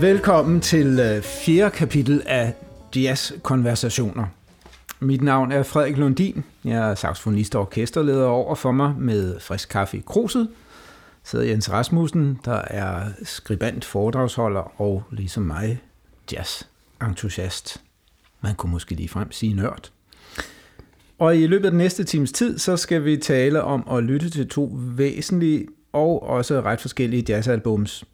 Velkommen 0.00 0.60
til 0.60 1.00
øh, 1.00 1.22
fjerde 1.22 1.70
kapitel 1.70 2.22
af 2.26 2.54
Jazz-konversationer. 2.96 4.26
Mit 5.00 5.22
navn 5.22 5.52
er 5.52 5.62
Frederik 5.62 5.96
Lundin. 5.96 6.44
Jeg 6.64 6.90
er 6.90 6.94
saxofonist 6.94 7.54
og 7.54 7.60
orkesterleder 7.60 8.26
over 8.26 8.54
for 8.54 8.72
mig 8.72 8.94
med 8.98 9.40
frisk 9.40 9.68
kaffe 9.68 9.96
i 9.96 10.02
kruset. 10.06 10.48
Sidder 11.24 11.44
Jens 11.44 11.70
Rasmussen, 11.70 12.40
der 12.44 12.62
er 12.66 13.04
skribent, 13.22 13.84
foredragsholder 13.84 14.80
og 14.80 15.02
ligesom 15.10 15.42
mig 15.42 15.82
jazz-entusiast. 16.32 17.80
Man 18.40 18.54
kunne 18.54 18.72
måske 18.72 18.94
lige 18.94 19.08
frem 19.08 19.32
sige 19.32 19.54
nørd. 19.54 19.90
Og 21.18 21.36
i 21.36 21.46
løbet 21.46 21.64
af 21.64 21.70
den 21.70 21.78
næste 21.78 22.04
times 22.04 22.32
tid, 22.32 22.58
så 22.58 22.76
skal 22.76 23.04
vi 23.04 23.16
tale 23.16 23.62
om 23.62 23.88
at 23.90 24.04
lytte 24.04 24.30
til 24.30 24.48
to 24.48 24.70
væsentlige 24.74 25.66
og 25.92 26.22
også 26.22 26.60
ret 26.60 26.80
forskellige 26.80 27.24
jazzalbums. 27.28 28.04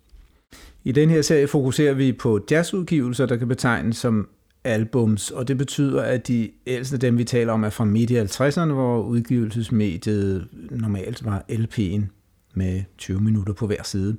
I 0.84 0.92
den 0.92 1.10
her 1.10 1.22
serie 1.22 1.48
fokuserer 1.48 1.94
vi 1.94 2.12
på 2.12 2.46
jazzudgivelser, 2.50 3.26
der 3.26 3.36
kan 3.36 3.48
betegnes 3.48 3.96
som 3.96 4.28
albums, 4.64 5.30
og 5.30 5.48
det 5.48 5.58
betyder, 5.58 6.02
at 6.02 6.28
de 6.28 6.50
ældste 6.66 6.96
dem, 6.96 7.18
vi 7.18 7.24
taler 7.24 7.52
om, 7.52 7.64
er 7.64 7.70
fra 7.70 7.84
midt 7.84 8.10
i 8.10 8.20
50'erne, 8.20 8.72
hvor 8.72 9.02
udgivelsesmediet 9.02 10.48
normalt 10.70 11.24
var 11.24 11.44
LP'en 11.48 12.02
med 12.54 12.82
20 12.98 13.20
minutter 13.20 13.52
på 13.52 13.66
hver 13.66 13.82
side. 13.82 14.16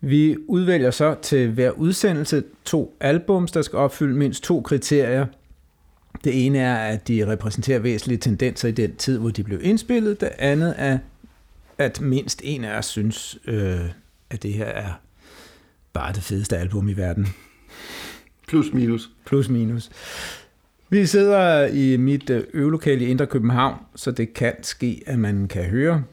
Vi 0.00 0.36
udvælger 0.46 0.90
så 0.90 1.16
til 1.22 1.50
hver 1.50 1.70
udsendelse 1.70 2.42
to 2.64 2.96
albums, 3.00 3.52
der 3.52 3.62
skal 3.62 3.76
opfylde 3.76 4.14
mindst 4.14 4.42
to 4.42 4.60
kriterier. 4.60 5.26
Det 6.24 6.46
ene 6.46 6.58
er, 6.58 6.76
at 6.76 7.08
de 7.08 7.26
repræsenterer 7.26 7.78
væsentlige 7.78 8.18
tendenser 8.18 8.68
i 8.68 8.72
den 8.72 8.96
tid, 8.96 9.18
hvor 9.18 9.30
de 9.30 9.44
blev 9.44 9.58
indspillet. 9.62 10.20
Det 10.20 10.30
andet 10.38 10.74
er, 10.78 10.98
at 11.78 12.00
mindst 12.00 12.40
en 12.44 12.64
af 12.64 12.78
os 12.78 12.86
synes, 12.86 13.38
øh, 13.46 13.80
at 14.34 14.42
det 14.42 14.52
her 14.52 14.66
er 14.66 14.92
bare 15.92 16.12
det 16.12 16.22
fedeste 16.22 16.58
album 16.58 16.88
i 16.88 16.92
verden. 16.92 17.28
Plus 18.48 18.72
minus. 18.72 19.10
Plus 19.24 19.48
minus. 19.48 19.90
Vi 20.88 21.06
sidder 21.06 21.66
i 21.66 21.96
mit 21.96 22.30
øh, 22.30 22.44
øvelokale 22.52 23.04
i 23.04 23.08
Indre 23.08 23.26
København, 23.26 23.78
så 23.94 24.10
det 24.10 24.34
kan 24.34 24.54
ske, 24.62 25.02
at 25.06 25.18
man 25.18 25.48
kan 25.48 25.64
høre 25.64 26.04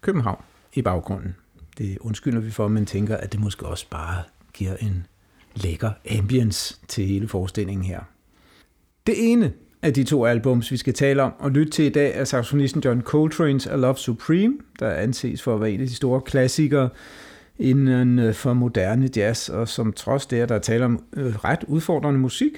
København 0.00 0.44
i 0.74 0.82
baggrunden. 0.82 1.36
Det 1.78 1.98
undskylder 1.98 2.40
vi 2.40 2.50
for, 2.50 2.68
men 2.68 2.86
tænker, 2.86 3.16
at 3.16 3.32
det 3.32 3.40
måske 3.40 3.66
også 3.66 3.86
bare 3.90 4.22
giver 4.52 4.76
en 4.76 5.06
lækker 5.54 5.90
ambience 6.18 6.76
til 6.88 7.06
hele 7.06 7.28
forestillingen 7.28 7.84
her. 7.84 8.00
Det 9.06 9.14
ene 9.32 9.52
af 9.82 9.94
de 9.94 10.04
to 10.04 10.26
albums, 10.26 10.70
vi 10.70 10.76
skal 10.76 10.94
tale 10.94 11.22
om 11.22 11.32
og 11.38 11.50
lytte 11.50 11.72
til 11.72 11.84
i 11.84 11.88
dag, 11.88 12.12
er 12.14 12.24
saxofonisten 12.24 12.82
John 12.84 13.00
Coltrane's 13.00 13.70
A 13.70 13.76
Love 13.76 13.96
Supreme, 13.96 14.58
der 14.80 14.90
anses 14.90 15.42
for 15.42 15.54
at 15.54 15.60
være 15.60 15.70
en 15.70 15.80
af 15.80 15.86
de 15.86 15.94
store 15.94 16.20
klassikere 16.20 16.88
inden 17.58 18.18
øh, 18.18 18.34
for 18.34 18.52
moderne 18.52 19.10
jazz, 19.16 19.48
og 19.48 19.68
som 19.68 19.92
trods 19.92 20.26
det, 20.26 20.36
at 20.36 20.48
der 20.48 20.58
taler 20.58 20.84
om 20.84 21.04
øh, 21.16 21.44
ret 21.44 21.64
udfordrende 21.66 22.20
musik, 22.20 22.52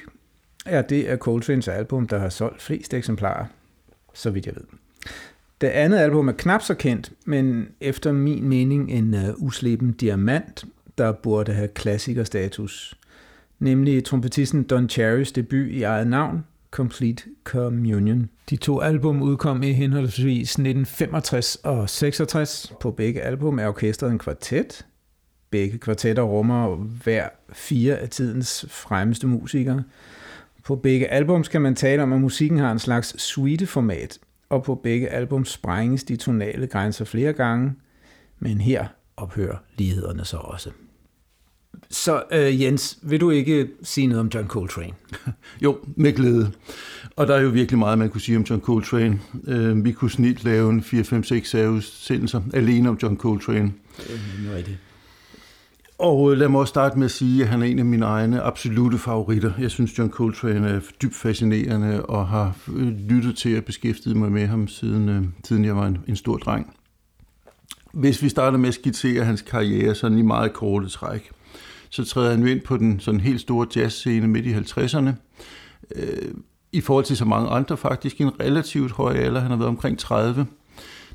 er 0.66 0.82
det 0.82 1.04
af 1.04 1.16
Coltrane's 1.28 1.70
album, 1.70 2.08
der 2.08 2.18
har 2.18 2.28
solgt 2.28 2.62
flest 2.62 2.94
eksemplarer, 2.94 3.46
så 4.14 4.30
vidt 4.30 4.46
jeg 4.46 4.54
ved. 4.54 4.64
Det 5.60 5.66
andet 5.66 5.98
album 5.98 6.28
er 6.28 6.32
knap 6.32 6.62
så 6.62 6.74
kendt, 6.74 7.12
men 7.24 7.68
efter 7.80 8.12
min 8.12 8.48
mening 8.48 8.90
en 8.90 9.14
øh, 9.14 9.28
uh, 9.28 9.42
usleben 9.42 9.92
diamant, 9.92 10.64
der 10.98 11.12
burde 11.12 11.52
have 11.52 11.68
klassikerstatus, 11.68 12.98
nemlig 13.58 14.04
trompetisten 14.04 14.62
Don 14.62 14.88
Cherrys 14.88 15.32
debut 15.32 15.68
i 15.68 15.82
eget 15.82 16.06
navn, 16.06 16.44
Complete 16.70 17.22
Communion. 17.44 18.28
De 18.50 18.56
to 18.56 18.80
album 18.80 19.22
udkom 19.22 19.62
i 19.62 19.72
henholdsvis 19.72 20.50
1965 20.50 21.56
og 21.56 21.90
66. 21.90 22.72
På 22.80 22.90
begge 22.90 23.20
album 23.20 23.58
er 23.58 23.66
orkestret 23.66 24.10
en 24.10 24.18
kvartet. 24.18 24.86
Begge 25.50 25.78
kvartetter 25.78 26.22
rummer 26.22 26.76
hver 26.76 27.28
fire 27.52 27.96
af 27.96 28.08
tidens 28.08 28.66
fremmeste 28.68 29.26
musikere. 29.26 29.82
På 30.64 30.76
begge 30.76 31.06
album 31.06 31.44
kan 31.44 31.62
man 31.62 31.74
tale 31.74 32.02
om, 32.02 32.12
at 32.12 32.20
musikken 32.20 32.58
har 32.58 32.72
en 32.72 32.78
slags 32.78 33.22
suite-format, 33.22 34.18
og 34.48 34.62
på 34.62 34.74
begge 34.74 35.08
album 35.08 35.44
sprænges 35.44 36.04
de 36.04 36.16
tonale 36.16 36.66
grænser 36.66 37.04
flere 37.04 37.32
gange, 37.32 37.72
men 38.38 38.60
her 38.60 38.86
ophører 39.16 39.56
lighederne 39.78 40.24
så 40.24 40.36
også. 40.36 40.70
Så 41.90 42.22
øh, 42.32 42.62
Jens, 42.62 42.98
vil 43.02 43.20
du 43.20 43.30
ikke 43.30 43.68
sige 43.82 44.06
noget 44.06 44.20
om 44.20 44.30
John 44.34 44.48
Coltrane? 44.48 44.92
jo, 45.64 45.78
med 45.96 46.12
glæde. 46.12 46.52
Og 47.16 47.26
der 47.26 47.34
er 47.34 47.40
jo 47.40 47.48
virkelig 47.48 47.78
meget, 47.78 47.98
man 47.98 48.10
kunne 48.10 48.20
sige 48.20 48.36
om 48.36 48.42
John 48.42 48.60
Coltrane. 48.60 49.20
Øh, 49.46 49.84
vi 49.84 49.92
kunne 49.92 50.10
snit 50.10 50.44
lave 50.44 50.70
en 50.70 50.80
4-5-6 50.80 51.58
udsendelser 51.58 52.42
alene 52.52 52.88
om 52.88 52.98
John 53.02 53.16
Coltrane. 53.16 53.72
Nu 54.44 54.52
er 54.52 54.62
det. 54.62 54.78
Og 55.98 56.32
øh, 56.32 56.38
lad 56.38 56.48
mig 56.48 56.60
også 56.60 56.70
starte 56.70 56.98
med 56.98 57.04
at 57.04 57.10
sige, 57.10 57.42
at 57.42 57.48
han 57.48 57.62
er 57.62 57.66
en 57.66 57.78
af 57.78 57.84
mine 57.84 58.04
egne 58.04 58.42
absolute 58.42 58.98
favoritter. 58.98 59.52
Jeg 59.58 59.70
synes, 59.70 59.98
John 59.98 60.10
Coltrane 60.10 60.68
er 60.68 60.80
dybt 61.02 61.14
fascinerende 61.14 62.06
og 62.06 62.28
har 62.28 62.56
øh, 62.76 62.88
lyttet 62.88 63.36
til 63.36 63.56
at 63.56 63.64
beskæftige 63.64 64.14
mig 64.14 64.32
med 64.32 64.46
ham, 64.46 64.68
siden, 64.68 65.08
øh, 65.08 65.24
siden 65.44 65.64
jeg 65.64 65.76
var 65.76 65.86
en, 65.86 65.98
en 66.08 66.16
stor 66.16 66.36
dreng. 66.36 66.74
Hvis 67.92 68.22
vi 68.22 68.28
starter 68.28 68.58
med 68.58 68.68
at 68.68 68.74
skitsere 68.74 69.24
hans 69.24 69.42
karriere 69.42 69.94
sådan 69.94 70.18
i 70.18 70.22
meget 70.22 70.52
korte 70.52 70.88
træk, 70.88 71.30
så 71.90 72.04
træder 72.04 72.30
han 72.30 72.48
ind 72.48 72.60
på 72.60 72.76
den 72.76 73.00
sådan 73.00 73.20
helt 73.20 73.40
store 73.40 73.66
jazzscene 73.76 74.28
midt 74.28 74.46
i 74.46 74.54
50'erne. 74.54 75.10
I 76.72 76.80
forhold 76.80 77.04
til 77.04 77.16
så 77.16 77.24
mange 77.24 77.50
andre 77.50 77.76
faktisk 77.76 78.20
en 78.20 78.40
relativt 78.40 78.92
høj 78.92 79.14
alder, 79.14 79.40
han 79.40 79.50
har 79.50 79.58
været 79.58 79.68
omkring 79.68 79.98
30, 79.98 80.46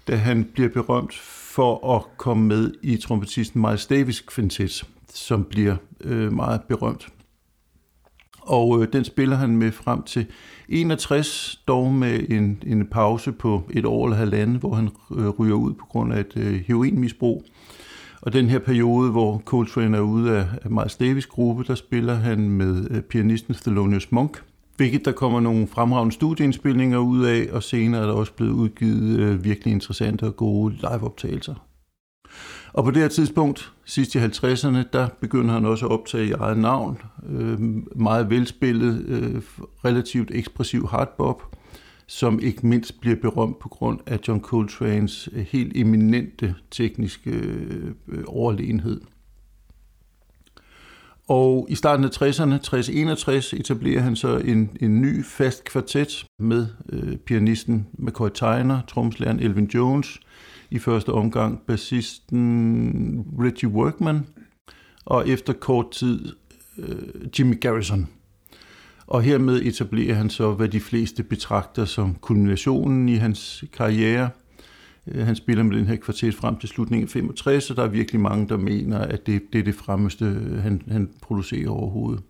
da 0.07 0.15
han 0.15 0.43
bliver 0.53 0.69
berømt 0.69 1.13
for 1.53 1.95
at 1.95 2.17
komme 2.17 2.47
med 2.47 2.71
i 2.81 2.97
trompetisten 2.97 3.61
Miles 3.61 3.85
Davis 3.85 4.25
Quintet, 4.35 4.83
som 5.13 5.43
bliver 5.43 5.75
øh, 6.01 6.33
meget 6.33 6.61
berømt. 6.61 7.07
Og 8.41 8.81
øh, 8.81 8.93
den 8.93 9.03
spiller 9.03 9.35
han 9.35 9.57
med 9.57 9.71
frem 9.71 10.03
til 10.03 10.25
61, 10.69 11.61
dog 11.67 11.93
med 11.93 12.29
en, 12.29 12.63
en 12.65 12.87
pause 12.87 13.31
på 13.31 13.63
et 13.69 13.85
år 13.85 14.05
eller 14.05 14.17
halvandet, 14.17 14.59
hvor 14.59 14.73
han 14.73 14.89
øh, 15.15 15.29
ryger 15.29 15.55
ud 15.55 15.73
på 15.73 15.85
grund 15.85 16.13
af 16.13 16.19
et 16.19 16.33
øh, 16.35 16.53
heroinmisbrug. 16.67 17.45
Og 18.21 18.33
den 18.33 18.49
her 18.49 18.59
periode, 18.59 19.11
hvor 19.11 19.41
Coltrane 19.45 19.97
er 19.97 20.01
ude 20.01 20.37
af, 20.37 20.45
af 20.61 20.71
Miles 20.71 20.95
Davis 20.95 21.25
gruppe, 21.25 21.63
der 21.63 21.75
spiller 21.75 22.15
han 22.15 22.49
med 22.49 22.87
øh, 22.91 23.01
pianisten 23.01 23.53
Thelonious 23.53 24.11
Monk, 24.11 24.43
hvilket 24.83 25.05
der 25.05 25.11
kommer 25.11 25.39
nogle 25.39 25.67
fremragende 25.67 26.13
studieindspilninger 26.13 26.97
ud 26.97 27.25
af, 27.25 27.47
og 27.51 27.63
senere 27.63 28.01
er 28.01 28.05
der 28.05 28.13
også 28.13 28.33
blevet 28.33 28.51
udgivet 28.51 29.19
øh, 29.19 29.43
virkelig 29.43 29.71
interessante 29.73 30.23
og 30.23 30.35
gode 30.35 30.73
liveoptagelser. 30.73 31.55
Og 32.73 32.83
på 32.83 32.91
det 32.91 33.01
her 33.01 33.07
tidspunkt, 33.07 33.73
sidst 33.85 34.15
i 34.15 34.17
50'erne, 34.17 34.77
der 34.93 35.07
begynder 35.21 35.53
han 35.53 35.65
også 35.65 35.85
at 35.85 35.91
optage 35.91 36.27
i 36.27 36.31
eget 36.31 36.57
navn. 36.57 36.97
Øh, 37.29 37.59
meget 37.95 38.29
velspillet, 38.29 39.05
øh, 39.07 39.41
relativt 39.85 40.31
ekspressiv 40.33 40.87
hardbop, 40.87 41.55
som 42.07 42.39
ikke 42.39 42.67
mindst 42.67 43.01
bliver 43.01 43.17
berømt 43.21 43.59
på 43.59 43.69
grund 43.69 43.99
af 44.05 44.19
John 44.27 44.43
Coltrane's 44.45 45.37
øh, 45.37 45.45
helt 45.49 45.77
eminente 45.77 46.55
tekniske 46.71 47.29
øh, 47.29 48.23
overlegenhed. 48.27 49.01
Og 51.33 51.67
i 51.69 51.75
starten 51.75 52.05
af 52.05 52.09
60'erne, 52.09 52.55
60-61, 53.53 53.59
etablerer 53.59 54.01
han 54.01 54.15
så 54.15 54.37
en, 54.37 54.77
en 54.81 55.01
ny 55.01 55.25
fast 55.25 55.63
kvartet 55.63 56.25
med 56.39 56.67
øh, 56.89 57.17
pianisten 57.17 57.87
McCoy 57.99 58.29
Tyner, 58.29 58.81
tromslæren 58.87 59.39
Elvin 59.39 59.65
Jones, 59.73 60.19
i 60.71 60.79
første 60.79 61.09
omgang 61.09 61.61
bassisten 61.67 63.25
Reggie 63.39 63.69
Workman, 63.69 64.25
og 65.05 65.29
efter 65.29 65.53
kort 65.53 65.91
tid 65.91 66.35
øh, 66.77 67.39
Jimmy 67.39 67.59
Garrison. 67.59 68.09
Og 69.07 69.21
hermed 69.21 69.61
etablerer 69.61 70.15
han 70.15 70.29
så, 70.29 70.51
hvad 70.51 70.67
de 70.67 70.79
fleste 70.79 71.23
betragter 71.23 71.85
som 71.85 72.15
kulminationen 72.15 73.09
i 73.09 73.15
hans 73.15 73.63
karriere– 73.73 74.29
Øh, 75.07 75.25
han 75.25 75.35
spiller 75.35 75.63
med 75.63 75.77
den 75.77 75.87
her 75.87 75.95
kvartet 75.95 76.35
frem 76.35 76.55
til 76.55 76.69
slutningen 76.69 77.05
af 77.07 77.09
65, 77.09 77.69
og 77.69 77.75
der 77.75 77.83
er 77.83 77.87
virkelig 77.87 78.21
mange, 78.21 78.49
der 78.49 78.57
mener, 78.57 78.99
at 78.99 79.27
det, 79.27 79.41
det 79.53 79.59
er 79.59 79.63
det 79.63 79.75
fremmeste, 79.75 80.25
øh, 80.25 80.63
han, 80.63 80.81
han 80.91 81.09
producerer 81.21 81.69
overhovedet. 81.69 82.23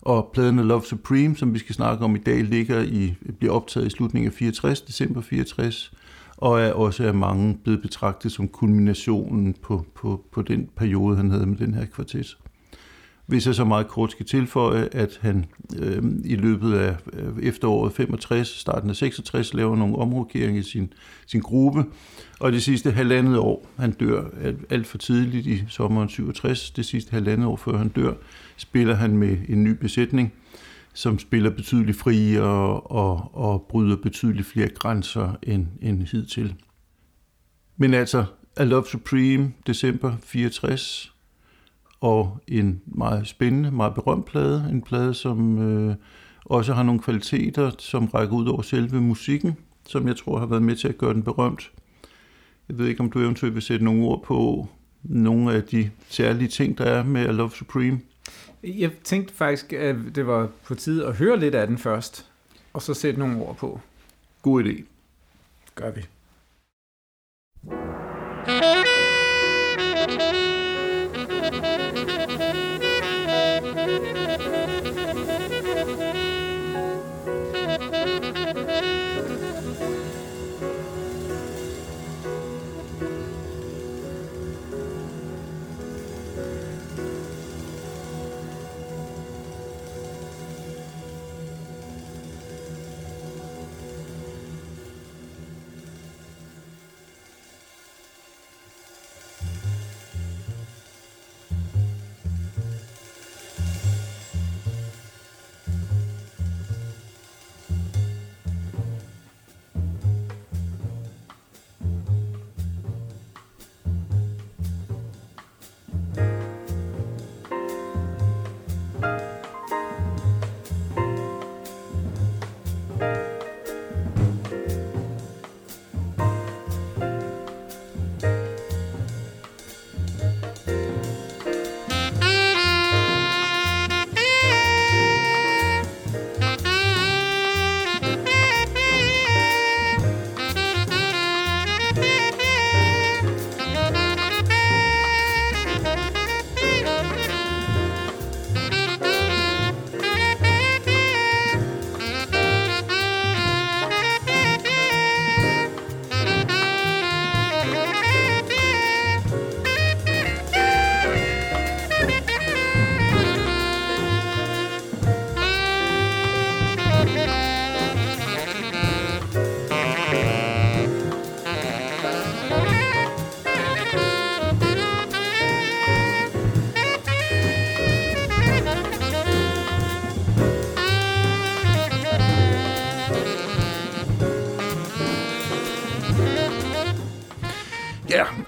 Og 0.00 0.30
pladen 0.34 0.58
af 0.58 0.68
Love 0.68 0.82
Supreme, 0.82 1.36
som 1.36 1.54
vi 1.54 1.58
skal 1.58 1.74
snakke 1.74 2.04
om 2.04 2.16
i 2.16 2.18
dag, 2.18 2.44
ligger 2.44 2.82
i, 2.82 3.14
bliver 3.38 3.54
optaget 3.54 3.86
i 3.86 3.90
slutningen 3.90 4.30
af 4.30 4.34
64, 4.34 4.80
december 4.80 5.20
64, 5.20 5.92
og 6.36 6.60
er 6.60 6.72
også 6.72 7.04
af 7.04 7.14
mange 7.14 7.58
blevet 7.64 7.82
betragtet 7.82 8.32
som 8.32 8.48
kulminationen 8.48 9.54
på, 9.62 9.86
på, 9.94 10.24
på 10.32 10.42
den 10.42 10.68
periode, 10.76 11.16
han 11.16 11.30
havde 11.30 11.46
med 11.46 11.56
den 11.56 11.74
her 11.74 11.84
kvartet. 11.84 12.36
Hvis 13.26 13.46
jeg 13.46 13.54
så 13.54 13.64
meget 13.64 13.88
kort 13.88 14.10
skal 14.10 14.26
tilføje, 14.26 14.88
at 14.92 15.18
han 15.20 15.44
øh, 15.78 16.02
i 16.24 16.34
løbet 16.36 16.74
af 16.74 16.96
øh, 17.12 17.42
efteråret 17.42 17.92
65, 17.92 18.48
starten 18.48 18.90
af 18.90 18.96
66, 18.96 19.54
laver 19.54 19.76
nogle 19.76 19.96
omrokeringer 19.96 20.60
i 20.60 20.64
sin, 20.64 20.92
sin 21.26 21.40
gruppe, 21.40 21.84
og 22.40 22.52
det 22.52 22.62
sidste 22.62 22.90
halvandet 22.90 23.38
år, 23.38 23.66
han 23.76 23.92
dør 23.92 24.24
alt 24.70 24.86
for 24.86 24.98
tidligt 24.98 25.46
i 25.46 25.64
sommeren 25.68 26.08
67, 26.08 26.70
det 26.70 26.86
sidste 26.86 27.10
halvandet 27.10 27.46
år 27.46 27.56
før 27.56 27.76
han 27.78 27.88
dør, 27.88 28.12
spiller 28.56 28.94
han 28.94 29.16
med 29.16 29.38
en 29.48 29.64
ny 29.64 29.70
besætning, 29.70 30.32
som 30.94 31.18
spiller 31.18 31.50
betydeligt 31.50 31.98
friere 31.98 32.42
og, 32.42 32.90
og, 32.90 33.30
og 33.34 33.66
bryder 33.68 33.96
betydeligt 33.96 34.46
flere 34.46 34.68
grænser 34.68 35.36
end, 35.42 35.66
end 35.82 36.02
hidtil. 36.02 36.54
Men 37.76 37.94
altså, 37.94 38.24
A 38.56 38.64
Love 38.64 38.84
Supreme, 38.84 39.52
december 39.66 40.16
64, 40.22 41.13
og 42.04 42.38
en 42.48 42.82
meget 42.86 43.26
spændende, 43.26 43.70
meget 43.70 43.94
berømt 43.94 44.26
plade. 44.26 44.68
En 44.70 44.82
plade, 44.82 45.14
som 45.14 45.58
øh, 45.62 45.94
også 46.44 46.74
har 46.74 46.82
nogle 46.82 47.00
kvaliteter, 47.00 47.70
som 47.78 48.06
rækker 48.06 48.34
ud 48.34 48.46
over 48.46 48.62
selve 48.62 49.00
musikken, 49.00 49.56
som 49.86 50.08
jeg 50.08 50.16
tror 50.16 50.38
har 50.38 50.46
været 50.46 50.62
med 50.62 50.76
til 50.76 50.88
at 50.88 50.98
gøre 50.98 51.14
den 51.14 51.22
berømt. 51.22 51.70
Jeg 52.68 52.78
ved 52.78 52.86
ikke, 52.86 53.00
om 53.00 53.10
du 53.10 53.20
eventuelt 53.20 53.54
vil 53.54 53.62
sætte 53.62 53.84
nogle 53.84 54.04
ord 54.04 54.22
på 54.22 54.68
nogle 55.02 55.54
af 55.54 55.62
de 55.62 55.90
særlige 56.08 56.48
ting, 56.48 56.78
der 56.78 56.84
er 56.84 57.04
med 57.04 57.32
Love 57.32 57.50
Supreme. 57.50 58.00
Jeg 58.62 58.90
tænkte 59.04 59.34
faktisk, 59.34 59.72
at 59.72 59.96
det 60.14 60.26
var 60.26 60.48
på 60.66 60.74
tide 60.74 61.06
at 61.06 61.16
høre 61.16 61.40
lidt 61.40 61.54
af 61.54 61.66
den 61.66 61.78
først, 61.78 62.30
og 62.72 62.82
så 62.82 62.94
sætte 62.94 63.20
nogle 63.20 63.42
ord 63.42 63.56
på. 63.56 63.80
God 64.42 64.64
idé. 64.64 64.82
Gør 65.74 65.90
vi. 65.90 66.00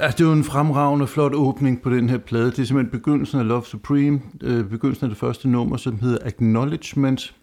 Altså, 0.01 0.17
det 0.19 0.25
er 0.25 0.29
jo 0.29 0.33
en 0.33 0.45
fremragende, 0.45 1.07
flot 1.07 1.35
åbning 1.35 1.83
på 1.83 1.91
den 1.91 2.09
her 2.09 2.19
plade. 2.19 2.51
Det 2.51 2.59
er 2.59 2.65
simpelthen 2.65 2.99
begyndelsen 3.01 3.41
af 3.41 3.49
Love 3.49 3.65
Supreme, 3.65 4.21
øh, 4.43 4.65
begyndelsen 4.65 5.05
af 5.05 5.11
det 5.11 5.19
første 5.19 5.49
nummer, 5.49 5.77
som 5.77 6.01
hedder 6.01 6.19
Acknowledgement. 6.23 7.35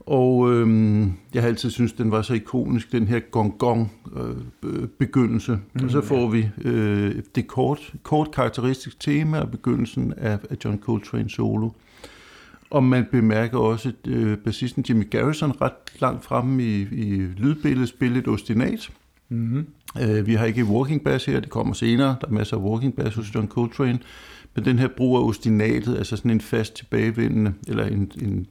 Og 0.00 0.52
øh, 0.52 1.02
jeg 1.34 1.42
har 1.42 1.48
altid 1.48 1.70
syntes, 1.70 1.92
den 1.92 2.10
var 2.10 2.22
så 2.22 2.34
ikonisk, 2.34 2.92
den 2.92 3.08
her 3.08 3.20
gong-gong 3.20 3.92
øh, 4.62 4.88
begyndelse. 4.98 5.58
Mm, 5.72 5.84
og 5.84 5.90
så 5.90 6.00
får 6.00 6.28
vi 6.28 6.48
øh, 6.64 7.14
det 7.34 7.46
kort, 7.46 7.92
kort 8.02 8.30
karakteristisk 8.30 9.00
tema 9.00 9.38
af 9.38 9.50
begyndelsen 9.50 10.14
af, 10.16 10.38
af 10.50 10.56
John 10.64 10.78
Coltrane 10.78 11.30
solo. 11.30 11.70
Og 12.70 12.84
man 12.84 13.06
bemærker 13.10 13.58
også 13.58 13.88
at 13.88 14.10
øh, 14.10 14.38
bassisten 14.38 14.84
Jimmy 14.88 15.10
Garrison 15.10 15.52
ret 15.60 16.00
langt 16.00 16.24
fremme 16.24 16.62
i, 16.62 16.80
i 16.80 17.26
lydbilledet 17.36 17.88
spille 17.88 18.18
et 18.18 18.28
ostinat. 18.28 18.90
Mm-hmm. 19.30 19.66
Øh, 20.02 20.26
vi 20.26 20.34
har 20.34 20.44
ikke 20.44 20.64
walking 20.64 21.04
bass 21.04 21.24
her, 21.24 21.40
det 21.40 21.50
kommer 21.50 21.74
senere. 21.74 22.16
Der 22.20 22.26
er 22.26 22.32
masser 22.32 22.56
af 22.56 22.60
walking 22.60 22.96
bass 22.96 23.16
hos 23.16 23.34
John 23.34 23.48
Coltrane. 23.48 23.98
Men 24.54 24.64
den 24.64 24.78
her 24.78 24.88
brug 24.96 25.16
af 25.16 25.22
ostinatet, 25.22 25.96
altså 25.96 26.16
sådan 26.16 26.30
en 26.30 26.40
fast 26.40 26.74
tilbagevendende, 26.74 27.54
eller 27.68 27.86
en, 27.86 28.12
en 28.22 28.46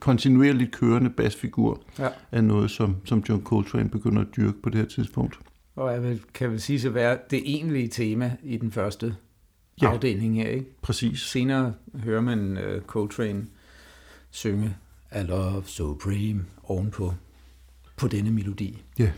kontinuerligt 0.00 0.72
kørende 0.72 1.10
bassfigur, 1.10 1.82
ja. 1.98 2.08
er 2.32 2.40
noget, 2.40 2.70
som, 2.70 2.96
som 3.04 3.24
John 3.28 3.42
Coltrane 3.42 3.88
begynder 3.88 4.22
at 4.22 4.28
dyrke 4.36 4.62
på 4.62 4.70
det 4.70 4.78
her 4.78 4.86
tidspunkt. 4.86 5.38
Og 5.76 5.92
jeg 5.92 6.02
vil, 6.02 6.20
kan 6.34 6.50
vel 6.50 6.60
sige 6.60 6.88
at 6.88 6.94
være 6.94 7.18
det 7.30 7.42
egentlige 7.44 7.88
tema 7.88 8.36
i 8.42 8.56
den 8.56 8.72
første 8.72 9.14
ja. 9.82 9.92
afdeling 9.92 10.36
her, 10.36 10.48
ikke? 10.48 10.66
Præcis. 10.82 11.20
Senere 11.20 11.74
hører 12.04 12.20
man 12.20 12.58
uh, 12.58 12.82
Coltrane 12.86 13.46
synge 14.30 14.76
I 15.16 15.22
Love 15.22 15.62
Supreme 15.66 16.44
ovenpå 16.62 17.14
på 17.96 18.08
denne 18.08 18.30
melodi. 18.30 18.82
Ja. 18.98 19.10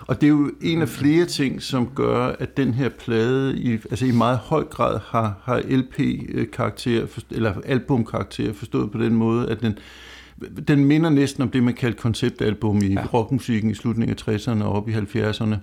Og 0.00 0.20
det 0.20 0.26
er 0.26 0.30
jo 0.30 0.50
en 0.60 0.82
af 0.82 0.88
flere 0.88 1.24
ting, 1.24 1.62
som 1.62 1.86
gør, 1.94 2.26
at 2.26 2.56
den 2.56 2.74
her 2.74 2.88
plade 2.88 3.58
i, 3.58 3.72
altså 3.72 4.06
i 4.06 4.10
meget 4.10 4.38
høj 4.38 4.64
grad 4.64 5.00
har, 5.04 5.40
har 5.42 5.62
LP-karakter, 5.68 7.06
eller 7.30 7.54
albumkarakter, 7.64 8.52
forstået 8.52 8.90
på 8.90 8.98
den 8.98 9.14
måde, 9.14 9.48
at 9.50 9.62
den, 9.62 9.78
den 10.68 10.84
minder 10.84 11.10
næsten 11.10 11.42
om 11.42 11.50
det, 11.50 11.62
man 11.62 11.74
kalder 11.74 11.96
konceptalbum 11.96 12.82
i 12.82 12.92
ja. 12.92 13.06
rockmusikken 13.14 13.70
i 13.70 13.74
slutningen 13.74 14.16
af 14.18 14.34
60'erne 14.34 14.64
og 14.64 14.72
op 14.72 14.88
i 14.88 14.92
70'erne. 14.92 15.56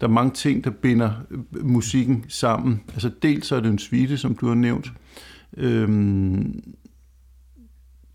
Der 0.00 0.06
er 0.06 0.08
mange 0.08 0.30
ting, 0.30 0.64
der 0.64 0.70
binder 0.70 1.10
musikken 1.50 2.24
sammen. 2.28 2.80
Altså 2.88 3.10
dels 3.22 3.52
er 3.52 3.60
det 3.60 3.70
en 3.70 3.78
suite, 3.78 4.18
som 4.18 4.34
du 4.34 4.48
har 4.48 4.54
nævnt. 4.54 4.92
Øhm, 5.56 6.62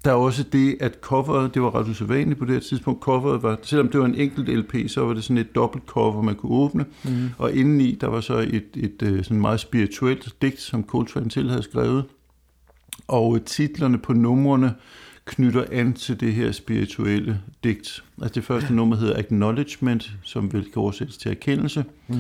der 0.06 0.12
er 0.12 0.16
også 0.16 0.44
det, 0.44 0.78
at 0.80 0.98
coveret, 1.02 1.54
det 1.54 1.62
var 1.62 1.76
ret 1.76 1.88
usædvanligt 1.88 2.40
på 2.40 2.46
det 2.46 2.54
her 2.54 2.60
tidspunkt, 2.60 3.02
coveret 3.02 3.44
var, 3.44 3.58
selvom 3.62 3.90
det 3.90 4.00
var 4.00 4.06
en 4.06 4.16
enkelt 4.16 4.50
LP, 4.50 4.90
så 4.90 5.06
var 5.06 5.14
det 5.14 5.24
sådan 5.24 5.38
et 5.38 5.56
dobbelt 5.56 5.86
cover, 5.86 6.22
man 6.22 6.36
kunne 6.36 6.52
åbne, 6.52 6.86
mm. 7.04 7.30
og 7.38 7.54
indeni, 7.54 7.98
der 8.02 8.08
var 8.08 8.22
så 8.22 8.38
et, 8.38 8.54
et, 8.54 8.68
et 8.76 9.02
øh, 9.02 9.24
sådan 9.24 9.42
meget 9.42 9.60
spirituelt 9.60 10.36
digt, 10.42 10.62
som 10.62 10.84
Coltrane 10.84 11.30
til 11.30 11.50
havde 11.50 11.64
skrevet, 11.64 12.06
og 13.08 13.46
titlerne 13.46 13.98
på 13.98 14.14
numrene 14.14 14.74
knytter 15.26 15.66
an 15.72 15.94
til 15.94 16.20
det 16.20 16.34
her 16.34 16.52
spirituelle 16.52 17.42
digt. 17.64 18.04
Altså 18.22 18.34
det 18.36 18.44
første 18.44 18.74
nummer 18.74 18.96
hedder 18.96 19.20
Acknowledgement, 19.20 20.12
som 20.24 20.54
vil 20.54 20.64
kan 20.64 20.82
oversættes 20.82 21.18
til 21.18 21.32
erkendelse. 21.32 21.86
Mm. 22.08 22.16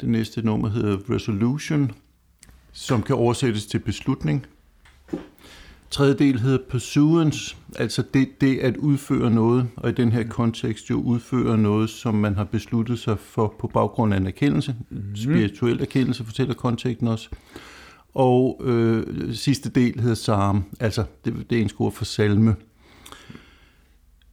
Det 0.00 0.08
næste 0.08 0.42
nummer 0.42 0.68
hedder 0.68 0.96
Resolution, 1.10 1.90
som 2.72 3.02
kan 3.02 3.16
oversættes 3.16 3.66
til 3.66 3.78
beslutning. 3.78 4.46
Tredje 5.90 6.14
del 6.14 6.40
hedder 6.40 6.58
pursuance, 6.68 7.56
altså 7.76 8.02
det, 8.14 8.40
det 8.40 8.58
at 8.58 8.76
udføre 8.76 9.30
noget, 9.30 9.68
og 9.76 9.90
i 9.90 9.92
den 9.92 10.12
her 10.12 10.28
kontekst 10.28 10.90
jo 10.90 11.00
udføre 11.00 11.58
noget, 11.58 11.90
som 11.90 12.14
man 12.14 12.34
har 12.34 12.44
besluttet 12.44 12.98
sig 12.98 13.18
for 13.18 13.54
på 13.60 13.66
baggrund 13.66 14.14
af 14.14 14.18
en 14.18 14.26
erkendelse, 14.26 14.76
mm. 14.90 15.16
spirituel 15.16 15.80
erkendelse, 15.80 16.24
fortæller 16.24 16.54
konteksten 16.54 17.08
også. 17.08 17.28
Og 18.14 18.60
øh, 18.64 19.34
sidste 19.34 19.70
del 19.70 20.00
hedder 20.00 20.14
psalm, 20.14 20.62
altså 20.80 21.04
det, 21.24 21.50
det 21.50 21.58
er 21.58 21.62
en 21.62 21.68
skor 21.68 21.90
for 21.90 22.04
salme. 22.04 22.56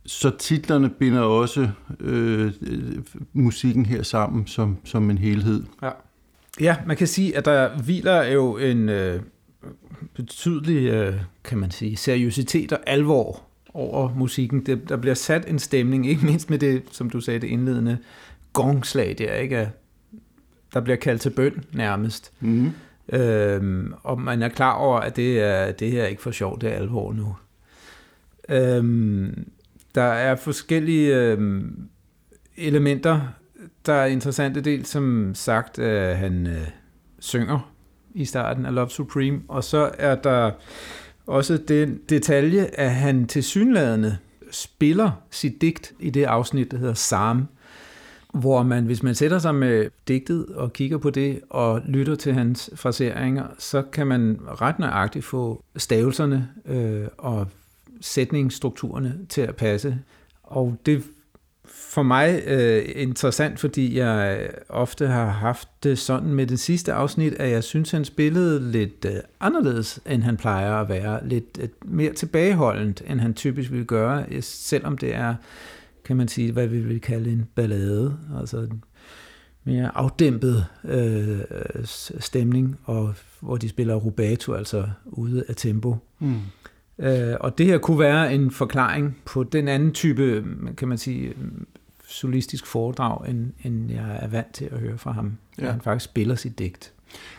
Så 0.06 0.30
titlerne 0.40 0.90
binder 0.90 1.22
også 1.22 1.70
øh, 2.00 2.54
musikken 3.34 3.86
her 3.86 4.04
sammen 4.04 4.48
som, 4.48 4.78
som 4.84 5.10
en 5.10 5.18
helhed. 5.18 5.64
Ja. 5.82 5.90
ja, 6.60 6.76
man 6.88 6.98
kan 6.98 7.08
sige, 7.08 7.38
at 7.38 7.46
der 7.46 7.82
hviler 7.84 8.24
jo 8.24 8.58
en... 8.58 8.90
Øh 8.90 9.22
betydelig, 10.14 10.90
øh, 10.90 11.14
kan 11.44 11.58
man 11.58 11.72
sige, 11.72 11.98
seriøsitet 11.98 12.72
og 12.72 12.80
alvor 12.88 13.44
over 13.74 14.14
musikken. 14.16 14.66
Det, 14.66 14.90
der 14.90 14.98
bliver 14.98 15.14
sat 15.14 15.50
en 15.50 15.60
stemning, 15.60 16.08
ikke 16.10 16.26
mindst 16.26 16.50
med 16.50 16.60
det, 16.60 16.84
som 16.92 17.10
du 17.10 17.22
sagde, 17.22 17.40
det 17.40 17.48
indledende 17.48 17.98
gongslag 18.54 19.16
der, 19.18 19.34
ikke? 19.34 19.70
Der 20.74 20.82
bliver 20.82 20.98
kaldt 20.98 21.22
til 21.22 21.30
bøn 21.30 21.64
nærmest. 21.74 22.34
Mm. 22.40 22.72
Øhm, 23.14 23.94
og 24.04 24.22
man 24.22 24.42
er 24.42 24.50
klar 24.50 24.74
over, 24.74 25.00
at 25.00 25.16
det, 25.16 25.40
er, 25.40 25.72
det 25.72 25.92
her 25.92 26.04
er 26.04 26.08
ikke 26.08 26.22
for 26.22 26.32
sjovt, 26.32 26.62
det 26.62 26.72
er 26.72 26.76
alvor 26.76 27.14
nu. 27.14 27.36
Øhm, 28.50 29.48
der 29.96 30.04
er 30.04 30.36
forskellige 30.36 31.16
øhm, 31.16 31.90
elementer, 32.58 33.22
der 33.86 33.94
er 33.94 34.06
interessante 34.06 34.62
del, 34.62 34.86
som 34.86 35.32
sagt, 35.36 35.80
at 35.80 36.18
han 36.18 36.48
øh, 36.48 36.68
synger 37.20 37.74
i 38.18 38.26
starten 38.26 38.66
af 38.66 38.76
Love 38.76 38.90
Supreme, 38.90 39.42
og 39.48 39.64
så 39.64 39.92
er 39.98 40.16
der 40.16 40.52
også 41.28 41.58
den 41.58 42.00
detalje, 42.10 42.66
at 42.74 42.92
han 42.92 43.28
til 43.28 43.44
synlædende 43.44 44.18
spiller 44.52 45.12
sit 45.32 45.62
digt 45.62 45.94
i 46.00 46.10
det 46.10 46.24
afsnit, 46.24 46.72
der 46.72 46.78
hedder 46.78 46.94
Sam, 46.94 47.48
hvor 48.34 48.64
man, 48.64 48.86
hvis 48.86 49.04
man 49.04 49.16
sætter 49.16 49.40
sig 49.40 49.56
med 49.56 49.90
digtet 50.08 50.46
og 50.46 50.74
kigger 50.74 50.98
på 50.98 51.10
det 51.10 51.42
og 51.50 51.82
lytter 51.86 52.16
til 52.16 52.34
hans 52.34 52.70
fraseringer, 52.76 53.48
så 53.58 53.82
kan 53.82 54.08
man 54.08 54.40
ret 54.62 54.80
nøjagtigt 54.80 55.26
få 55.26 55.64
stavelserne 55.76 56.50
øh, 56.66 57.08
og 57.18 57.48
sætningsstrukturerne 58.02 59.18
til 59.30 59.42
at 59.42 59.56
passe. 59.56 60.00
Og 60.44 60.78
det 60.86 61.04
for 61.90 62.04
mig 62.04 62.44
øh, 62.48 62.86
interessant, 62.96 63.60
fordi 63.60 63.98
jeg 63.98 64.50
ofte 64.70 65.08
har 65.08 65.30
haft 65.30 65.70
det 65.84 66.00
sådan 66.00 66.34
med 66.34 66.48
det 66.48 66.60
sidste 66.60 66.94
afsnit, 66.94 67.34
at 67.34 67.52
jeg 67.52 67.64
synes, 67.64 67.92
han 67.92 68.06
spillede 68.06 68.72
lidt 68.72 69.06
øh, 69.06 69.12
anderledes, 69.40 70.00
end 70.06 70.24
han 70.24 70.38
plejer 70.38 70.74
at 70.74 70.90
være. 70.90 71.28
Lidt 71.28 71.60
øh, 71.62 71.70
mere 71.86 72.14
tilbageholdent, 72.14 73.02
end 73.08 73.20
han 73.20 73.34
typisk 73.34 73.72
vil 73.72 73.86
gøre, 73.86 74.42
selvom 74.42 74.98
det 74.98 75.16
er, 75.16 75.36
kan 76.06 76.18
man 76.18 76.28
sige, 76.28 76.52
hvad 76.52 76.68
vi 76.68 76.80
vil 76.80 77.02
kalde 77.02 77.32
en 77.32 77.46
ballade. 77.56 78.18
Altså 78.40 78.58
en 78.58 78.84
mere 79.64 79.92
afdæmpet 79.98 80.66
øh, 80.84 81.40
stemning, 82.20 82.78
og 82.84 83.14
hvor 83.40 83.58
de 83.58 83.70
spiller 83.70 83.96
rubato, 83.96 84.54
altså 84.54 84.88
ude 85.06 85.44
af 85.50 85.56
tempo. 85.56 85.96
Mm. 86.20 86.36
Øh, 87.00 87.36
og 87.40 87.58
det 87.58 87.66
her 87.66 87.78
kunne 87.78 88.00
være 88.00 88.34
en 88.34 88.52
forklaring 88.52 89.18
på 89.26 89.44
den 89.44 89.68
anden 89.68 89.92
type, 89.92 90.44
kan 90.78 90.88
man 90.88 90.98
sige, 90.98 91.34
solistisk 92.08 92.66
foredrag, 92.66 93.30
end, 93.30 93.54
end 93.64 93.92
jeg 93.92 94.20
er 94.22 94.28
vant 94.28 94.54
til 94.54 94.66
at 94.66 94.80
høre 94.80 94.98
fra 94.98 95.12
ham. 95.12 95.38
Ja. 95.62 95.72
Han 95.72 95.82
faktisk 95.82 96.06
spiller 96.06 96.36
sit 96.36 96.60
digt. 96.60 96.94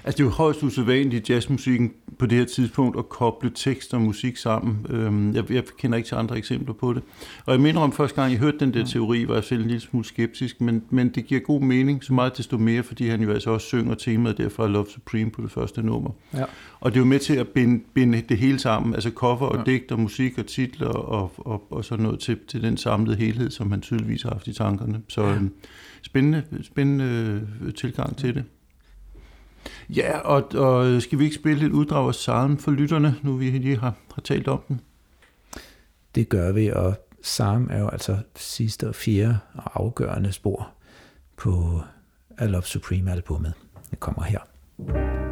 Altså 0.05 0.17
det 0.17 0.21
er 0.21 0.25
jo 0.25 0.31
højst 0.31 0.63
usædvanligt 0.63 1.29
i 1.29 1.33
jazzmusikken 1.33 1.93
på 2.19 2.27
det 2.27 2.39
her 2.39 2.45
tidspunkt 2.45 2.99
at 2.99 3.09
koble 3.09 3.51
tekst 3.55 3.95
og 3.95 4.01
musik 4.01 4.37
sammen. 4.37 4.87
Øhm, 4.91 5.35
jeg, 5.35 5.51
jeg 5.51 5.65
kender 5.79 5.97
ikke 5.97 6.07
til 6.07 6.15
andre 6.15 6.39
eksempler 6.39 6.75
på 6.75 6.93
det. 6.93 7.03
Og 7.47 7.53
jeg 7.53 7.61
mener 7.61 7.81
om 7.81 7.93
første 7.93 8.21
gang, 8.21 8.33
jeg 8.33 8.41
hørte 8.41 8.59
den 8.59 8.75
der 8.75 8.85
teori, 8.85 9.29
var 9.29 9.35
jeg 9.35 9.45
selv 9.45 9.61
en 9.61 9.67
lille 9.67 9.81
smule 9.81 10.05
skeptisk, 10.05 10.61
men, 10.61 10.83
men 10.91 11.09
det 11.09 11.27
giver 11.27 11.41
god 11.41 11.61
mening, 11.61 12.05
så 12.05 12.13
meget 12.13 12.37
desto 12.37 12.59
mere, 12.59 12.83
fordi 12.83 13.09
han 13.09 13.23
jo 13.23 13.33
altså 13.33 13.51
også 13.51 13.67
synger 13.67 13.95
temaet 13.95 14.39
derfra 14.39 14.67
Love 14.67 14.87
Supreme 14.89 15.31
på 15.31 15.43
det 15.43 15.51
første 15.51 15.83
nummer. 15.83 16.11
Ja. 16.35 16.45
Og 16.81 16.91
det 16.91 16.97
er 16.97 17.01
jo 17.01 17.07
med 17.07 17.19
til 17.19 17.35
at 17.35 17.49
binde, 17.49 17.85
binde 17.95 18.23
det 18.29 18.39
hele 18.39 18.59
sammen, 18.59 18.95
altså 18.95 19.11
cover 19.11 19.47
og 19.47 19.59
ja. 19.59 19.73
digt 19.73 19.93
og 19.93 20.01
musik 20.01 20.39
og 20.39 20.47
titler 20.47 20.89
og, 20.89 21.33
og, 21.37 21.73
og 21.73 21.85
sådan 21.85 22.03
noget 22.03 22.21
til, 22.21 22.39
til 22.49 22.63
den 22.63 22.77
samlede 22.77 23.17
helhed, 23.17 23.51
som 23.51 23.71
han 23.71 23.81
tydeligvis 23.81 24.23
har 24.23 24.31
haft 24.31 24.47
i 24.47 24.53
tankerne. 24.53 25.01
Så 25.09 25.23
ja. 25.23 25.35
Øhm, 25.35 25.53
spændende, 26.03 26.43
spændende 26.63 27.05
øh, 27.63 27.75
tilgang 27.75 28.17
til 28.17 28.35
det. 28.35 28.45
Ja, 29.89 30.19
og, 30.19 30.55
og 30.55 31.03
skal 31.03 31.19
vi 31.19 31.25
ikke 31.25 31.37
spille 31.37 31.67
et 31.67 31.73
uddrag 31.73 32.09
af 32.09 32.15
salmen 32.15 32.59
for 32.59 32.71
lytterne, 32.71 33.17
nu 33.23 33.37
vi 33.37 33.51
lige 33.51 33.79
har, 33.79 33.95
har 34.15 34.23
talt 34.23 34.49
om 34.49 34.63
den? 34.69 34.81
Det 36.15 36.29
gør 36.29 36.53
vi, 36.53 36.69
og 36.69 36.95
salm 37.23 37.69
er 37.71 37.79
jo 37.79 37.89
altså 37.89 38.19
sidste 38.37 38.89
og 38.89 38.95
fjerde 38.95 39.39
og 39.55 39.71
afgørende 39.75 40.33
spor 40.33 40.69
på 41.37 41.81
A 42.39 42.47
Love 42.47 42.63
Supreme 42.63 43.13
albumet. 43.13 43.53
Det 43.91 44.01
kommer 44.01 44.23
her. 44.23 44.39
thank 44.87 45.23
you 45.23 45.28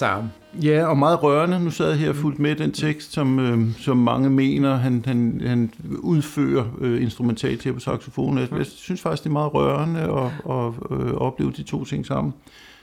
var 0.00 0.06
Sam. 0.06 0.30
Ja, 0.62 0.86
og 0.86 0.98
meget 0.98 1.22
rørende. 1.22 1.60
Nu 1.60 1.70
sad 1.70 1.88
jeg 1.88 1.98
her 1.98 2.12
fuldt 2.12 2.38
med 2.38 2.56
den 2.56 2.72
tekst, 2.72 3.12
som, 3.12 3.38
øh, 3.38 3.80
som 3.80 3.96
mange 3.96 4.30
mener, 4.30 4.76
han, 4.76 5.04
han, 5.06 5.40
han 5.46 5.72
udfører 5.98 6.64
øh, 6.80 7.02
instrumentalt 7.02 7.64
her 7.64 7.72
på 7.72 7.80
saxofonen. 7.80 8.38
Jeg, 8.38 8.58
jeg 8.58 8.66
synes 8.66 9.00
faktisk, 9.00 9.22
det 9.22 9.28
er 9.28 9.32
meget 9.32 9.54
rørende 9.54 10.00
at, 10.00 10.52
at 10.56 10.98
øh, 10.98 11.14
opleve 11.14 11.52
de 11.52 11.62
to 11.62 11.84
ting 11.84 12.06
sammen. 12.06 12.34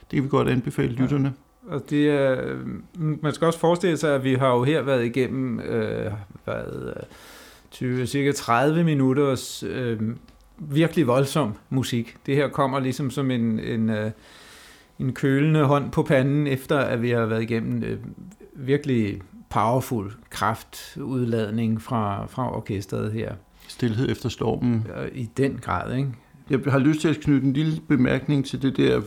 Det 0.01 0.17
kan 0.17 0.23
vi 0.23 0.29
godt 0.29 0.49
anbefale 0.49 0.93
lytterne. 0.93 1.33
Ja. 1.67 1.73
Og 1.75 1.89
det 1.89 2.09
er, 2.09 2.57
man 2.97 3.33
skal 3.33 3.45
også 3.45 3.59
forestille 3.59 3.97
sig, 3.97 4.15
at 4.15 4.23
vi 4.23 4.33
har 4.33 4.47
jo 4.47 4.63
her 4.63 4.81
været 4.81 5.05
igennem 5.05 5.59
øh, 5.59 6.11
været, 6.45 6.93
20, 7.71 8.07
cirka 8.07 8.31
30 8.31 8.83
minutters 8.83 9.63
øh, 9.63 9.99
virkelig 10.57 11.07
voldsom 11.07 11.53
musik. 11.69 12.15
Det 12.25 12.35
her 12.35 12.47
kommer 12.47 12.79
ligesom 12.79 13.11
som 13.11 13.31
en, 13.31 13.59
en 13.59 13.89
øh, 13.89 14.11
en 15.03 15.13
kølende 15.13 15.63
hånd 15.63 15.91
på 15.91 16.03
panden, 16.03 16.47
efter 16.47 16.77
at 16.77 17.01
vi 17.01 17.09
har 17.09 17.25
været 17.25 17.41
igennem 17.41 17.83
øh, 17.83 17.99
virkelig 18.53 19.21
powerful 19.49 20.11
kraftudladning 20.29 21.81
fra, 21.81 22.25
fra 22.25 22.55
orkestret 22.55 23.11
her. 23.11 23.33
Stilhed 23.67 24.09
efter 24.09 24.29
stormen. 24.29 24.87
I 25.13 25.29
den 25.37 25.59
grad, 25.61 25.95
ikke? 25.95 26.09
Jeg 26.49 26.59
har 26.67 26.79
lyst 26.79 27.01
til 27.01 27.07
at 27.07 27.19
knytte 27.19 27.47
en 27.47 27.53
lille 27.53 27.81
bemærkning 27.87 28.45
til 28.45 28.61
det 28.61 28.77
der 28.77 29.01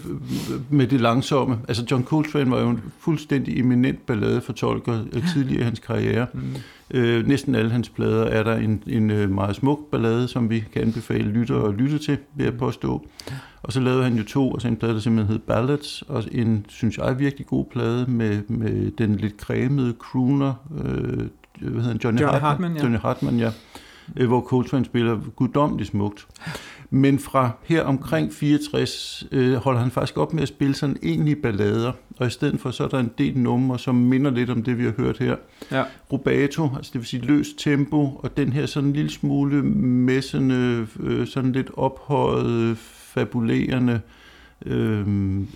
med 0.70 0.86
det 0.86 1.00
langsomme. 1.00 1.58
Altså 1.68 1.84
John 1.90 2.04
Coltrane 2.04 2.50
var 2.50 2.60
jo 2.60 2.68
en 2.68 2.80
fuldstændig 2.98 3.58
eminent 3.58 4.06
balladefortolker 4.06 5.04
tidligere 5.34 5.60
i 5.60 5.64
hans 5.64 5.78
karriere. 5.78 6.26
Mm. 6.32 6.40
Øh, 6.90 7.26
næsten 7.26 7.54
alle 7.54 7.70
hans 7.70 7.88
plader 7.88 8.24
er 8.24 8.42
der 8.42 8.56
en, 8.56 8.82
en 8.86 9.10
øh, 9.10 9.30
meget 9.30 9.56
smuk 9.56 9.90
ballade, 9.90 10.28
som 10.28 10.50
vi 10.50 10.64
kan 10.72 10.82
anbefale 10.82 11.30
lytter 11.30 11.62
at 11.62 11.74
lytte 11.74 11.98
til, 11.98 12.18
vil 12.34 12.44
jeg 12.44 12.58
påstå. 12.58 13.06
Og 13.62 13.72
så 13.72 13.80
lavede 13.80 14.02
han 14.02 14.14
jo 14.14 14.24
to, 14.24 14.52
altså 14.52 14.68
en 14.68 14.76
plade, 14.76 14.94
der 14.94 15.00
simpelthen 15.00 15.32
hed 15.32 15.38
Ballads, 15.38 16.02
og 16.02 16.24
en, 16.32 16.66
synes 16.68 16.98
jeg, 16.98 17.18
virkelig 17.18 17.46
god 17.46 17.64
plade 17.64 18.10
med, 18.10 18.42
med 18.48 18.90
den 18.90 19.14
lidt 19.14 19.40
cremede 19.40 19.94
crooner, 19.98 20.54
øh, 20.84 21.26
hvad 21.60 21.82
hedder 21.82 21.82
han, 21.82 22.00
Johnny, 22.04 22.20
Johnny 22.20 22.20
Hartman, 22.20 22.40
Hartman, 22.40 22.76
ja. 22.76 22.82
Johnny 22.82 22.98
Hartman, 22.98 23.38
ja 23.38 23.50
øh, 24.16 24.26
hvor 24.28 24.40
Coltrane 24.40 24.84
spiller 24.84 25.18
guddommeligt 25.36 25.90
smukt. 25.90 26.26
Men 26.90 27.18
fra 27.18 27.50
her 27.64 27.82
omkring 27.82 28.32
64 28.32 29.26
øh, 29.32 29.54
holder 29.54 29.80
han 29.80 29.90
faktisk 29.90 30.18
op 30.18 30.32
med 30.32 30.42
at 30.42 30.48
spille 30.48 30.74
sådan 30.74 30.96
egentlig 31.02 31.42
ballader, 31.42 31.92
og 32.16 32.26
i 32.26 32.30
stedet 32.30 32.60
for 32.60 32.70
så 32.70 32.84
er 32.84 32.88
der 32.88 32.98
en 32.98 33.10
del 33.18 33.38
numre, 33.38 33.78
som 33.78 33.94
minder 33.94 34.30
lidt 34.30 34.50
om 34.50 34.62
det, 34.62 34.78
vi 34.78 34.84
har 34.84 34.92
hørt 34.96 35.18
her. 35.18 35.36
Ja. 35.72 35.84
Rubato, 36.12 36.70
altså 36.76 36.90
det 36.92 37.00
vil 37.00 37.06
sige 37.06 37.22
løst 37.22 37.58
tempo, 37.58 38.20
og 38.22 38.36
den 38.36 38.52
her 38.52 38.66
sådan 38.66 38.88
en 38.88 38.92
lille 38.92 39.10
smule 39.10 39.62
messende, 39.62 40.86
øh, 41.00 41.26
sådan 41.26 41.52
lidt 41.52 41.70
ophøjet, 41.76 42.78
fabulerende 42.78 44.00
øh, 44.66 45.06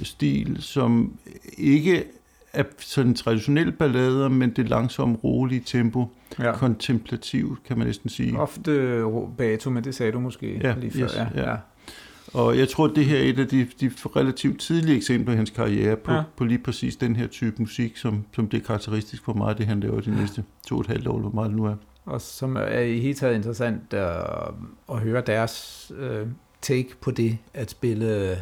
stil, 0.02 0.56
som 0.60 1.12
ikke 1.58 2.04
er 2.52 2.64
sådan 2.78 3.14
traditionelle 3.14 3.72
ballader, 3.72 4.28
men 4.28 4.50
det 4.50 4.68
langsomme, 4.68 5.16
rolige 5.16 5.62
tempo, 5.66 6.06
ja. 6.38 6.52
kontemplativt, 6.52 7.64
kan 7.64 7.78
man 7.78 7.86
næsten 7.86 8.10
sige. 8.10 8.38
Ofte 8.38 9.04
Bato, 9.38 9.70
men 9.70 9.84
det 9.84 9.94
sagde 9.94 10.12
du 10.12 10.20
måske 10.20 10.60
ja, 10.62 10.74
lige 10.78 10.92
før. 10.92 11.04
Yes, 11.04 11.16
ja. 11.16 11.50
Ja. 11.50 11.56
Og 12.34 12.58
jeg 12.58 12.68
tror, 12.68 12.84
at 12.84 12.92
det 12.96 13.04
her 13.04 13.18
er 13.18 13.22
et 13.22 13.38
af 13.38 13.48
de, 13.48 13.68
de 13.80 13.90
relativt 14.16 14.60
tidlige 14.60 14.96
eksempler 14.96 15.32
i 15.32 15.36
hans 15.36 15.50
karriere 15.50 15.96
på, 15.96 16.12
ja. 16.12 16.22
på 16.36 16.44
lige 16.44 16.58
præcis 16.58 16.96
den 16.96 17.16
her 17.16 17.26
type 17.26 17.56
musik, 17.58 17.96
som, 17.96 18.24
som 18.34 18.48
det 18.48 18.60
er 18.60 18.66
karakteristisk 18.66 19.24
for 19.24 19.32
mig, 19.32 19.58
det 19.58 19.66
han 19.66 19.80
laver 19.80 20.00
de 20.00 20.10
næste 20.20 20.44
to 20.66 20.74
og 20.74 20.80
et 20.80 20.86
halvt 20.86 21.06
år, 21.06 21.18
hvor 21.18 21.30
meget 21.30 21.48
det 21.48 21.56
nu 21.56 21.64
er. 21.64 21.74
Og 22.04 22.20
som 22.20 22.56
er 22.56 22.80
i 22.80 22.98
hele 22.98 23.14
taget 23.14 23.34
interessant 23.34 23.94
at, 23.94 24.16
øh, 24.16 24.96
at 24.96 24.98
høre 24.98 25.22
deres 25.26 25.86
uh, 26.00 26.28
take 26.62 26.88
på 27.00 27.10
det, 27.10 27.38
at 27.54 27.70
spille 27.70 28.36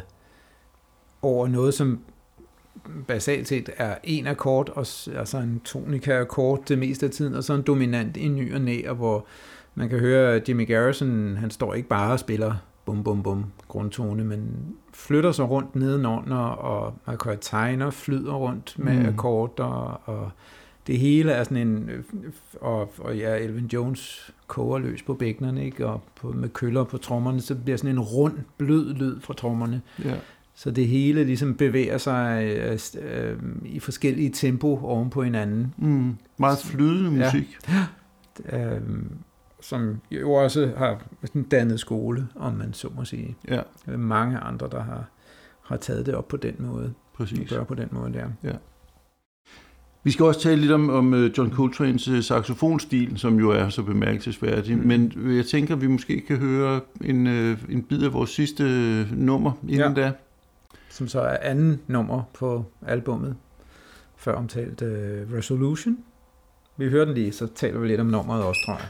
over 1.21 1.47
noget, 1.47 1.73
som 1.73 1.99
basalt 3.07 3.47
set 3.47 3.69
er 3.77 3.95
en 4.03 4.27
akkord, 4.27 4.69
og 4.69 4.85
altså 5.19 5.37
en 5.37 5.61
tonika-akkord 5.65 6.65
det 6.67 6.77
meste 6.79 7.05
af 7.05 7.11
tiden, 7.11 7.33
og 7.33 7.43
så 7.43 7.53
en 7.53 7.61
dominant 7.61 8.17
i 8.17 8.27
ny 8.27 8.55
og 8.55 8.61
næ, 8.61 8.81
og 8.87 8.95
hvor 8.95 9.25
man 9.75 9.89
kan 9.89 9.99
høre, 9.99 10.33
at 10.33 10.49
Jimmy 10.49 10.67
Garrison, 10.67 11.37
han 11.37 11.51
står 11.51 11.73
ikke 11.73 11.89
bare 11.89 12.11
og 12.11 12.19
spiller 12.19 12.55
bum 12.85 13.03
bum 13.03 13.23
bum 13.23 13.45
grundtone, 13.67 14.23
men 14.23 14.49
flytter 14.93 15.31
sig 15.31 15.49
rundt 15.49 15.75
nedenunder, 15.75 16.37
og 16.37 16.93
man 17.07 17.17
kan 17.17 17.37
tegner 17.41 17.89
flyder 17.89 18.33
rundt 18.33 18.79
med 18.79 18.99
mm. 18.99 19.05
akkorder, 19.05 20.01
og 20.05 20.31
det 20.87 20.99
hele 20.99 21.31
er 21.31 21.43
sådan 21.43 21.67
en, 21.67 21.89
og, 22.61 22.91
og 22.97 23.17
ja, 23.17 23.35
Elvin 23.35 23.65
Jones 23.65 24.33
koger 24.47 24.79
løs 24.79 25.03
på 25.03 25.13
bækkenerne, 25.13 25.65
ikke? 25.65 25.87
og 25.87 26.01
på, 26.15 26.31
med 26.31 26.49
køller 26.49 26.83
på 26.83 26.97
trommerne, 26.97 27.41
så 27.41 27.55
bliver 27.55 27.77
sådan 27.77 27.91
en 27.91 27.99
rund, 27.99 28.33
blød 28.57 28.93
lyd 28.93 29.19
fra 29.19 29.33
trommerne. 29.33 29.81
Ja. 30.05 30.15
Så 30.59 30.71
det 30.71 30.87
hele 30.87 31.23
ligesom 31.23 31.55
bevæger 31.55 31.97
sig 31.97 32.43
øh, 32.43 32.79
øh, 33.01 33.37
i 33.65 33.79
forskellige 33.79 34.29
tempo 34.29 34.79
oven 34.83 35.09
på 35.09 35.23
hinanden. 35.23 35.73
Mm, 35.77 36.17
meget 36.37 36.57
flydende 36.57 37.11
musik. 37.11 37.57
Ja. 37.69 37.73
Øh, 38.53 38.81
som 39.61 40.01
jo 40.11 40.33
også 40.33 40.71
har 40.77 41.01
dannet 41.51 41.79
skole, 41.79 42.27
om 42.35 42.53
man 42.53 42.73
så 42.73 42.87
må 42.95 43.05
sige. 43.05 43.35
Ja. 43.47 43.61
Mange 43.97 44.37
andre, 44.37 44.69
der 44.71 44.83
har, 44.83 45.09
har 45.63 45.77
taget 45.77 46.05
det 46.05 46.15
op 46.15 46.27
på 46.27 46.37
den 46.37 46.55
måde. 46.59 46.93
Præcis. 47.13 47.49
Gør 47.49 47.63
på 47.63 47.75
den 47.75 47.87
måde 47.91 48.13
der. 48.13 48.27
Ja. 48.43 48.53
Vi 50.03 50.11
skal 50.11 50.25
også 50.25 50.41
tale 50.41 50.61
lidt 50.61 50.71
om, 50.71 50.89
om 50.89 51.13
øh, 51.13 51.31
John 51.37 51.51
Coltrane's 51.51 52.11
øh, 52.11 52.23
saxofonstil, 52.23 53.17
som 53.17 53.39
jo 53.39 53.49
er 53.49 53.69
så 53.69 53.83
bemærkelsesværdig. 53.83 54.77
Mm. 54.77 54.87
Men 54.87 55.13
jeg 55.37 55.45
tænker, 55.45 55.75
at 55.75 55.81
vi 55.81 55.87
måske 55.87 56.21
kan 56.27 56.37
høre 56.37 56.81
en, 57.03 57.27
en 57.27 57.83
bid 57.89 58.03
af 58.03 58.13
vores 58.13 58.29
sidste 58.29 58.63
nummer 59.11 59.51
inden 59.63 59.97
ja. 59.97 60.01
da 60.01 60.11
som 60.89 61.07
så 61.07 61.21
er 61.21 61.37
anden 61.41 61.81
nummer 61.87 62.23
på 62.33 62.65
albummet, 62.87 63.35
før 64.15 64.35
omtalt 64.35 64.81
uh, 64.81 64.87
øh, 64.87 65.33
Resolution. 65.33 65.97
Vi 66.77 66.89
hører 66.89 67.05
den 67.05 67.13
lige, 67.13 67.31
så 67.31 67.47
taler 67.55 67.79
vi 67.79 67.87
lidt 67.87 68.01
om 68.01 68.07
nummeret 68.07 68.43
også, 68.43 68.61
tror 68.65 68.73
jeg. 68.73 68.87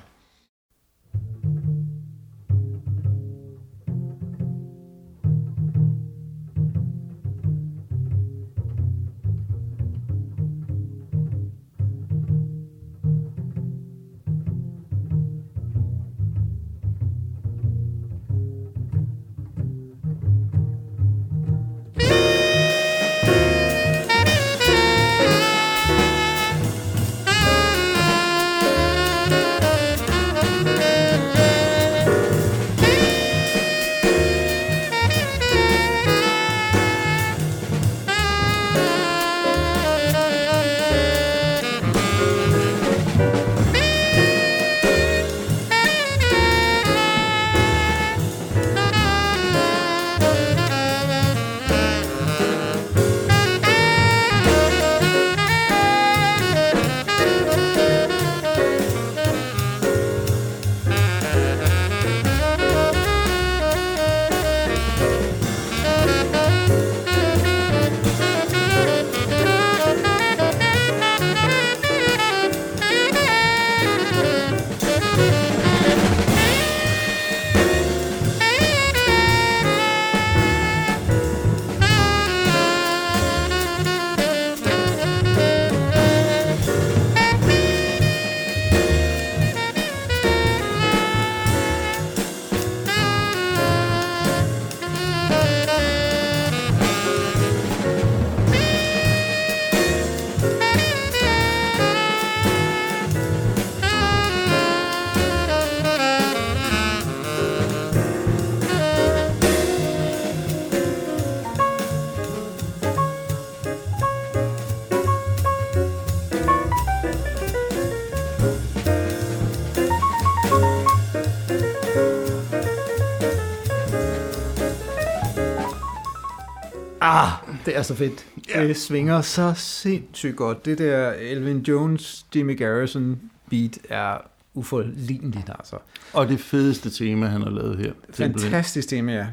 Det 127.69 127.77
er 127.77 127.81
så 127.81 127.95
fedt. 127.95 128.25
Ja. 128.55 128.67
Det 128.67 128.77
svinger 128.77 129.21
så 129.21 129.53
sindssygt 129.55 130.35
godt. 130.35 130.65
Det 130.65 130.77
der 130.77 131.11
Elvin 131.11 131.59
Jones, 131.59 132.25
Jimmy 132.35 132.57
Garrison 132.57 133.19
beat 133.49 133.79
er 133.89 134.17
uforligneligt, 134.53 135.49
altså. 135.59 135.75
Og 136.13 136.27
det 136.27 136.39
fedeste 136.39 136.89
tema, 136.89 137.25
han 137.25 137.41
har 137.41 137.49
lavet 137.49 137.77
her. 137.77 137.91
Fantastisk 138.13 138.89
tema, 138.89 139.13
ja. 139.13 139.27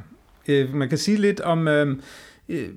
Øh, 0.49 0.75
man 0.75 0.89
kan 0.89 0.99
sige 0.99 1.17
lidt 1.17 1.41
om... 1.41 1.69
Øh, 1.69 1.97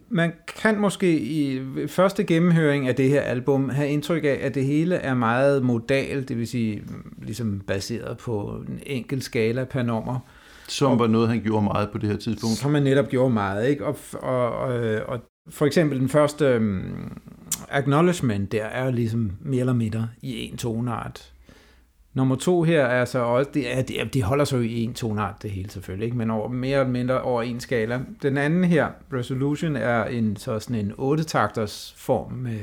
man 0.09 0.33
kan 0.61 0.79
måske 0.79 1.19
i 1.19 1.61
første 1.87 2.23
gennemhøring 2.23 2.87
af 2.87 2.95
det 2.95 3.09
her 3.09 3.21
album 3.21 3.69
have 3.69 3.89
indtryk 3.89 4.23
af, 4.23 4.39
at 4.41 4.55
det 4.55 4.65
hele 4.65 4.95
er 4.95 5.13
meget 5.13 5.63
modal, 5.63 6.27
det 6.27 6.37
vil 6.37 6.47
sige 6.47 6.83
ligesom 7.21 7.61
baseret 7.67 8.17
på 8.17 8.63
en 8.67 8.79
enkelt 8.85 9.23
skala 9.23 9.63
per 9.63 9.83
nummer. 9.83 10.19
Som 10.67 10.99
var 10.99 11.07
noget, 11.07 11.29
han 11.29 11.41
gjorde 11.41 11.63
meget 11.63 11.89
på 11.89 11.97
det 11.97 12.09
her 12.09 12.17
tidspunkt. 12.17 12.57
Som 12.57 12.73
han 12.73 12.83
netop 12.83 13.09
gjorde 13.09 13.33
meget, 13.33 13.69
ikke? 13.69 13.85
Og, 13.85 13.97
og, 14.13 14.51
og, 14.51 14.99
og 15.07 15.19
for 15.49 15.65
eksempel 15.65 15.99
den 15.99 16.09
første 16.09 16.57
um, 16.57 17.21
acknowledgement 17.69 18.51
der 18.51 18.63
er 18.63 18.85
jo 18.85 18.91
ligesom 18.91 19.31
mere 19.41 19.59
eller 19.59 19.73
mindre 19.73 20.09
i 20.21 20.47
en 20.47 20.57
tonart. 20.57 21.33
Nummer 22.13 22.35
to 22.35 22.63
her 22.63 22.85
er 22.85 23.05
så 23.05 23.19
også, 23.19 23.51
det 23.53 23.77
er, 23.77 23.81
de, 23.81 24.09
de 24.13 24.23
holder 24.23 24.45
sig 24.45 24.57
jo 24.57 24.61
i 24.61 24.83
en 24.83 24.93
tonart 24.93 25.43
det 25.43 25.51
hele 25.51 25.69
selvfølgelig, 25.69 26.05
ikke? 26.05 26.17
men 26.17 26.31
over, 26.31 26.49
mere 26.49 26.79
eller 26.79 26.91
mindre 26.91 27.21
over 27.21 27.41
en 27.41 27.59
skala. 27.59 27.99
Den 28.21 28.37
anden 28.37 28.63
her, 28.63 28.87
Resolution, 29.13 29.75
er 29.75 30.03
en, 30.03 30.35
så 30.35 30.59
sådan 30.59 30.75
en 30.75 30.91
8-takters 30.91 31.93
form 31.97 32.31
med, 32.31 32.59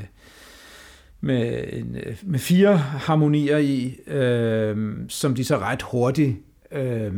med, 1.20 1.64
en, 1.72 1.96
med 2.22 2.38
fire 2.38 2.76
harmonier 2.76 3.58
i, 3.58 3.96
øh, 4.06 4.96
som 5.08 5.34
de 5.34 5.44
så 5.44 5.58
ret 5.58 5.82
hurtigt 5.82 6.36
øh, 6.72 7.12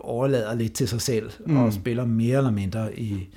overlader 0.00 0.54
lidt 0.54 0.72
til 0.72 0.88
sig 0.88 1.00
selv 1.00 1.30
mm. 1.46 1.56
og 1.56 1.72
spiller 1.72 2.04
mere 2.04 2.36
eller 2.36 2.50
mindre 2.50 2.98
i, 2.98 3.28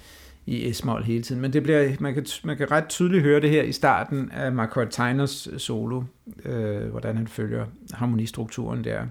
i 0.46 0.74
S-mol 0.74 1.04
hele 1.04 1.24
tiden. 1.24 1.42
Men 1.42 1.54
det 1.54 1.64
bliver, 1.64 1.90
man, 2.00 2.14
kan, 2.14 2.26
man 2.44 2.58
kan 2.58 2.72
ret 2.72 2.88
tydeligt 2.90 3.24
høre 3.24 3.42
det 3.42 3.50
her 3.50 3.64
i 3.64 3.72
starten 3.72 4.32
af 4.32 4.52
Mark 4.52 4.92
Teiners 4.92 5.50
solo, 5.58 6.04
øh, 6.46 6.90
hvordan 6.92 7.18
han 7.18 7.28
følger 7.28 7.66
harmonistrukturen 7.94 8.84
der. 8.84 9.02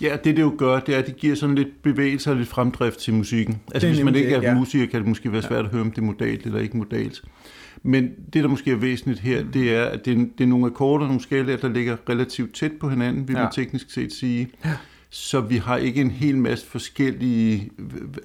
Ja, 0.00 0.16
det 0.24 0.36
det 0.36 0.42
jo 0.42 0.54
gør, 0.58 0.80
det 0.80 0.94
er, 0.94 0.98
at 0.98 1.06
det 1.06 1.16
giver 1.16 1.34
sådan 1.34 1.54
lidt 1.54 1.82
bevægelse 1.82 2.30
og 2.30 2.36
lidt 2.36 2.48
fremdrift 2.48 2.98
til 2.98 3.14
musikken. 3.14 3.60
Altså 3.74 3.88
hvis 3.88 4.04
man 4.04 4.14
ikke 4.14 4.34
er 4.34 4.42
ja. 4.42 4.54
musiker, 4.54 4.86
kan 4.86 5.00
det 5.00 5.08
måske 5.08 5.32
være 5.32 5.42
svært 5.42 5.60
ja. 5.60 5.64
at 5.64 5.70
høre, 5.70 5.80
om 5.80 5.90
det 5.90 5.98
er 5.98 6.02
modalt 6.02 6.46
eller 6.46 6.58
ikke 6.58 6.76
modalt. 6.76 7.22
Men 7.82 8.10
det, 8.32 8.42
der 8.42 8.48
måske 8.48 8.70
er 8.70 8.76
væsentligt 8.76 9.20
her, 9.20 9.44
det 9.52 9.74
er, 9.74 9.84
at 9.84 10.04
det 10.04 10.12
er, 10.12 10.16
det 10.38 10.44
er 10.44 10.48
nogle 10.48 10.66
akkorder, 10.66 11.06
nogle 11.06 11.20
skalaer, 11.22 11.56
der 11.56 11.68
ligger 11.68 11.96
relativt 12.08 12.54
tæt 12.54 12.72
på 12.80 12.88
hinanden, 12.88 13.28
vil 13.28 13.34
ja. 13.34 13.42
man 13.42 13.52
teknisk 13.52 13.90
set 13.90 14.12
sige. 14.12 14.48
Ja. 14.64 14.76
Så 15.18 15.40
vi 15.40 15.56
har 15.56 15.76
ikke 15.76 16.00
en 16.00 16.10
hel 16.10 16.38
masse 16.38 16.66
forskellige 16.66 17.70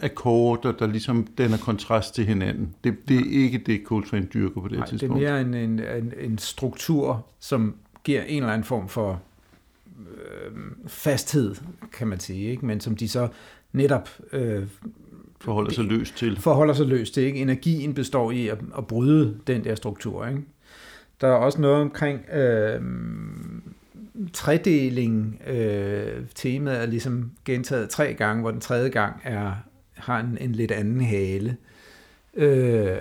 akkorder, 0.02 0.72
der 0.72 0.88
ligesom 0.88 1.28
danner 1.38 1.58
kontrast 1.58 2.16
til 2.16 2.26
hinanden. 2.26 2.76
Det, 2.84 2.98
det 3.08 3.18
er 3.18 3.44
ikke 3.44 3.58
det, 3.58 3.82
Coltrane 3.86 4.28
dyrker 4.34 4.62
på 4.62 4.68
det 4.68 4.78
Nej, 4.78 4.88
tidspunkt. 4.88 5.20
det 5.20 5.28
er 5.28 5.32
mere 5.32 5.42
en, 5.42 5.54
en, 5.54 5.80
en, 5.80 6.14
en 6.20 6.38
struktur, 6.38 7.26
som 7.40 7.76
giver 8.04 8.22
en 8.22 8.44
eller 8.44 8.54
anden 8.54 8.64
form 8.64 8.90
for 8.90 9.22
øh, 10.00 10.58
fasthed, 10.88 11.56
kan 11.94 12.08
man 12.08 12.20
sige, 12.20 12.52
ikke? 12.52 12.66
men 12.66 12.80
som 12.80 12.96
de 12.96 13.10
så 13.10 13.28
netop 13.72 14.10
øh, 14.34 14.64
forholder 15.40 15.72
sig 15.72 15.84
løst 15.84 16.18
til. 16.18 16.40
Forholder 16.40 16.74
sig 16.74 16.86
løst 16.86 17.14
til. 17.14 17.24
Ikke? 17.24 17.40
Energien 17.40 17.94
består 17.94 18.32
i 18.32 18.48
at, 18.48 18.60
at 18.78 18.88
bryde 18.88 19.38
den 19.48 19.64
der 19.64 19.76
struktur. 19.76 20.28
Ikke? 20.28 20.42
Der 21.22 21.28
er 21.28 21.36
også 21.36 21.62
noget 21.62 21.82
omkring 21.82 22.30
øh, 22.30 22.82
tredeling. 24.34 25.42
Øh, 25.48 26.26
temaet 26.36 26.82
er 26.82 26.86
ligesom 26.86 27.32
gentaget 27.46 27.90
tre 27.90 28.14
gange, 28.14 28.42
hvor 28.42 28.52
den 28.52 28.62
tredje 28.62 28.90
gang 28.90 29.22
er 29.24 29.54
har 29.94 30.20
en, 30.20 30.38
en 30.42 30.52
lidt 30.52 30.72
anden 30.72 31.02
hale. 31.02 31.58
Øh, 32.34 32.98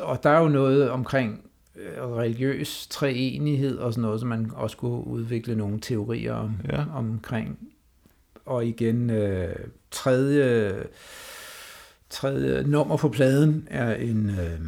og 0.00 0.22
der 0.22 0.30
er 0.30 0.40
jo 0.40 0.48
noget 0.48 0.90
omkring 0.90 1.50
øh, 1.76 2.08
religiøs 2.08 2.86
treenighed 2.86 3.78
og 3.78 3.92
sådan 3.92 4.02
noget, 4.02 4.20
som 4.20 4.28
man 4.28 4.50
også 4.54 4.76
kunne 4.76 5.06
udvikle 5.06 5.56
nogle 5.56 5.80
teorier 5.80 6.34
om, 6.34 6.56
ja. 6.68 6.84
omkring. 6.94 7.58
Og 8.46 8.66
igen, 8.66 9.10
øh, 9.10 9.56
tredje 9.90 10.84
tredje 12.10 12.64
nummer 12.66 12.96
på 12.96 13.08
pladen 13.08 13.68
er 13.70 13.94
en 13.94 14.30
øh, 14.30 14.60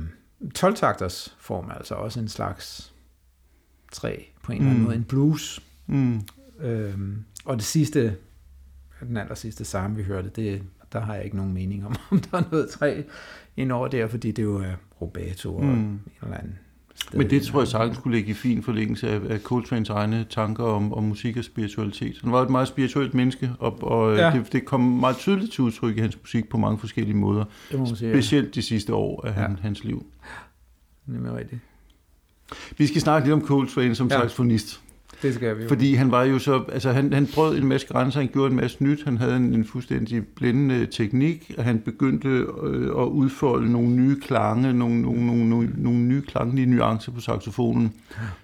12-takters 0.59 1.37
form, 1.41 1.71
altså 1.71 1.95
også 1.95 2.21
en 2.21 2.29
slags 2.29 2.93
træ 3.93 4.17
på 4.47 4.53
en 4.53 4.59
mm. 4.59 4.65
eller 4.65 4.71
anden 4.71 4.83
mm. 4.83 4.85
måde, 4.85 4.97
en 4.97 5.05
blues. 5.05 5.63
Mm. 5.87 6.21
Øhm, 6.61 7.25
og 7.45 7.57
det 7.57 7.65
sidste, 7.65 8.17
den 9.01 9.17
aller 9.17 9.35
sidste 9.35 9.65
sang, 9.65 9.97
vi 9.97 10.03
hørte, 10.03 10.31
det, 10.37 10.63
der 10.93 11.01
har 11.01 11.15
jeg 11.15 11.25
ikke 11.25 11.37
nogen 11.37 11.53
mening 11.53 11.87
om, 11.87 11.95
om 12.11 12.21
der 12.21 12.39
er 12.39 12.43
noget 12.51 12.71
træ 12.71 13.03
ind 13.57 13.73
over 13.73 13.89
der, 13.89 14.07
fordi 14.07 14.31
det 14.31 14.43
jo 14.43 14.57
er 14.57 14.75
rubato 15.01 15.57
og 15.57 15.65
mm. 15.65 15.71
en 15.71 16.01
eller 16.23 16.37
anden 16.37 16.59
men 17.15 17.31
det 17.31 17.43
tror 17.43 17.61
jeg 17.61 17.69
sagtens 17.69 17.97
skulle 17.97 18.17
ligge 18.17 18.31
i 18.31 18.35
fin 18.35 18.63
forlængelse 18.63 19.11
af, 19.11 19.21
af 19.29 19.39
Coltrane's 19.53 19.93
egne 19.93 20.27
tanker 20.31 20.65
om, 20.65 20.93
om 20.93 21.05
musik 21.05 21.37
og 21.37 21.45
spiritualitet. 21.45 22.19
Han 22.23 22.33
var 22.33 22.43
et 22.43 22.51
meget 22.51 22.69
spirituelt 22.69 23.15
menneske, 23.15 23.51
og, 23.59 23.83
og 23.83 24.17
ja. 24.17 24.31
det, 24.31 24.53
det 24.53 24.65
kom 24.65 24.81
meget 24.81 25.17
tydeligt 25.17 25.53
til 25.53 25.65
udtryk 25.65 25.97
i 25.97 26.01
hans 26.01 26.19
musik 26.21 26.49
på 26.49 26.59
mange 26.59 26.79
forskellige 26.79 27.17
måder. 27.17 27.45
Det 27.71 27.79
må 27.79 27.87
sige, 27.87 28.13
Specielt 28.13 28.55
de 28.55 28.63
sidste 28.63 28.95
år 28.95 29.27
af 29.27 29.41
ja. 29.43 29.49
hans 29.61 29.85
liv. 29.85 30.07
Det 31.07 31.27
er 31.27 31.37
rigtigt. 31.37 31.61
Vi 32.79 32.87
skal 32.87 33.01
snakke 33.01 33.29
lidt 33.29 33.43
om 33.43 33.47
Coltrane 33.47 33.95
som 33.95 34.09
ja. 34.09 34.21
saxofonist. 34.21 34.81
Det 35.23 35.35
skal 35.35 35.59
vi. 35.59 35.69
Fordi 35.69 35.95
han 35.95 36.11
var 36.11 36.25
jo 36.25 36.39
så, 36.39 36.65
altså 36.73 36.93
han, 36.93 37.13
han 37.13 37.29
brød 37.35 37.59
en 37.59 37.67
masse 37.67 37.87
grænser, 37.87 38.21
han 38.21 38.29
gjorde 38.33 38.51
en 38.51 38.57
masse 38.57 38.85
nyt, 38.85 39.05
han 39.05 39.17
havde 39.17 39.37
en, 39.37 39.55
en 39.55 39.65
fuldstændig 39.65 40.27
blændende 40.27 40.87
teknik, 40.87 41.53
og 41.59 41.65
han 41.65 41.79
begyndte 41.79 42.29
øh, 42.63 42.87
at 42.87 43.07
udfolde 43.07 43.73
nogle 43.73 43.89
nye 43.89 44.21
klange, 44.21 44.73
nogle, 44.73 45.03
nogle, 45.03 45.27
nogle, 45.27 45.49
nogle, 45.49 45.73
nogle 45.77 45.99
nye 45.99 46.23
klanglige 46.23 46.67
nuancer 46.67 47.13
på 47.13 47.21
saxofonen, 47.21 47.93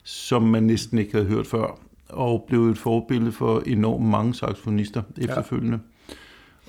som 0.04 0.42
man 0.42 0.62
næsten 0.62 0.98
ikke 0.98 1.12
havde 1.12 1.26
hørt 1.26 1.46
før, 1.46 1.78
og 2.08 2.44
blev 2.48 2.68
et 2.68 2.78
forbillede 2.78 3.32
for 3.32 3.62
enormt 3.66 4.06
mange 4.06 4.34
saxofonister 4.34 5.02
efterfølgende. 5.18 5.78
Ja. 5.82 5.91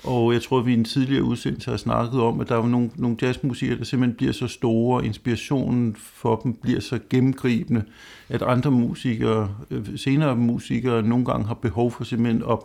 Og 0.04 0.32
jeg 0.32 0.42
tror, 0.42 0.58
at 0.58 0.66
vi 0.66 0.70
i 0.70 0.74
en 0.74 0.84
tidligere 0.84 1.22
udsendelse 1.22 1.70
har 1.70 1.76
snakket 1.76 2.20
om, 2.20 2.40
at 2.40 2.48
der 2.48 2.58
er 2.58 2.66
nogle, 2.66 2.90
nogle 2.96 3.16
jazzmusikere, 3.22 3.78
der 3.78 3.84
simpelthen 3.84 4.16
bliver 4.16 4.32
så 4.32 4.46
store, 4.46 4.96
og 4.96 5.04
inspirationen 5.04 5.96
for 5.98 6.36
dem 6.36 6.54
bliver 6.54 6.80
så 6.80 6.98
gennemgribende, 7.10 7.82
at 8.28 8.42
andre 8.42 8.70
musikere, 8.70 9.54
øh, 9.70 9.98
senere 9.98 10.36
musikere, 10.36 11.02
nogle 11.02 11.24
gange 11.24 11.46
har 11.46 11.54
behov 11.54 11.90
for 11.90 12.04
simpelthen 12.04 12.42
at, 12.50 12.58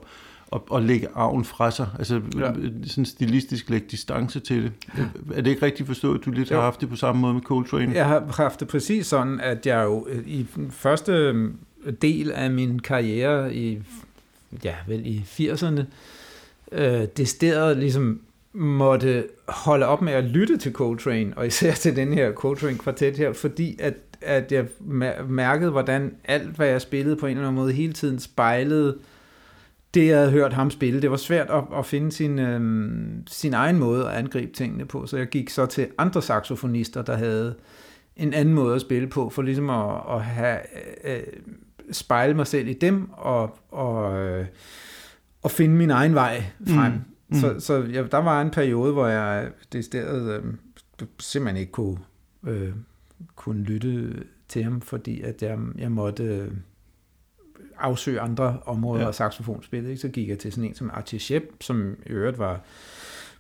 at, 0.54 0.62
at 0.76 0.84
lægge 0.84 1.08
arven 1.16 1.46
fra 1.46 1.72
sig, 1.72 1.88
altså 1.98 2.22
ja. 2.38 2.52
sådan 2.88 3.06
stilistisk 3.06 3.70
lægge 3.70 3.88
distance 3.92 4.40
til 4.40 4.64
det. 4.64 4.72
Er 5.36 5.42
det 5.42 5.52
ikke 5.52 5.66
rigtigt 5.66 5.88
forstået, 5.88 6.20
at 6.20 6.26
du 6.26 6.32
lidt 6.32 6.52
ja. 6.52 6.56
har 6.56 6.62
haft 6.62 6.82
det 6.82 6.90
på 6.90 6.96
samme 6.96 7.22
måde 7.22 7.34
med 7.34 7.42
Coltrane? 7.42 7.96
Jeg 7.96 8.06
har 8.06 8.34
haft 8.38 8.60
det 8.60 8.68
præcis 8.68 9.08
sådan, 9.08 9.40
at 9.40 9.66
jeg 9.66 9.84
jo 9.84 10.08
øh, 10.10 10.28
i 10.28 10.46
den 10.56 10.72
første 10.72 11.12
øh, 11.12 11.52
del 12.02 12.32
af 12.32 12.52
min 12.52 12.80
karriere 12.80 13.56
i, 13.56 13.80
ja, 14.64 14.76
vel 14.88 15.08
i 15.08 15.26
80'erne, 15.40 15.84
øh, 16.72 17.08
desteret 17.18 17.78
ligesom 17.78 18.22
måtte 18.54 19.28
holde 19.48 19.86
op 19.86 20.02
med 20.02 20.14
at 20.14 20.24
lytte 20.24 20.58
til 20.58 20.74
Coltrane, 20.74 21.34
og 21.36 21.48
især 21.48 21.74
til 21.74 21.96
den 21.96 22.14
her 22.14 22.32
Coltrane-kvartet 22.32 23.18
her, 23.18 23.34
fordi 23.34 23.78
at, 23.80 23.94
at 24.22 24.52
jeg 24.52 24.66
mærkede, 25.28 25.72
hvordan 25.72 26.16
alt, 26.26 26.56
hvad 26.56 26.68
jeg 26.68 26.82
spillede 26.82 27.16
på 27.16 27.26
en 27.26 27.32
eller 27.32 27.48
anden 27.48 27.62
måde, 27.62 27.74
hele 27.74 27.94
tiden 27.94 28.20
spejlede 28.20 28.98
det, 29.94 30.08
jeg 30.08 30.18
havde 30.18 30.32
hørt 30.32 30.54
ham 30.54 30.72
spille. 30.72 31.02
Det 31.02 31.12
var 31.12 31.18
svært 31.18 31.50
at, 31.50 31.64
at 31.78 31.86
finde 31.86 32.12
sin, 32.12 32.40
øh, 32.40 32.92
sin 33.28 33.54
egen 33.54 33.80
måde 33.80 34.10
at 34.10 34.16
angribe 34.16 34.54
tingene 34.54 34.86
på, 34.86 35.06
så 35.06 35.18
jeg 35.18 35.28
gik 35.28 35.50
så 35.50 35.66
til 35.66 35.88
andre 35.98 36.22
saxofonister, 36.22 37.02
der 37.02 37.16
havde 37.16 37.56
en 38.16 38.34
anden 38.34 38.54
måde 38.54 38.76
at 38.76 38.82
spille 38.82 39.08
på, 39.08 39.30
for 39.30 39.42
ligesom 39.42 39.70
at, 39.70 39.96
at 40.12 40.22
have, 40.22 40.60
øh, 41.06 41.16
øh 41.16 41.24
spejle 41.92 42.34
mig 42.34 42.48
selv 42.48 42.68
i 42.68 42.74
dem, 42.74 43.10
og, 43.12 43.58
og 43.72 44.18
øh, 44.18 44.46
at 45.46 45.52
finde 45.52 45.76
min 45.76 45.90
egen 45.90 46.14
vej 46.14 46.44
frem. 46.68 46.92
Mm. 46.94 47.00
Mm. 47.30 47.40
Så, 47.40 47.60
så 47.60 47.74
ja, 47.74 48.04
der 48.04 48.18
var 48.18 48.42
en 48.42 48.52
periode, 48.52 48.94
hvor 48.94 49.08
jeg 49.08 49.52
det 49.74 49.86
stedet 49.86 50.44
øh, 50.44 50.44
simpelthen 51.20 51.60
ikke 51.60 51.72
kunne, 51.72 51.98
øh, 52.48 52.74
kunne 53.36 53.64
lytte 53.64 54.24
til 54.48 54.64
ham, 54.64 54.82
fordi 54.82 55.22
at 55.22 55.42
jeg, 55.42 55.60
jeg 55.78 55.92
måtte 55.92 56.24
øh, 56.24 56.52
afsøge 57.80 58.20
andre 58.20 58.60
områder 58.66 59.02
ja. 59.02 59.08
af 59.08 59.16
saxofonspillet. 59.16 59.90
Ikke? 59.90 60.02
Så 60.02 60.08
gik 60.08 60.30
jeg 60.30 60.40
til 60.40 60.52
sådan 60.52 60.70
en 60.70 60.76
som 60.76 60.92
Archie 60.94 61.20
Shep, 61.20 61.44
som 61.62 61.96
i 62.06 62.10
øvrigt 62.10 62.38
var 62.38 62.62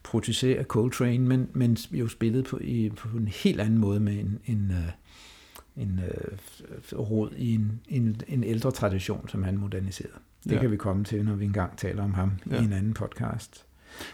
protégé 0.07 0.47
af 0.47 0.65
Coltrane, 0.65 1.19
men, 1.19 1.49
men 1.53 1.77
jo 1.91 2.07
spillede 2.07 2.43
på, 2.43 2.59
i, 2.61 2.89
på 2.89 3.17
en 3.17 3.27
helt 3.27 3.61
anden 3.61 3.77
måde 3.77 3.99
med 3.99 4.13
en, 4.13 4.39
en, 4.45 4.71
øh, 4.71 5.83
en 5.83 5.99
øh, 6.07 6.99
råd 6.99 7.31
i 7.37 7.55
en, 7.55 7.81
en, 7.87 8.21
en 8.27 8.43
ældre 8.43 8.71
tradition, 8.71 9.29
som 9.29 9.43
han 9.43 9.57
moderniserede. 9.57 10.13
Det 10.43 10.51
ja. 10.51 10.59
kan 10.59 10.71
vi 10.71 10.77
komme 10.77 11.03
til, 11.03 11.25
når 11.25 11.35
vi 11.35 11.45
engang 11.45 11.77
taler 11.77 12.03
om 12.03 12.13
ham 12.13 12.31
ja. 12.51 12.61
i 12.61 12.63
en 12.63 12.73
anden 12.73 12.93
podcast. 12.93 13.65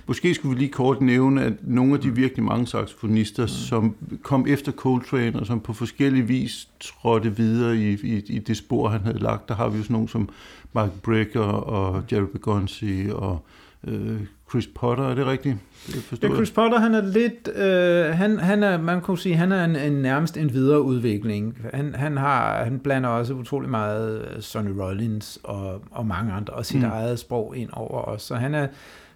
Måske 0.08 0.34
skulle 0.34 0.56
vi 0.56 0.62
lige 0.62 0.72
kort 0.72 1.02
nævne, 1.02 1.44
at 1.44 1.54
nogle 1.62 1.94
af 1.94 2.00
de 2.00 2.10
mm. 2.10 2.16
virkelig 2.16 2.44
mange 2.44 2.68
saxofonister, 2.68 3.44
mm. 3.44 3.48
som 3.48 3.96
kom 4.22 4.46
efter 4.48 4.72
Coltrane, 4.72 5.40
og 5.40 5.46
som 5.46 5.60
på 5.60 5.74
forskellige 5.74 6.28
vis 6.28 6.70
trådte 6.80 7.38
videre 7.38 7.78
i, 7.78 7.94
i, 7.94 8.24
i 8.28 8.40
det 8.40 8.58
spor, 8.58 8.90
han 8.90 9.02
havde 9.02 9.20
lagt, 9.20 9.50
der 9.50 9.56
har 9.56 9.70
vi 9.70 9.78
jo 9.78 9.84
sådan 9.84 9.94
nogle 9.94 10.10
som 10.10 10.30
Mark 10.74 10.92
Brecker 11.04 11.42
og 11.42 12.04
Jerry 12.12 12.28
Begonzi 12.32 13.08
og 13.12 13.46
øh, 13.84 14.22
Chris 14.50 14.68
Potter, 14.76 15.04
er 15.04 15.16
det 15.16 15.26
rigtigt? 15.26 15.58
Det 15.88 16.24
ja, 16.24 16.28
Chris 16.36 16.52
Potter, 16.52 16.80
han 16.80 16.94
er 16.94 17.02
lidt, 17.02 17.48
øh, 17.56 18.06
han, 18.06 18.40
han 18.40 18.64
er, 18.64 18.78
man 18.78 19.02
kunne 19.02 19.18
sige, 19.18 19.36
han 19.36 19.52
er 19.52 19.66
en, 19.66 19.76
en 19.76 19.94
nærmest 19.94 20.38
en 20.38 20.54
videre 20.54 20.82
udvikling. 20.82 21.58
Han, 21.74 21.96
han, 21.96 22.18
har, 22.18 22.64
han 22.64 22.80
blander 22.80 23.10
også 23.10 23.34
utrolig 23.34 23.70
meget 23.70 24.38
Sonny 24.40 24.70
Rollins 24.70 25.40
og, 25.44 25.82
og 25.92 26.06
mange 26.06 26.34
andre, 26.34 26.54
og 26.54 26.66
sit 26.66 26.80
mm. 26.80 26.86
eget 26.86 27.20
sprog 27.20 27.58
ind 27.58 27.70
over 27.74 28.02
os. 28.02 28.22
Så 28.22 28.36
han 28.36 28.54
er, 28.56 28.68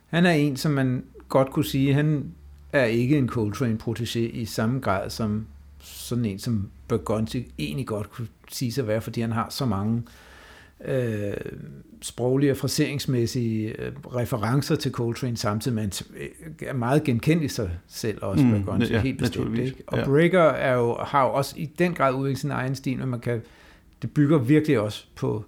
han 0.08 0.26
er 0.26 0.32
en, 0.32 0.58
som 0.58 0.72
man 0.72 1.04
godt 1.30 1.50
kunne 1.50 1.66
sige, 1.66 1.94
han 1.94 2.32
er 2.74 2.84
ikke 2.84 3.18
en 3.18 3.30
Coltrane 3.30 3.78
protégé 3.88 4.20
i 4.20 4.46
samme 4.46 4.80
grad 4.80 5.10
som 5.10 5.46
sådan 5.80 6.26
en, 6.26 6.40
som 6.40 6.70
Bergonzi 6.88 7.52
egentlig 7.60 7.88
godt 7.88 8.12
kunne 8.12 8.28
sige 8.52 8.72
sig 8.72 8.88
være, 8.88 9.02
fordi 9.02 9.22
han 9.22 9.32
har 9.32 9.48
så 9.50 9.66
mange 9.66 9.98
øh, 9.98 10.04
sproglige 12.02 12.52
og 12.52 12.58
fraseringsmæssige 12.58 13.82
øh, 13.82 13.92
referencer 14.16 14.76
til 14.76 14.92
Coltrane, 14.92 15.38
samtidig 15.38 15.76
med 15.76 15.84
han 15.84 15.92
er 16.62 16.74
meget 16.74 17.04
genkendelig 17.04 17.52
sig 17.52 17.72
selv 17.88 18.18
også, 18.24 18.46
mm, 18.46 18.64
Gunn, 18.64 18.82
ja, 18.82 19.02
helt 19.02 19.18
bestemt. 19.18 19.60
Ikke? 19.60 19.76
Og 19.88 19.98
ja. 19.98 20.06
Breaker 20.06 20.44
er 20.44 20.74
jo, 20.74 20.98
har 21.02 21.24
jo 21.26 21.34
også 21.34 21.56
i 21.58 21.66
den 21.66 21.94
grad 21.94 22.14
udviklet 22.14 22.40
sin 22.40 22.52
egen 22.52 22.76
stil, 22.76 22.98
men 22.98 23.10
man 23.10 23.20
kan, 23.20 23.42
det 24.02 24.12
bygger 24.12 24.38
virkelig 24.38 24.80
også 24.80 25.06
på, 25.16 25.46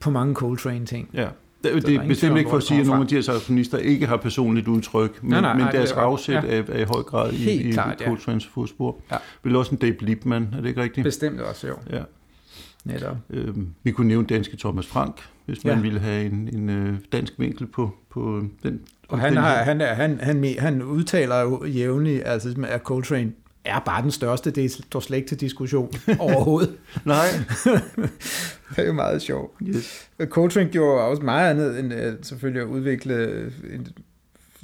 på 0.00 0.10
mange 0.10 0.34
Coltrane-ting. 0.34 1.10
Ja. 1.14 1.28
Det, 1.64 1.86
det 1.86 1.94
er 1.94 2.06
bestemt 2.06 2.38
ikke 2.38 2.50
for 2.50 2.56
at 2.56 2.62
sige, 2.62 2.80
at 2.80 2.86
nogle 2.86 3.02
af 3.02 3.08
de 3.08 3.14
her 3.14 3.22
saxofonister 3.22 3.78
ikke 3.78 4.06
har 4.06 4.16
personligt 4.16 4.68
udtryk, 4.68 5.22
men, 5.22 5.30
nej, 5.30 5.40
nej, 5.40 5.54
men 5.54 5.66
deres 5.72 5.92
afsæt 5.92 6.34
ja. 6.34 6.58
er, 6.58 6.62
er 6.68 6.78
i 6.78 6.84
høj 6.84 7.02
grad 7.02 7.32
i, 7.32 7.50
i 7.50 7.70
klart, 7.70 8.02
Coltrane's 8.02 8.30
ja. 8.30 8.38
fodspor. 8.54 8.96
Ja. 9.12 9.16
Vel 9.42 9.56
også 9.56 9.70
en 9.70 9.76
Dave 9.78 9.96
Liebman, 10.00 10.48
er 10.52 10.60
det 10.60 10.68
ikke 10.68 10.82
rigtigt? 10.82 11.04
Bestemt 11.04 11.40
også, 11.40 11.68
jo. 11.68 11.74
Ja. 11.90 12.02
Netop. 12.86 13.16
Øhm, 13.30 13.68
vi 13.82 13.90
kunne 13.90 14.08
nævne 14.08 14.26
danske 14.26 14.56
Thomas 14.56 14.86
Frank, 14.86 15.20
hvis 15.46 15.64
man 15.64 15.74
ja. 15.74 15.80
ville 15.80 16.00
have 16.00 16.26
en, 16.26 16.48
en 16.52 16.68
øh, 16.68 16.98
dansk 17.12 17.32
vinkel 17.38 17.66
på, 17.66 17.94
på 18.10 18.42
den. 18.62 18.80
Og 19.08 19.18
han, 19.18 19.32
den 19.32 19.42
har, 19.42 19.56
han, 19.56 19.80
han, 19.80 20.20
han, 20.20 20.54
han 20.58 20.82
udtaler 20.82 21.40
jo 21.40 21.64
jævnligt, 21.64 22.22
altså, 22.26 22.66
at 22.68 22.80
Coltrane 22.80 23.32
er 23.64 23.78
bare 23.78 24.02
den 24.02 24.10
største, 24.10 24.50
det 24.50 24.72
står 24.72 25.00
slet 25.00 25.16
ikke 25.16 25.28
til 25.28 25.40
diskussion 25.40 25.92
overhovedet. 26.18 26.76
Nej. 27.04 27.26
det 28.70 28.78
er 28.78 28.86
jo 28.86 28.92
meget 28.92 29.22
sjovt. 29.22 29.52
Yes. 29.62 30.08
Coltrane 30.24 30.68
gjorde 30.68 31.04
også 31.04 31.22
meget 31.22 31.50
andet 31.50 31.78
end 31.78 31.92
uh, 31.92 31.98
selvfølgelig 32.22 32.62
at 32.62 32.68
udvikle 32.68 33.42
en, 33.74 33.88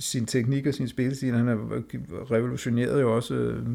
sin 0.02 0.26
teknik 0.26 0.66
og 0.66 0.74
sin 0.74 0.88
spilstil. 0.88 1.34
Han 1.34 1.46
har 1.46 1.56
revolutioneret 2.30 3.00
jo 3.00 3.16
også 3.16 3.34
uh, 3.34 3.66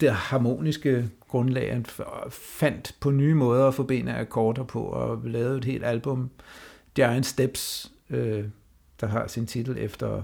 det 0.00 0.10
harmoniske 0.10 1.10
grundlag. 1.28 1.72
Han 1.72 1.86
fandt 2.30 2.96
på 3.00 3.10
nye 3.10 3.34
måder 3.34 3.68
at 3.68 3.74
forbinde 3.74 4.14
akkorder 4.14 4.64
på 4.64 4.82
og 4.82 5.22
lavede 5.24 5.58
et 5.58 5.64
helt 5.64 5.84
album, 5.84 6.30
Giant 6.94 7.26
Steps, 7.26 7.92
uh, 8.10 8.16
der 9.00 9.06
har 9.06 9.26
sin 9.26 9.46
titel 9.46 9.76
efter 9.78 10.22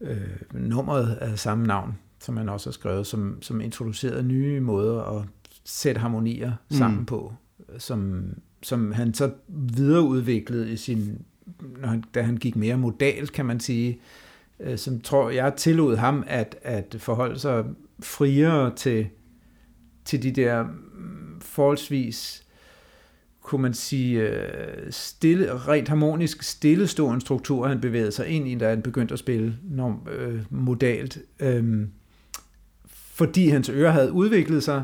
uh, 0.00 0.08
nummeret 0.52 1.14
af 1.14 1.38
samme 1.38 1.66
navn 1.66 1.94
som 2.20 2.36
han 2.36 2.48
også 2.48 2.70
har 2.70 2.72
skrevet, 2.72 3.06
som, 3.06 3.42
som 3.42 3.60
introducerede 3.60 4.22
nye 4.22 4.60
måder 4.60 5.02
at 5.02 5.24
sætte 5.64 6.00
harmonier 6.00 6.52
sammen 6.70 7.00
mm. 7.00 7.06
på, 7.06 7.34
som, 7.78 8.24
som 8.62 8.92
han 8.92 9.14
så 9.14 9.30
videreudviklede 9.48 10.72
i 10.72 10.76
sin, 10.76 11.24
når 11.80 11.88
han, 11.88 12.04
da 12.14 12.22
han 12.22 12.36
gik 12.36 12.56
mere 12.56 12.76
modalt, 12.76 13.32
kan 13.32 13.46
man 13.46 13.60
sige, 13.60 14.00
øh, 14.60 14.78
som 14.78 15.00
tror 15.00 15.30
jeg 15.30 15.54
tillod 15.56 15.96
ham 15.96 16.24
at, 16.26 16.56
at 16.62 16.96
forholde 16.98 17.38
sig 17.38 17.64
friere 18.02 18.74
til, 18.76 19.08
til 20.04 20.22
de 20.22 20.32
der 20.32 20.62
mm, 20.62 21.40
forholdsvis 21.40 22.46
kunne 23.42 23.62
man 23.62 23.74
sige, 23.74 24.20
øh, 24.20 24.92
stille, 24.92 25.58
rent 25.58 25.88
harmonisk 25.88 26.42
stillestående 26.42 27.20
struktur, 27.20 27.68
han 27.68 27.80
bevægede 27.80 28.12
sig 28.12 28.28
ind 28.28 28.48
i, 28.48 28.54
da 28.54 28.68
han 28.68 28.82
begyndte 28.82 29.12
at 29.12 29.18
spille 29.18 29.56
norm, 29.62 30.06
øh, 30.12 30.42
modalt. 30.50 31.18
Øh, 31.40 31.86
fordi 32.88 33.48
hans 33.48 33.68
øre 33.68 33.92
havde 33.92 34.12
udviklet 34.12 34.62
sig 34.64 34.82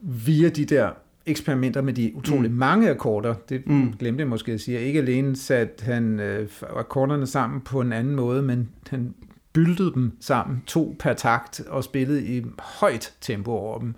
via 0.00 0.48
de 0.48 0.64
der 0.64 0.90
eksperimenter 1.30 1.82
med 1.82 1.92
de 1.92 2.12
utrolig 2.14 2.50
mm. 2.50 2.56
mange 2.56 2.90
akkorder. 2.90 3.34
Det 3.48 3.66
mm. 3.66 3.92
glemte 3.98 4.20
jeg 4.20 4.28
måske 4.28 4.52
at 4.52 4.60
sige. 4.60 4.80
Ikke 4.80 5.00
alene 5.00 5.36
satte 5.36 5.84
han 5.84 6.20
øh, 6.20 6.48
akkorderne 6.76 7.26
sammen 7.26 7.60
på 7.60 7.80
en 7.80 7.92
anden 7.92 8.14
måde, 8.14 8.42
men 8.42 8.68
han 8.90 9.14
byldede 9.52 9.94
dem 9.94 10.12
sammen, 10.20 10.62
to 10.66 10.96
per 10.98 11.12
takt, 11.12 11.60
og 11.60 11.84
spillede 11.84 12.26
i 12.26 12.44
højt 12.58 13.14
tempo 13.20 13.50
over 13.50 13.78
dem. 13.78 13.94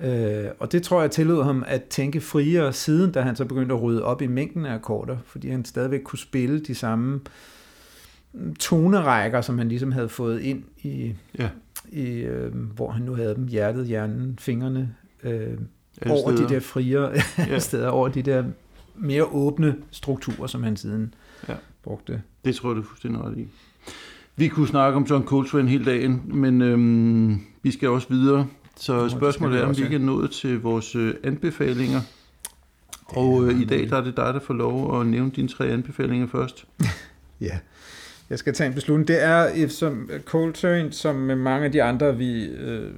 Øh, 0.00 0.46
og 0.58 0.72
det 0.72 0.82
tror 0.82 1.00
jeg 1.00 1.10
tillod 1.10 1.44
ham 1.44 1.64
at 1.66 1.84
tænke 1.84 2.20
friere 2.20 2.72
siden, 2.72 3.12
da 3.12 3.20
han 3.20 3.36
så 3.36 3.44
begyndte 3.44 3.74
at 3.74 3.82
rydde 3.82 4.04
op 4.04 4.22
i 4.22 4.26
mængden 4.26 4.66
af 4.66 4.74
akkorder, 4.74 5.16
fordi 5.26 5.48
han 5.48 5.64
stadigvæk 5.64 6.00
kunne 6.04 6.18
spille 6.18 6.60
de 6.60 6.74
samme 6.74 7.20
tonerækker, 8.60 9.40
som 9.40 9.58
han 9.58 9.68
ligesom 9.68 9.92
havde 9.92 10.08
fået 10.08 10.40
ind 10.40 10.62
i, 10.82 11.14
ja 11.38 11.48
i, 11.92 12.10
øh, 12.10 12.54
hvor 12.54 12.90
han 12.90 13.02
nu 13.02 13.14
havde 13.14 13.34
dem, 13.34 13.46
hjertet, 13.46 13.86
hjernen, 13.86 14.38
fingrene, 14.38 14.94
øh, 15.22 15.58
over 16.06 16.32
steder. 16.32 16.48
de 16.48 16.54
der 16.54 16.60
friere 16.60 17.10
ja. 17.38 17.58
steder, 17.58 17.88
over 17.88 18.08
de 18.08 18.22
der 18.22 18.44
mere 18.96 19.24
åbne 19.24 19.76
strukturer, 19.90 20.46
som 20.46 20.62
han 20.62 20.76
siden 20.76 21.14
ja. 21.48 21.54
brugte. 21.82 22.22
Det 22.44 22.54
tror 22.54 22.68
jeg, 22.68 22.76
du 22.76 22.82
fuldstændig 22.82 23.22
ret 23.22 23.38
i. 23.38 23.48
Vi 24.36 24.48
kunne 24.48 24.68
snakke 24.68 24.96
om 24.96 25.06
John 25.10 25.24
Coltrane 25.24 25.68
hele 25.68 25.84
dagen, 25.84 26.22
men 26.24 26.62
øhm, 26.62 27.40
vi 27.62 27.70
skal 27.70 27.88
også 27.88 28.08
videre. 28.08 28.46
Så 28.76 29.08
spørgsmålet 29.08 29.60
er, 29.60 29.66
om 29.66 29.76
vi 29.76 29.82
ikke 29.82 29.96
er 29.96 30.00
nået 30.00 30.30
til 30.30 30.60
vores 30.60 30.96
øh, 30.96 31.14
anbefalinger. 31.24 32.00
Og 33.06 33.44
øh, 33.44 33.60
i 33.60 33.64
dag 33.64 33.90
der 33.90 33.96
er 33.96 34.04
det 34.04 34.16
dig, 34.16 34.34
der 34.34 34.40
får 34.40 34.54
lov 34.54 35.00
at 35.00 35.06
nævne 35.06 35.30
dine 35.30 35.48
tre 35.48 35.66
anbefalinger 35.66 36.26
først. 36.26 36.64
ja, 37.40 37.58
jeg 38.30 38.38
skal 38.38 38.54
tage 38.54 38.68
en 38.68 38.74
beslutning. 38.74 39.08
Det 39.08 39.22
er 39.22 39.68
som 39.68 40.10
Coltrane, 40.24 40.92
som 40.92 41.16
med 41.16 41.36
mange 41.36 41.66
af 41.66 41.72
de 41.72 41.82
andre, 41.82 42.16
vi 42.16 42.44
øh, 42.44 42.90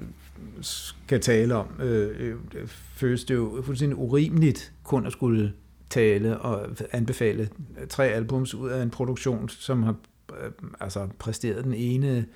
skal 0.60 1.20
tale 1.20 1.54
om, 1.54 1.66
øh, 1.82 2.34
øh, 2.54 2.66
føles 2.68 3.24
det 3.24 3.34
jo 3.34 3.62
fuldstændig 3.64 3.98
urimeligt 3.98 4.72
kun 4.84 5.06
at 5.06 5.12
skulle 5.12 5.52
tale 5.90 6.38
og 6.38 6.68
anbefale 6.92 7.48
tre 7.88 8.06
albums 8.06 8.54
ud 8.54 8.68
af 8.68 8.82
en 8.82 8.90
produktion, 8.90 9.48
som 9.48 9.82
har 9.82 9.94
øh, 10.42 10.50
altså 10.80 11.08
præsteret 11.18 11.64
den 11.64 11.74
ene 11.74 12.26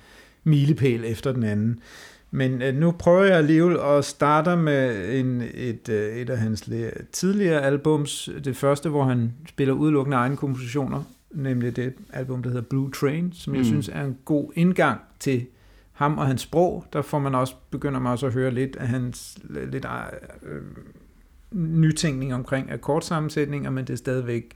milepæl 0.43 1.03
efter 1.05 1.31
den 1.31 1.43
anden. 1.43 1.79
Men 2.31 2.61
øh, 2.61 2.75
nu 2.75 2.91
prøver 2.91 3.23
jeg 3.23 3.37
alligevel 3.37 3.77
at 3.79 4.05
starte 4.05 4.55
med 4.55 5.09
en, 5.19 5.41
et, 5.53 5.89
øh, 5.89 6.15
et 6.15 6.29
af 6.29 6.37
hans 6.37 6.69
tidligere 7.11 7.61
albums. 7.61 8.29
Det 8.45 8.57
første, 8.57 8.89
hvor 8.89 9.03
han 9.03 9.33
spiller 9.49 9.73
udelukkende 9.73 10.17
egne 10.17 10.37
kompositioner, 10.37 11.03
nemlig 11.31 11.75
det 11.75 11.93
album, 12.13 12.43
der 12.43 12.49
hedder 12.49 12.63
Blue 12.69 12.91
Train, 12.91 13.31
som 13.33 13.53
mm. 13.53 13.57
jeg 13.57 13.65
synes 13.65 13.89
er 13.89 14.03
en 14.03 14.17
god 14.25 14.51
indgang 14.55 14.99
til 15.19 15.45
ham 15.95 16.17
og 16.17 16.27
hans 16.27 16.41
sprog. 16.41 16.85
Der 16.93 17.01
får 17.01 17.19
man 17.19 17.35
også, 17.35 17.55
begynder 17.71 17.99
man 17.99 18.11
også 18.11 18.27
at 18.27 18.33
høre 18.33 18.51
lidt 18.51 18.75
af 18.75 18.87
hans 18.87 19.37
lidt 19.49 19.85
øh, 20.43 20.61
nytænkning 21.51 22.33
omkring 22.33 22.71
akkordsammensætninger, 22.71 23.69
men 23.69 23.87
det 23.87 23.93
er 23.93 23.97
stadigvæk 23.97 24.53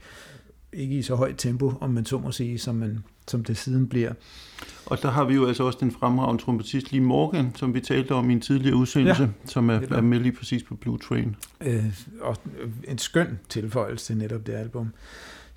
ikke 0.72 0.94
i 0.94 1.02
så 1.02 1.14
højt 1.14 1.34
tempo, 1.38 1.72
om 1.80 1.90
man 1.90 2.04
så 2.04 2.18
må 2.18 2.32
sige, 2.32 2.58
som, 2.58 2.74
man, 2.74 3.04
som 3.28 3.44
det 3.44 3.56
siden 3.56 3.88
bliver. 3.88 4.12
Og 4.86 5.02
der 5.02 5.10
har 5.10 5.24
vi 5.24 5.34
jo 5.34 5.46
altså 5.46 5.64
også 5.64 5.78
den 5.80 5.90
fremragende 5.90 6.42
trompetist 6.42 6.92
Lee 6.92 7.00
Morgan, 7.00 7.54
som 7.54 7.74
vi 7.74 7.80
talte 7.80 8.12
om 8.12 8.30
i 8.30 8.32
en 8.32 8.40
tidligere 8.40 8.76
udsendelse, 8.76 9.22
ja, 9.22 9.28
som 9.44 9.70
er, 9.70 9.80
er 9.90 10.00
med 10.00 10.20
lige 10.20 10.32
præcis 10.32 10.62
på 10.62 10.74
Blue 10.74 10.98
Train. 10.98 11.36
Øh, 11.60 11.84
og 12.20 12.36
en 12.84 12.98
skøn 12.98 13.38
tilføjelse 13.48 14.06
til 14.06 14.16
netop 14.16 14.46
det 14.46 14.52
album. 14.52 14.92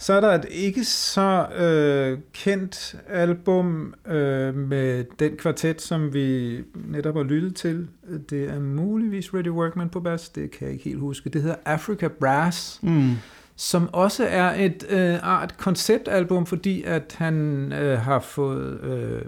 Så 0.03 0.13
er 0.13 0.19
der 0.19 0.33
et 0.33 0.45
ikke 0.49 0.83
så 0.83 1.47
øh, 1.55 2.19
kendt 2.33 2.95
album 3.07 3.93
øh, 4.07 4.55
med 4.55 5.05
den 5.19 5.37
kvartet, 5.37 5.81
som 5.81 6.13
vi 6.13 6.57
netop 6.73 7.15
har 7.15 7.23
lyttet 7.23 7.55
til. 7.55 7.87
Det 8.29 8.43
er 8.43 8.59
muligvis 8.59 9.33
Ready 9.33 9.49
Workman 9.49 9.89
på 9.89 9.99
bas, 9.99 10.29
det 10.29 10.51
kan 10.51 10.65
jeg 10.65 10.73
ikke 10.73 10.83
helt 10.83 10.99
huske. 10.99 11.29
Det 11.29 11.41
hedder 11.41 11.55
Africa 11.65 12.07
Brass, 12.07 12.79
mm. 12.83 13.11
som 13.55 13.89
også 13.93 14.25
er 14.25 14.65
et 14.65 14.85
øh, 14.89 15.19
art 15.21 15.57
konceptalbum, 15.57 16.45
fordi 16.45 16.83
at 16.83 17.15
han 17.17 17.71
øh, 17.71 17.99
har 17.99 18.19
fået 18.19 18.81
øh, 18.81 19.21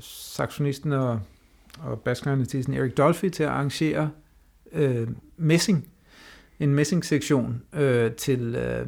saxonisten 0.00 0.92
og, 0.92 1.20
og 1.78 2.00
basklarinettisten 2.00 2.74
Erik 2.74 2.96
Dolphy 2.96 3.28
til 3.28 3.42
at 3.42 3.50
arrangere 3.50 4.10
øh, 4.72 5.08
messing 5.36 5.86
en 6.60 6.74
messing-sektion 6.74 7.62
øh, 7.72 8.12
til, 8.12 8.54
øh, 8.54 8.86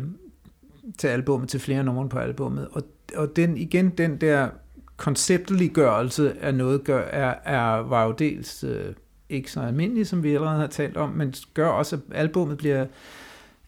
til 0.98 1.08
albummet, 1.08 1.48
til 1.48 1.60
flere 1.60 1.84
numre 1.84 2.08
på 2.08 2.18
albummet. 2.18 2.68
Og, 2.72 2.82
og 3.16 3.36
den, 3.36 3.56
igen, 3.56 3.90
den 3.90 4.16
der 4.16 4.48
konceptliggørelse 4.96 6.36
af 6.40 6.54
noget 6.54 6.84
gør, 6.84 7.02
er, 7.02 7.34
er, 7.44 7.76
var 7.82 8.04
jo 8.04 8.12
dels 8.12 8.64
øh, 8.64 8.94
ikke 9.28 9.52
så 9.52 9.60
almindelig, 9.60 10.06
som 10.06 10.22
vi 10.22 10.34
allerede 10.34 10.58
har 10.60 10.66
talt 10.66 10.96
om, 10.96 11.08
men 11.08 11.34
gør 11.54 11.68
også, 11.68 11.96
at 11.96 12.02
albummet 12.18 12.58
bliver 12.58 12.86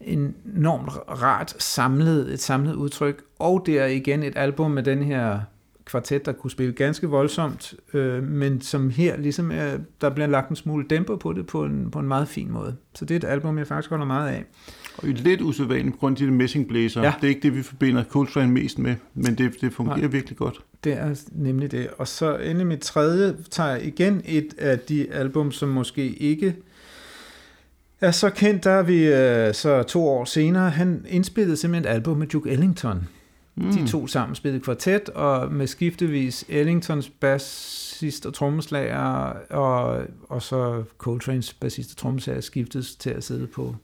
enormt 0.01 0.89
rart 1.21 1.55
samlet, 1.63 2.33
et 2.33 2.39
samlet 2.39 2.73
udtryk, 2.73 3.23
og 3.39 3.63
det 3.65 3.79
er 3.79 3.85
igen 3.85 4.23
et 4.23 4.33
album 4.37 4.71
med 4.71 4.83
den 4.83 5.03
her 5.03 5.39
kvartet, 5.85 6.25
der 6.25 6.31
kunne 6.31 6.51
spille 6.51 6.73
ganske 6.73 7.07
voldsomt, 7.07 7.73
øh, 7.93 8.23
men 8.23 8.61
som 8.61 8.89
her 8.89 9.17
ligesom 9.17 9.51
er, 9.51 9.77
der 10.01 10.09
bliver 10.09 10.27
lagt 10.27 10.49
en 10.49 10.55
smule 10.55 10.85
dæmper 10.87 11.15
på 11.15 11.33
det 11.33 11.47
på 11.47 11.65
en, 11.65 11.91
på 11.91 11.99
en 11.99 12.07
meget 12.07 12.27
fin 12.27 12.51
måde. 12.51 12.75
Så 12.95 13.05
det 13.05 13.15
er 13.15 13.27
et 13.27 13.31
album, 13.31 13.57
jeg 13.57 13.67
faktisk 13.67 13.89
holder 13.89 14.05
meget 14.05 14.29
af. 14.29 14.45
Lidt 15.03 15.41
usædvanligt 15.41 15.95
på 15.95 15.99
grund 15.99 16.21
af 16.21 16.27
de 16.27 16.31
messingblæser. 16.31 17.01
Ja. 17.01 17.13
Det 17.21 17.23
er 17.23 17.29
ikke 17.29 17.41
det, 17.41 17.55
vi 17.55 17.63
forbinder 17.63 18.03
Coltrane 18.03 18.51
mest 18.51 18.79
med, 18.79 18.95
men 19.13 19.35
det, 19.35 19.61
det 19.61 19.73
fungerer 19.73 19.97
Nej. 19.97 20.07
virkelig 20.07 20.37
godt. 20.37 20.59
Det 20.83 20.93
er 20.93 21.23
nemlig 21.31 21.71
det. 21.71 21.87
Og 21.97 22.07
så 22.07 22.37
endelig 22.37 22.67
mit 22.67 22.79
tredje 22.79 23.35
tager 23.51 23.75
igen 23.75 24.21
et 24.25 24.53
af 24.57 24.79
de 24.79 25.11
album, 25.11 25.51
som 25.51 25.69
måske 25.69 26.09
ikke 26.09 26.55
er 28.01 28.11
så 28.11 28.29
kendt. 28.29 28.63
Der 28.63 28.71
er 28.71 28.83
vi 28.83 29.07
øh, 29.07 29.53
så 29.53 29.83
to 29.83 30.07
år 30.07 30.25
senere. 30.25 30.69
Han 30.69 31.05
indspillede 31.09 31.57
simpelthen 31.57 31.91
et 31.91 31.95
album 31.95 32.17
med 32.17 32.27
Duke 32.27 32.49
Ellington. 32.49 33.07
Mm. 33.55 33.71
De 33.71 33.87
to 33.87 34.07
sammen 34.07 34.35
spillede 34.35 34.63
kvartet, 34.63 35.09
og 35.09 35.51
med 35.51 35.67
skiftevis 35.67 36.45
Ellingtons 36.49 37.09
bassist 37.09 38.25
og 38.25 38.33
trommeslager, 38.33 39.33
og, 39.49 40.03
og 40.29 40.41
så 40.41 40.83
Coltrane's 41.07 41.53
bassist 41.59 41.91
og 41.91 41.97
trommeslager 41.97 42.41
skiftes 42.41 42.95
til 42.95 43.09
at 43.09 43.23
sidde 43.23 43.47
på 43.47 43.75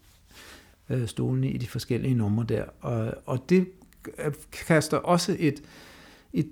øh, 0.89 1.08
stolene 1.08 1.50
i 1.50 1.58
de 1.58 1.67
forskellige 1.67 2.15
numre 2.15 2.45
der. 2.50 2.63
Og, 2.82 3.13
og 3.26 3.50
det 3.50 3.67
øh, 4.26 4.34
kaster 4.67 4.97
også 4.97 5.36
et, 5.39 5.63
et 6.34 6.50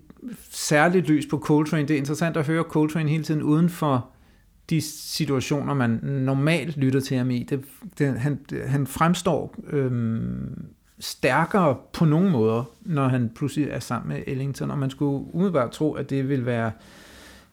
særligt 0.49 1.07
lys 1.07 1.25
på 1.25 1.37
Coltrane. 1.37 1.87
Det 1.87 1.93
er 1.93 1.97
interessant 1.97 2.37
at 2.37 2.47
høre 2.47 2.63
Coltrane 2.63 3.09
hele 3.09 3.23
tiden 3.23 3.43
uden 3.43 3.69
for 3.69 4.09
de 4.69 4.81
situationer, 4.81 5.73
man 5.73 5.89
normalt 6.03 6.77
lytter 6.77 6.99
til 6.99 7.17
ham 7.17 7.31
i. 7.31 7.43
Det, 7.43 7.63
det, 7.97 8.19
han, 8.19 8.39
han 8.65 8.87
fremstår 8.87 9.55
øhm, 9.69 10.65
stærkere 10.99 11.77
på 11.93 12.05
nogle 12.05 12.31
måder, 12.31 12.63
når 12.81 13.07
han 13.07 13.31
pludselig 13.35 13.69
er 13.69 13.79
sammen 13.79 14.17
med 14.17 14.23
Ellington, 14.27 14.71
og 14.71 14.77
man 14.77 14.89
skulle 14.89 15.27
umiddelbart 15.33 15.71
tro, 15.71 15.93
at 15.93 16.09
det 16.09 16.29
vil 16.29 16.45
være 16.45 16.71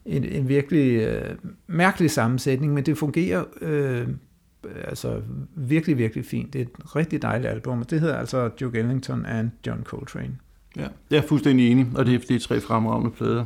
en, 0.07 0.25
en 0.25 0.49
virkelig 0.49 1.03
øh, 1.03 1.35
mærkelig 1.66 2.11
sammensætning, 2.11 2.75
men 2.75 2.87
det 2.87 2.99
fungerer 2.99 3.45
øh, 3.61 4.09
altså 4.85 5.20
virkelig, 5.55 5.98
virkelig 5.98 6.25
fint. 6.25 6.53
Det 6.53 6.61
er 6.61 6.62
et 6.64 6.96
rigtig 6.96 7.22
dejligt 7.22 7.51
album, 7.51 7.81
og 7.81 7.90
det 7.90 8.01
hedder 8.01 8.16
altså 8.16 8.48
Duke 8.48 8.79
Ellington 8.79 9.27
and 9.27 9.51
John 9.66 9.83
Coltrane. 9.85 10.37
Ja, 10.77 10.87
jeg 11.11 11.18
er 11.18 11.22
fuldstændig 11.22 11.70
enig, 11.70 11.87
og 11.94 12.07
det 12.07 12.14
er, 12.14 12.18
det 12.18 12.37
er 12.37 12.40
tre 12.40 12.61
fremragende 12.61 13.11
plader. 13.11 13.44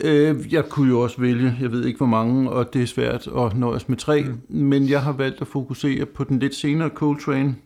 Øh, 0.00 0.52
jeg 0.52 0.64
kunne 0.64 0.88
jo 0.88 1.00
også 1.00 1.20
vælge, 1.20 1.56
jeg 1.60 1.72
ved 1.72 1.84
ikke 1.84 1.96
hvor 1.96 2.06
mange, 2.06 2.50
og 2.50 2.74
det 2.74 2.82
er 2.82 2.86
svært 2.86 3.28
at 3.36 3.56
nøjes 3.56 3.88
med 3.88 3.96
tre, 3.96 4.22
mm. 4.22 4.38
men 4.48 4.88
jeg 4.88 5.02
har 5.02 5.12
valgt 5.12 5.40
at 5.40 5.46
fokusere 5.46 6.06
på 6.06 6.24
den 6.24 6.38
lidt 6.38 6.54
senere 6.54 6.88
Coltrane. 6.88 7.56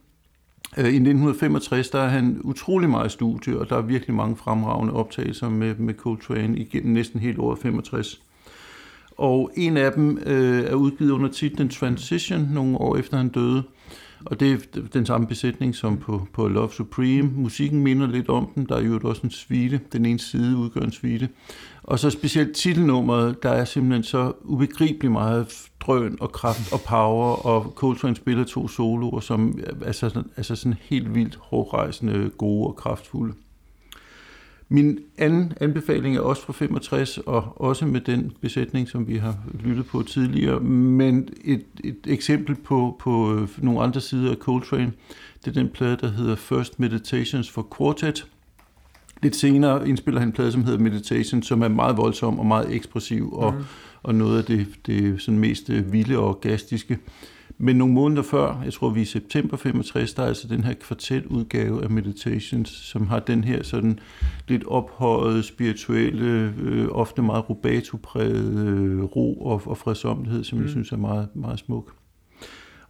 Øh, 0.78 0.84
I 0.84 0.96
1965 0.96 1.90
der 1.90 1.98
er 1.98 2.08
han 2.08 2.40
utrolig 2.44 2.90
meget 2.90 3.06
i 3.06 3.10
studie, 3.10 3.58
og 3.58 3.68
der 3.68 3.76
er 3.76 3.82
virkelig 3.82 4.16
mange 4.16 4.36
fremragende 4.36 4.92
optagelser 4.92 5.48
med, 5.48 5.74
med 5.74 5.94
Coltrane 5.94 6.58
igennem 6.58 6.92
næsten 6.92 7.20
helt 7.20 7.38
over 7.38 7.56
65. 7.56 8.22
Og 9.18 9.50
en 9.56 9.76
af 9.76 9.92
dem 9.92 10.18
øh, 10.26 10.64
er 10.64 10.74
udgivet 10.74 11.10
under 11.10 11.28
titlen 11.28 11.68
Transition, 11.68 12.48
nogle 12.52 12.78
år 12.78 12.96
efter 12.96 13.16
han 13.16 13.28
døde. 13.28 13.62
Og 14.24 14.40
det 14.40 14.52
er 14.52 14.80
den 14.92 15.06
samme 15.06 15.26
besætning 15.26 15.74
som 15.74 15.96
på, 15.96 16.26
på 16.32 16.48
Love 16.48 16.70
Supreme. 16.70 17.30
Musikken 17.34 17.80
minder 17.80 18.06
lidt 18.06 18.28
om 18.28 18.48
den. 18.54 18.66
Der 18.68 18.76
er 18.76 18.80
jo 18.80 19.00
også 19.04 19.22
en 19.24 19.30
svite. 19.30 19.80
Den 19.92 20.06
ene 20.06 20.18
side 20.18 20.56
udgør 20.56 20.80
en 20.80 20.92
svite. 20.92 21.28
Og 21.82 21.98
så 21.98 22.10
specielt 22.10 22.56
titelnummeret, 22.56 23.42
der 23.42 23.50
er 23.50 23.64
simpelthen 23.64 24.02
så 24.02 24.32
ubegribeligt 24.44 25.12
meget 25.12 25.68
drøn 25.80 26.16
og 26.20 26.32
kraft 26.32 26.72
og 26.72 26.80
power, 26.80 27.46
og 27.46 27.72
Coltrane 27.76 28.16
spiller 28.16 28.44
to 28.44 28.68
soloer, 28.68 29.20
som 29.20 29.58
er 29.66 29.86
altså, 29.86 30.22
altså 30.36 30.56
sådan 30.56 30.78
helt 30.80 31.14
vildt 31.14 31.38
hårdrejsende, 31.40 32.30
gode 32.38 32.66
og 32.66 32.76
kraftfulde. 32.76 33.34
Min 34.72 34.98
anden 35.18 35.52
anbefaling 35.60 36.16
er 36.16 36.20
også 36.20 36.42
fra 36.42 36.52
65, 36.52 37.18
og 37.18 37.60
også 37.60 37.86
med 37.86 38.00
den 38.00 38.32
besætning, 38.40 38.88
som 38.88 39.08
vi 39.08 39.16
har 39.16 39.36
lyttet 39.64 39.86
på 39.86 40.02
tidligere, 40.02 40.60
men 40.60 41.28
et, 41.44 41.64
et 41.84 41.96
eksempel 42.06 42.54
på, 42.54 42.96
på 43.00 43.34
øh, 43.34 43.48
nogle 43.58 43.80
andre 43.80 44.00
sider 44.00 44.30
af 44.30 44.36
Coltrane, 44.36 44.92
det 45.44 45.56
er 45.56 45.60
den 45.60 45.68
plade, 45.68 45.96
der 46.00 46.10
hedder 46.10 46.34
First 46.34 46.80
Meditations 46.80 47.50
for 47.50 47.68
Quartet. 47.76 48.26
Lidt 49.22 49.36
senere 49.36 49.88
indspiller 49.88 50.20
han 50.20 50.28
en 50.28 50.32
plade, 50.32 50.52
som 50.52 50.64
hedder 50.64 50.78
Meditation, 50.78 51.42
som 51.42 51.62
er 51.62 51.68
meget 51.68 51.96
voldsom 51.96 52.38
og 52.38 52.46
meget 52.46 52.74
ekspressiv, 52.74 53.32
og, 53.32 53.54
mm. 53.54 53.64
og 54.02 54.14
noget 54.14 54.38
af 54.38 54.44
det, 54.44 54.66
det 54.86 55.22
sådan 55.22 55.38
mest 55.38 55.70
vilde 55.92 56.18
og 56.18 56.28
orgastiske. 56.28 56.98
Men 57.64 57.76
nogle 57.76 57.94
måneder 57.94 58.22
før, 58.22 58.62
jeg 58.64 58.72
tror 58.72 58.90
vi 58.90 59.00
er 59.00 59.02
i 59.02 59.06
september 59.06 59.56
65, 59.56 60.14
der 60.14 60.22
er 60.22 60.26
altså 60.26 60.48
den 60.48 60.64
her 60.64 60.74
kvartetudgave 60.74 61.84
af 61.84 61.90
Meditations, 61.90 62.68
som 62.68 63.06
har 63.06 63.18
den 63.18 63.44
her 63.44 63.62
sådan 63.62 63.98
lidt 64.48 64.64
ophøjet, 64.66 65.44
spirituelle, 65.44 66.54
øh, 66.58 66.88
ofte 66.90 67.22
meget 67.22 67.50
rubato-præget 67.50 68.68
øh, 68.68 69.04
ro 69.04 69.42
og, 69.42 69.62
og 69.64 69.78
fredsomlighed, 69.78 70.44
som 70.44 70.58
mm. 70.58 70.64
jeg 70.64 70.70
synes 70.70 70.92
er 70.92 70.96
meget, 70.96 71.28
meget 71.34 71.58
smuk. 71.58 71.94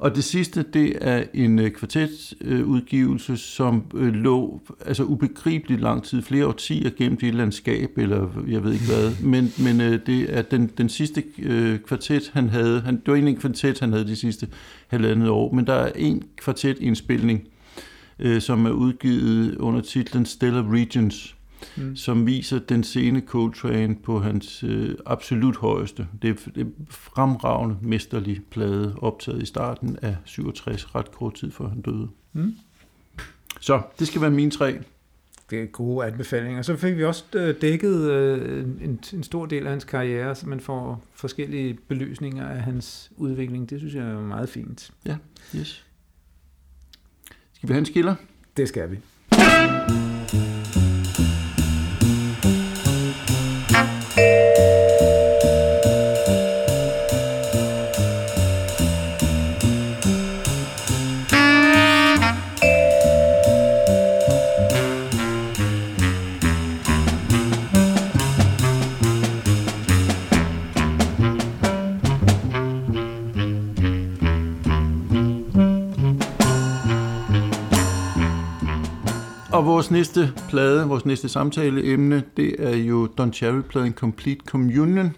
Og 0.02 0.16
det 0.16 0.24
sidste, 0.24 0.62
det 0.62 0.98
er 1.00 1.24
en 1.34 1.58
øh, 1.58 1.70
kvartetudgivelse, 1.70 3.36
som 3.36 3.84
øh, 3.94 4.14
lå 4.14 4.60
altså 4.86 5.04
ubegribeligt 5.04 5.80
lang 5.80 6.04
tid, 6.04 6.22
flere 6.22 6.46
årtier 6.46 6.90
gennem 6.90 7.18
det 7.18 7.34
landskab, 7.34 7.98
eller 7.98 8.28
jeg 8.48 8.64
ved 8.64 8.72
ikke 8.72 8.84
hvad, 8.84 9.12
men, 9.32 9.52
men 9.58 9.80
øh, 9.80 10.06
det 10.06 10.36
er 10.38 10.42
den, 10.42 10.70
den 10.78 10.88
sidste 10.88 11.22
kvartet, 11.86 12.30
han 12.34 12.48
havde, 12.48 12.80
han, 12.80 12.96
det 12.96 13.06
var 13.06 13.14
egentlig 13.14 13.34
en 13.34 13.40
kvartet, 13.40 13.80
han 13.80 13.92
havde 13.92 14.06
de 14.06 14.16
sidste 14.16 14.48
halvandet 14.86 15.28
år, 15.28 15.52
men 15.52 15.66
der 15.66 15.74
er 15.74 15.92
en 15.96 16.22
kvartetindspilning, 16.36 17.48
som 18.38 18.66
er 18.66 18.70
udgivet 18.70 19.56
under 19.56 19.80
titlen 19.80 20.26
Stellar 20.26 20.72
Regions, 20.72 21.36
mm. 21.76 21.96
som 21.96 22.26
viser 22.26 22.58
den 22.58 22.84
scene 22.84 23.22
Coltrane 23.26 23.96
på 23.96 24.20
hans 24.20 24.64
øh, 24.64 24.94
absolut 25.06 25.56
højeste. 25.56 26.06
Det 26.22 26.30
er, 26.30 26.50
det 26.54 26.60
er 26.66 26.70
fremragende, 26.90 27.76
mesterlig 27.82 28.40
plade, 28.50 28.94
optaget 28.98 29.42
i 29.42 29.46
starten 29.46 29.98
af 30.02 30.16
67, 30.24 30.94
ret 30.94 31.12
kort 31.12 31.34
tid 31.34 31.50
før 31.50 31.68
han 31.68 31.80
døde. 31.80 32.08
Mm. 32.32 32.54
Så 33.60 33.82
det 33.98 34.06
skal 34.06 34.20
være 34.20 34.30
mine 34.30 34.50
tre. 34.50 34.78
Det 35.50 35.62
er 35.62 35.66
gode 35.66 36.06
anbefalinger. 36.06 36.62
Så 36.62 36.76
fik 36.76 36.96
vi 36.96 37.04
også 37.04 37.24
øh, 37.34 37.60
dækket 37.60 38.10
øh, 38.10 38.64
en, 38.80 39.00
en 39.12 39.22
stor 39.22 39.46
del 39.46 39.64
af 39.64 39.70
hans 39.70 39.84
karriere, 39.84 40.34
så 40.34 40.48
man 40.48 40.60
får 40.60 41.04
forskellige 41.14 41.78
belysninger 41.88 42.48
af 42.48 42.60
hans 42.60 43.12
udvikling. 43.16 43.70
Det 43.70 43.78
synes 43.78 43.94
jeg 43.94 44.04
er 44.04 44.20
meget 44.20 44.48
fint. 44.48 44.90
Ja, 45.06 45.16
yes. 45.56 45.84
Skal 47.52 47.68
vi 47.68 47.72
have 47.72 47.78
en 47.78 47.86
skiller? 47.86 48.14
Det 48.56 48.68
skal 48.68 48.90
vi. 48.90 48.98
Og 49.32 50.61
næste 80.22 80.48
plade, 80.48 80.88
vores 80.88 81.06
næste 81.06 81.28
samtaleemne, 81.28 82.22
det 82.36 82.54
er 82.58 82.76
jo 82.76 83.06
Don 83.06 83.32
Cherry-pladen 83.32 83.92
Complete 83.92 84.40
Communion. 84.46 85.16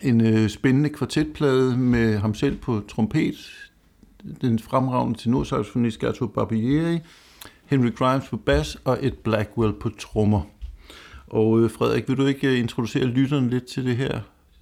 En 0.00 0.20
øh, 0.20 0.48
spændende 0.48 0.88
kvartetplade 0.88 1.76
med 1.76 2.18
ham 2.18 2.34
selv 2.34 2.56
på 2.56 2.82
trompet, 2.88 3.70
den 4.40 4.58
fremragende 4.58 5.18
tenorsaxofonist 5.18 5.98
Gato 5.98 6.26
Barbieri, 6.26 6.98
Henry 7.64 7.94
Grimes 7.94 8.28
på 8.28 8.36
bas 8.36 8.76
og 8.84 8.98
et 9.00 9.18
Blackwell 9.18 9.72
på 9.72 9.90
trommer. 9.98 10.42
Og 11.26 11.60
øh, 11.60 11.70
Frederik, 11.70 12.08
vil 12.08 12.16
du 12.16 12.26
ikke 12.26 12.48
øh, 12.48 12.58
introducere 12.58 13.04
lytteren 13.04 13.50
lidt 13.50 13.64
til 13.66 13.84
det 13.84 13.96
her 13.96 14.20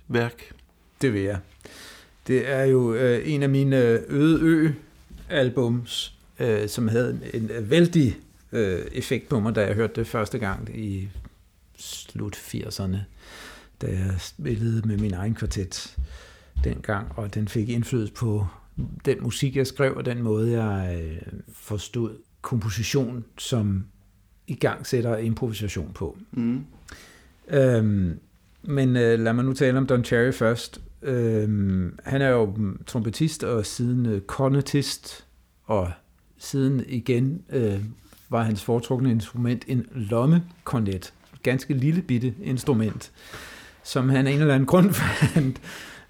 værk? 0.09 0.53
Det 1.03 1.13
vil 1.13 1.23
jeg. 1.23 1.39
Det 2.27 2.51
er 2.51 2.65
jo 2.65 2.95
øh, 2.95 3.33
en 3.33 3.43
af 3.43 3.49
mine 3.49 3.77
øh, 3.77 4.01
øde 4.09 4.41
ø-albums, 4.43 6.15
øh, 6.41 6.69
som 6.69 6.89
havde 6.89 7.21
en, 7.35 7.41
en 7.43 7.71
vældig 7.71 8.17
øh, 8.53 8.87
effekt 8.93 9.29
på 9.29 9.41
mig, 9.41 9.55
da 9.55 9.67
jeg 9.67 9.75
hørte 9.75 9.95
det 9.95 10.07
første 10.07 10.39
gang 10.39 10.79
i 10.79 11.09
slut 11.77 12.37
80'erne, 12.37 12.97
da 13.83 13.87
jeg 13.87 14.15
spillede 14.19 14.89
med 14.89 14.99
min 14.99 15.15
egen 15.15 15.35
kvartet 15.35 15.97
dengang, 16.65 17.13
og 17.17 17.35
den 17.35 17.49
fik 17.49 17.69
indflydelse 17.69 18.13
på 18.13 18.47
den 19.05 19.23
musik, 19.23 19.57
jeg 19.57 19.67
skrev, 19.67 19.97
og 19.97 20.05
den 20.05 20.23
måde, 20.23 20.63
jeg 20.63 21.01
øh, 21.03 21.33
forstod 21.53 22.17
komposition 22.43 23.25
som 23.39 23.85
i 24.47 24.55
gang 24.55 24.87
sætter 24.87 25.17
improvisation 25.17 25.93
på. 25.93 26.19
Mm. 26.33 26.65
Øhm, 27.49 28.19
men 28.63 28.97
øh, 28.97 29.19
lad 29.19 29.33
mig 29.33 29.45
nu 29.45 29.53
tale 29.53 29.79
om 29.79 29.87
Don 29.87 30.05
Cherry 30.05 30.33
først. 30.33 30.81
Øhm, 31.03 31.99
han 32.05 32.23
er 32.23 32.29
jo 32.29 32.57
trompetist 32.87 33.45
og 33.45 33.67
siden 33.67 34.07
øh, 34.07 34.21
kornetist, 34.21 35.27
og 35.65 35.93
siden 36.39 36.85
igen 36.89 37.43
øh, 37.51 37.85
var 38.31 38.43
hans 38.43 38.65
foretrukne 38.65 39.11
instrument 39.11 39.65
en 39.69 39.87
lommekornet. 39.95 41.13
Ganske 41.43 41.75
lille 41.75 42.03
bitte 42.03 42.35
instrument, 42.43 43.13
som 43.83 44.09
han 44.09 44.27
af 44.27 44.33
en 44.33 44.41
eller 44.41 44.55
anden 44.55 44.67
grund 44.67 44.93
fandt, 45.35 45.61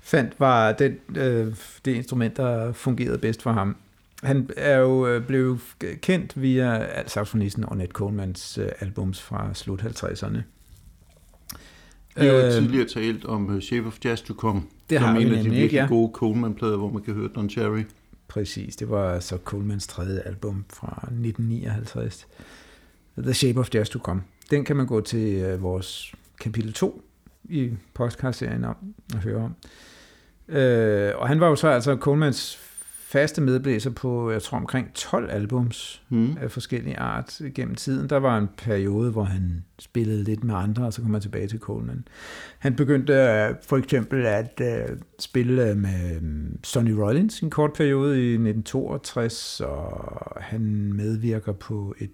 fandt 0.00 0.40
var 0.40 0.72
den, 0.72 0.96
øh, 1.16 1.54
det 1.84 1.94
instrument, 1.94 2.36
der 2.36 2.72
fungerede 2.72 3.18
bedst 3.18 3.42
for 3.42 3.52
ham. 3.52 3.76
Han 4.22 4.50
er 4.56 4.76
jo 4.76 5.06
øh, 5.06 5.26
blevet 5.26 5.60
kendt 6.02 6.42
via 6.42 6.86
saxofonisten 7.08 7.64
Ornette 7.64 7.92
Colemans 7.92 8.58
øh, 8.58 8.68
albums 8.80 9.22
fra 9.22 9.54
slut 9.54 9.82
50'erne. 9.82 10.38
Vi 12.16 12.26
har 12.26 12.32
jo 12.32 12.46
øh, 12.46 12.52
tidligere 12.52 12.88
talt 12.88 13.24
om 13.24 13.54
uh, 13.54 13.60
Shape 13.60 13.86
of 13.86 13.98
Jazz 14.04 14.22
to 14.22 14.34
Come, 14.34 14.62
det 14.90 15.00
har 15.00 15.16
en 15.16 15.34
af 15.34 15.42
de 15.44 15.50
virkelig 15.50 15.72
ja. 15.72 15.86
gode 15.86 16.10
Coleman-plader, 16.14 16.76
hvor 16.76 16.90
man 16.90 17.02
kan 17.02 17.14
høre 17.14 17.28
Don 17.34 17.50
Cherry. 17.50 17.82
Præcis, 18.30 18.76
det 18.76 18.90
var 18.90 19.20
så 19.20 19.38
Colemans 19.44 19.86
tredje 19.86 20.20
album 20.20 20.64
fra 20.68 20.98
1959. 21.02 22.26
The 23.18 23.34
Shape 23.34 23.60
of 23.60 23.74
Jazz 23.74 23.90
to 23.90 23.98
Come. 23.98 24.22
Den 24.50 24.64
kan 24.64 24.76
man 24.76 24.86
gå 24.86 25.00
til 25.00 25.42
øh, 25.42 25.62
vores 25.62 26.14
kapitel 26.40 26.72
2 26.72 27.02
i 27.44 27.70
podcast-serien 27.94 28.64
om 28.64 28.76
og 29.14 29.18
høre 29.18 29.36
om. 29.44 29.54
Øh, 30.56 31.12
og 31.16 31.28
han 31.28 31.40
var 31.40 31.46
jo 31.46 31.56
så 31.56 31.68
altså 31.68 31.96
Colemans 31.96 32.69
faste 33.10 33.40
medblæser 33.40 33.90
på, 33.90 34.30
jeg 34.30 34.42
tror, 34.42 34.58
omkring 34.58 34.94
12 34.94 35.30
albums 35.30 36.02
mm. 36.08 36.36
af 36.40 36.50
forskellige 36.50 36.98
art 36.98 37.40
gennem 37.54 37.74
tiden. 37.74 38.10
Der 38.10 38.16
var 38.16 38.38
en 38.38 38.48
periode, 38.56 39.10
hvor 39.10 39.24
han 39.24 39.64
spillede 39.78 40.24
lidt 40.24 40.44
med 40.44 40.54
andre, 40.54 40.86
og 40.86 40.92
så 40.92 41.02
kom 41.02 41.12
han 41.12 41.20
tilbage 41.20 41.48
til 41.48 41.58
Coleman. 41.58 42.04
Han 42.58 42.76
begyndte 42.76 43.12
uh, 43.12 43.56
for 43.68 43.76
eksempel 43.76 44.26
at 44.26 44.60
uh, 44.60 44.96
spille 45.18 45.74
med 45.74 46.16
um, 46.20 46.58
Sonny 46.64 46.90
Rollins 46.90 47.40
en 47.40 47.50
kort 47.50 47.72
periode 47.72 48.16
i 48.16 48.32
1962, 48.32 49.60
og 49.60 50.42
han 50.42 50.92
medvirker 50.92 51.52
på 51.52 51.94
et 51.98 52.10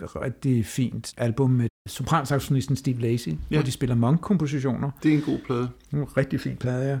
rigtig 0.00 0.66
fint 0.66 1.14
album 1.16 1.50
med 1.50 1.68
sopransaxonisten 1.88 2.76
Steve 2.76 3.00
Lacy, 3.00 3.28
ja. 3.28 3.34
hvor 3.50 3.62
de 3.62 3.72
spiller 3.72 3.96
Monk-kompositioner. 3.96 4.90
Det 5.02 5.10
er 5.12 5.16
en 5.16 5.22
god 5.22 5.38
plade. 5.46 5.68
En 5.92 6.16
rigtig 6.16 6.40
fin 6.40 6.56
plade, 6.56 6.88
ja. 6.90 6.98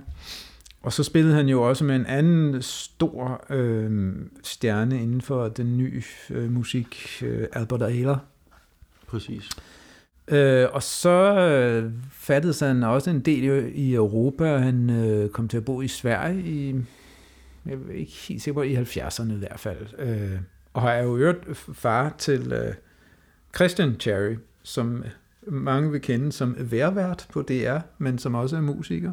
Og 0.82 0.92
så 0.92 1.04
spillede 1.04 1.34
han 1.34 1.48
jo 1.48 1.62
også 1.62 1.84
med 1.84 1.96
en 1.96 2.06
anden 2.06 2.62
stor 2.62 3.44
øh, 3.50 4.12
stjerne 4.42 5.02
inden 5.02 5.20
for 5.20 5.48
den 5.48 5.78
nye 5.78 6.02
øh, 6.30 6.52
musik, 6.52 7.22
øh, 7.22 7.46
Albert 7.52 7.82
Ayler. 7.82 8.18
Præcis. 9.06 9.50
Øh, 10.28 10.68
og 10.72 10.82
så 10.82 11.38
øh, 11.38 11.92
fattede 12.12 12.66
han 12.66 12.82
også 12.82 13.10
en 13.10 13.20
del 13.20 13.72
i 13.74 13.94
Europa. 13.94 14.56
Han 14.56 14.90
øh, 14.90 15.28
kom 15.28 15.48
til 15.48 15.56
at 15.56 15.64
bo 15.64 15.80
i 15.80 15.88
Sverige 15.88 16.42
i, 16.42 16.74
jeg 17.66 17.74
er 17.74 17.94
ikke 17.94 18.12
helt 18.28 18.42
sikker 18.42 18.54
på, 18.54 18.62
i 18.62 18.76
70'erne 18.76 19.32
i 19.32 19.38
hvert 19.38 19.60
fald. 19.60 19.86
Øh, 19.98 20.38
og 20.72 20.82
har 20.82 20.94
jo 20.94 21.16
hørt 21.16 21.36
far 21.72 22.14
til 22.18 22.52
øh, 22.52 22.74
Christian 23.54 23.96
Cherry, 24.00 24.36
som 24.62 25.04
mange 25.42 25.90
vil 25.90 26.00
kende 26.00 26.32
som 26.32 26.56
værvært 26.58 27.26
på 27.32 27.42
DR, 27.42 27.78
men 27.98 28.18
som 28.18 28.34
også 28.34 28.56
er 28.56 28.60
musiker. 28.60 29.12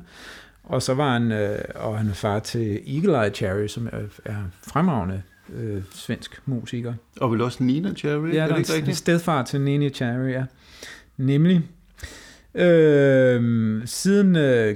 Og 0.68 0.82
så 0.82 0.94
var 0.94 1.14
han, 1.14 1.32
øh, 1.32 1.60
og 1.76 1.98
han 1.98 2.10
er 2.10 2.14
far 2.14 2.40
til 2.40 2.96
Eagle 2.96 3.24
Eye 3.24 3.34
Cherry, 3.34 3.68
som 3.68 3.88
er, 3.92 4.00
er 4.26 4.36
fremragende 4.68 5.22
øh, 5.54 5.82
svensk 5.92 6.42
musiker. 6.46 6.94
Og 7.22 7.32
vel 7.32 7.42
også 7.42 7.64
Nina 7.64 7.94
Cherry, 7.94 8.34
ja, 8.34 8.44
er 8.44 8.48
det 8.48 8.58
ikke 8.58 8.74
rigtigt? 8.74 8.98
stedfar 8.98 9.44
til 9.44 9.62
Nina 9.62 9.90
Cherry, 9.90 10.32
ja. 10.32 10.46
Nemlig. 11.18 11.64
Øh, 12.56 13.82
siden 13.88 14.36
øh, 14.36 14.76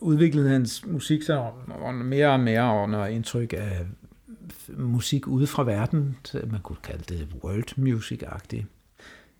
udviklede 0.00 0.48
hans 0.48 0.86
musik 0.86 1.22
sig 1.22 1.50
mere 1.94 2.28
og 2.28 2.40
mere 2.40 2.82
under 2.82 3.06
indtryk 3.06 3.52
af 3.52 3.86
musik 4.68 5.26
ude 5.26 5.46
fra 5.46 5.64
verden. 5.64 6.16
Man 6.34 6.60
kunne 6.62 6.78
kalde 6.82 7.04
det 7.08 7.28
world 7.44 7.78
music-agtigt. 7.78 8.66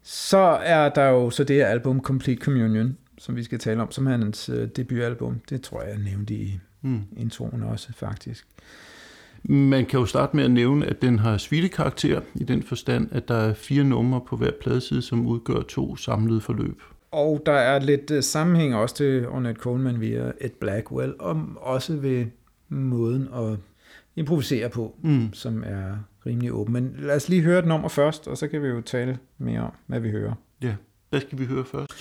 Så 0.03 0.59
er 0.63 0.89
der 0.89 1.05
jo 1.05 1.31
så 1.31 1.45
det 1.45 1.57
her 1.57 1.67
album 1.67 2.01
Complete 2.01 2.45
Communion, 2.45 2.97
som 3.19 3.37
vi 3.37 3.43
skal 3.43 3.59
tale 3.59 3.83
om, 3.83 3.91
som 3.91 4.07
er 4.07 4.11
hans 4.11 4.49
øh, 4.49 4.69
debutalbum. 4.77 5.41
Det 5.51 5.63
tror 5.63 5.83
jeg, 5.83 5.91
jeg 5.91 5.99
nævnte 5.99 6.35
i 6.35 6.61
mm. 6.83 7.01
introen 7.17 7.63
også, 7.63 7.93
faktisk. 7.93 8.47
Man 9.43 9.87
kan 9.87 10.01
jo 10.01 10.07
starte 10.07 10.37
med 10.37 10.45
at 10.45 10.51
nævne, 10.51 10.87
at 10.87 11.03
den 11.03 11.19
har 11.19 11.69
karakter 11.73 12.21
i 12.35 12.45
den 12.45 12.63
forstand, 12.63 13.09
at 13.13 13.29
der 13.29 13.35
er 13.35 13.55
fire 13.55 13.85
numre 13.85 14.21
på 14.29 14.37
hver 14.37 14.51
pladeside, 14.61 15.03
som 15.03 15.27
udgør 15.27 15.63
to 15.63 15.97
samlede 15.97 16.41
forløb. 16.41 16.83
Og 17.11 17.43
der 17.47 17.53
er 17.53 17.79
lidt 17.81 18.11
uh, 18.11 18.21
sammenhæng 18.21 18.75
også 18.75 18.95
til 18.95 19.29
Ornette 19.29 19.61
Coleman 19.61 20.01
via 20.01 20.33
Ed 20.41 20.51
Blackwell, 20.61 21.15
og 21.19 21.43
også 21.57 21.97
ved 21.97 22.27
måden 22.69 23.29
at 23.35 23.59
improvisere 24.17 24.69
på, 24.69 24.97
mm. 25.03 25.33
som 25.33 25.63
er 25.67 25.97
rimelig 26.27 26.53
åben. 26.53 26.73
Men 26.73 26.95
lad 26.99 27.17
os 27.17 27.29
lige 27.29 27.43
høre 27.43 27.59
et 27.59 27.67
nummer 27.67 27.89
først, 27.89 28.29
og 28.29 28.39
så 28.39 28.49
kan 28.49 28.63
vi 28.63 28.69
jo 28.69 28.81
tale 28.81 29.19
mere 29.39 29.61
om, 29.61 29.73
hvad 29.87 30.01
vi 30.01 30.11
hører. 30.11 30.33
Ja, 30.63 30.75
hvad 31.11 31.21
skal 31.21 31.39
vi 31.39 31.45
høre 31.45 31.65
først? 31.65 31.93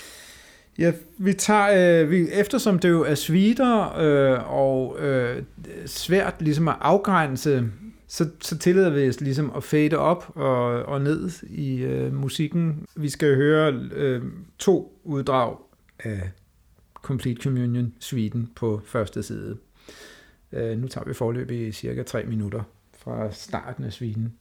Ja, 0.77 0.93
vi 1.17 1.33
tager, 1.33 2.01
øh, 2.03 2.11
vi, 2.11 2.27
eftersom 2.31 2.79
det 2.79 2.89
jo 2.89 3.03
er 3.03 3.15
svider 3.15 3.97
øh, 3.97 4.53
og 4.53 4.99
øh, 4.99 5.43
svært 5.85 6.35
ligesom 6.39 6.67
at 6.67 6.75
afgrænse, 6.79 7.71
så, 8.07 8.29
så 8.41 8.57
tillader 8.57 8.89
vi 8.89 9.09
os 9.09 9.21
ligesom 9.21 9.51
at 9.55 9.63
fade 9.63 9.97
op 9.97 10.31
og, 10.35 10.83
og 10.83 11.01
ned 11.01 11.29
i 11.49 11.77
øh, 11.77 12.13
musikken. 12.13 12.85
Vi 12.95 13.09
skal 13.09 13.35
høre 13.35 13.73
øh, 13.91 14.23
to 14.59 14.99
uddrag 15.03 15.57
af 15.99 16.29
Complete 16.93 17.41
Communion 17.41 17.93
Sweden 17.99 18.49
på 18.55 18.81
første 18.85 19.23
side. 19.23 19.57
Øh, 20.51 20.77
nu 20.77 20.87
tager 20.87 21.05
vi 21.05 21.13
forløb 21.13 21.51
i 21.51 21.71
cirka 21.71 22.03
3 22.03 22.23
minutter 22.23 22.63
fra 22.97 23.31
starten 23.31 23.83
af 23.83 23.93
sviden. 23.93 24.33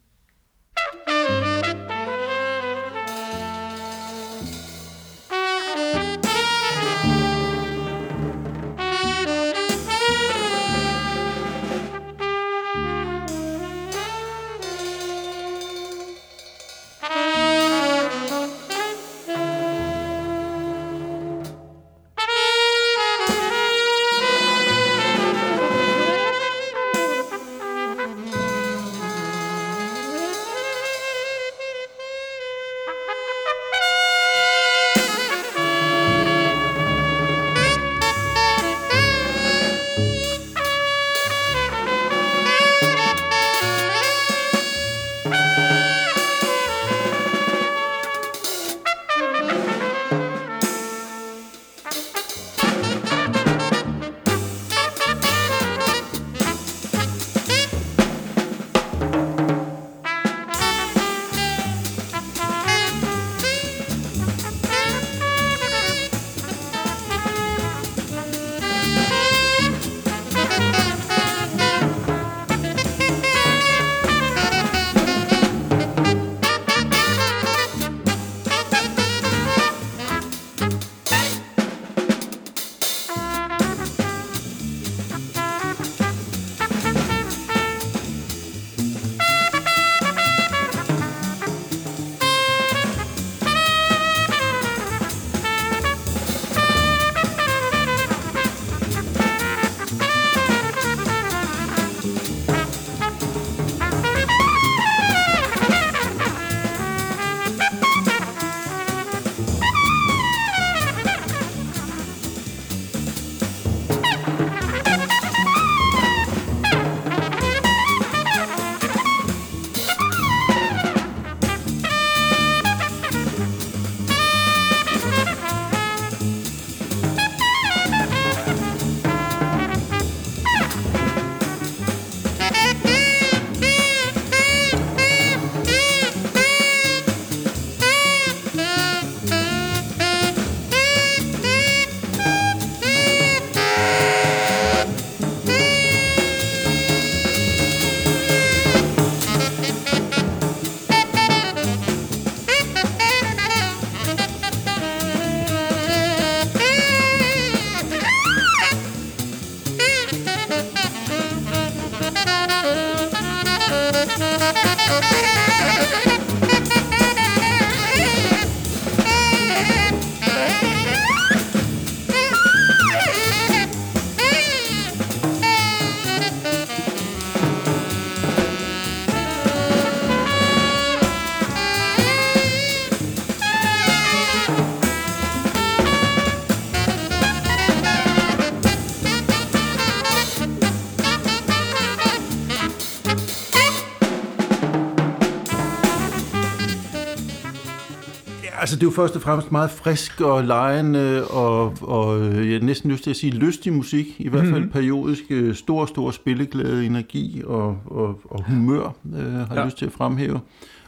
Altså, 198.66 198.76
det 198.76 198.82
er 198.82 198.86
jo 198.86 198.90
først 198.90 199.16
og 199.16 199.22
fremmest 199.22 199.52
meget 199.52 199.70
frisk 199.70 200.20
og 200.20 200.44
lejende 200.44 201.26
og, 201.26 201.74
og 201.80 202.20
jeg 202.24 202.54
er 202.54 202.60
næsten 202.60 202.90
lyst 202.90 203.02
til 203.02 203.10
at 203.10 203.16
sige 203.16 203.32
lystig 203.32 203.72
musik. 203.72 204.06
I 204.18 204.28
hvert 204.28 204.44
fald 204.44 204.54
mm-hmm. 204.54 204.70
periodisk 204.70 205.22
øh, 205.30 205.54
stor, 205.54 205.86
stor 205.86 206.10
spilleglæde, 206.10 206.86
energi 206.86 207.42
og, 207.44 207.78
og, 207.84 208.20
og 208.24 208.44
humør 208.44 208.92
øh, 209.16 209.32
har 209.32 209.46
jeg 209.50 209.56
ja. 209.56 209.64
lyst 209.64 209.78
til 209.78 209.86
at 209.86 209.92
fremhæve. 209.92 210.40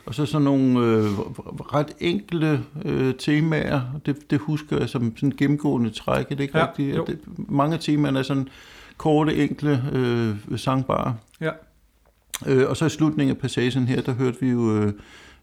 Og 0.06 0.14
så 0.14 0.26
sådan 0.26 0.44
nogle 0.44 0.80
øh, 0.80 1.04
ret 1.74 1.92
enkle 2.00 2.60
øh, 2.84 3.14
temaer, 3.14 3.80
det, 4.06 4.30
det 4.30 4.38
husker 4.38 4.78
jeg 4.78 4.88
som 4.88 5.16
sådan 5.16 5.32
gennemgående 5.38 5.90
træk. 5.90 6.26
Er 6.30 6.34
det 6.34 6.40
ikke 6.40 6.58
ja, 6.58 6.66
rigtigt? 6.66 6.98
At 6.98 7.06
det, 7.06 7.18
mange 7.36 7.74
af 7.74 7.80
temaerne 7.80 8.18
er 8.18 8.22
sådan 8.22 8.48
korte, 8.96 9.36
enkle, 9.36 9.82
øh, 9.92 10.58
sangbare. 10.58 11.16
Ja. 11.40 11.50
Øh, 12.46 12.68
og 12.68 12.76
så 12.76 12.86
i 12.86 12.88
slutningen 12.88 13.36
af 13.36 13.40
passagen 13.40 13.88
her, 13.88 14.02
der 14.02 14.12
hørte 14.12 14.40
vi 14.40 14.48
jo... 14.48 14.76
Øh, 14.76 14.92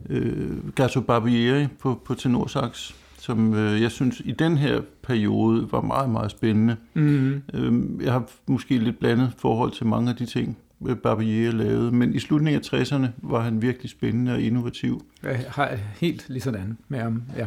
øh, 0.09 0.73
Gato 0.75 1.01
Barbieri 1.01 1.67
på, 1.79 2.01
på 2.05 2.13
tenorsax, 2.13 2.93
som 3.17 3.53
øh, 3.53 3.81
jeg 3.81 3.91
synes 3.91 4.21
i 4.25 4.31
den 4.31 4.57
her 4.57 4.81
periode 5.03 5.71
var 5.71 5.81
meget, 5.81 6.09
meget 6.09 6.31
spændende. 6.31 6.75
Mm-hmm. 6.93 7.41
Øh, 7.53 8.03
jeg 8.05 8.13
har 8.13 8.29
måske 8.47 8.77
lidt 8.77 8.99
blandet 8.99 9.31
forhold 9.37 9.71
til 9.71 9.85
mange 9.85 10.09
af 10.09 10.15
de 10.15 10.25
ting, 10.25 10.57
øh, 10.87 10.95
Barbieri 10.95 11.51
lavede, 11.51 11.91
men 11.91 12.15
i 12.15 12.19
slutningen 12.19 12.61
af 12.61 12.81
60'erne 12.81 13.07
var 13.17 13.41
han 13.41 13.61
virkelig 13.61 13.89
spændende 13.89 14.33
og 14.33 14.41
innovativ. 14.41 15.05
Jeg 15.23 15.45
har 15.47 15.77
helt 15.99 16.25
lige 16.29 16.41
sådan 16.41 16.77
med 16.87 16.99
ham, 16.99 17.23
ja. 17.37 17.45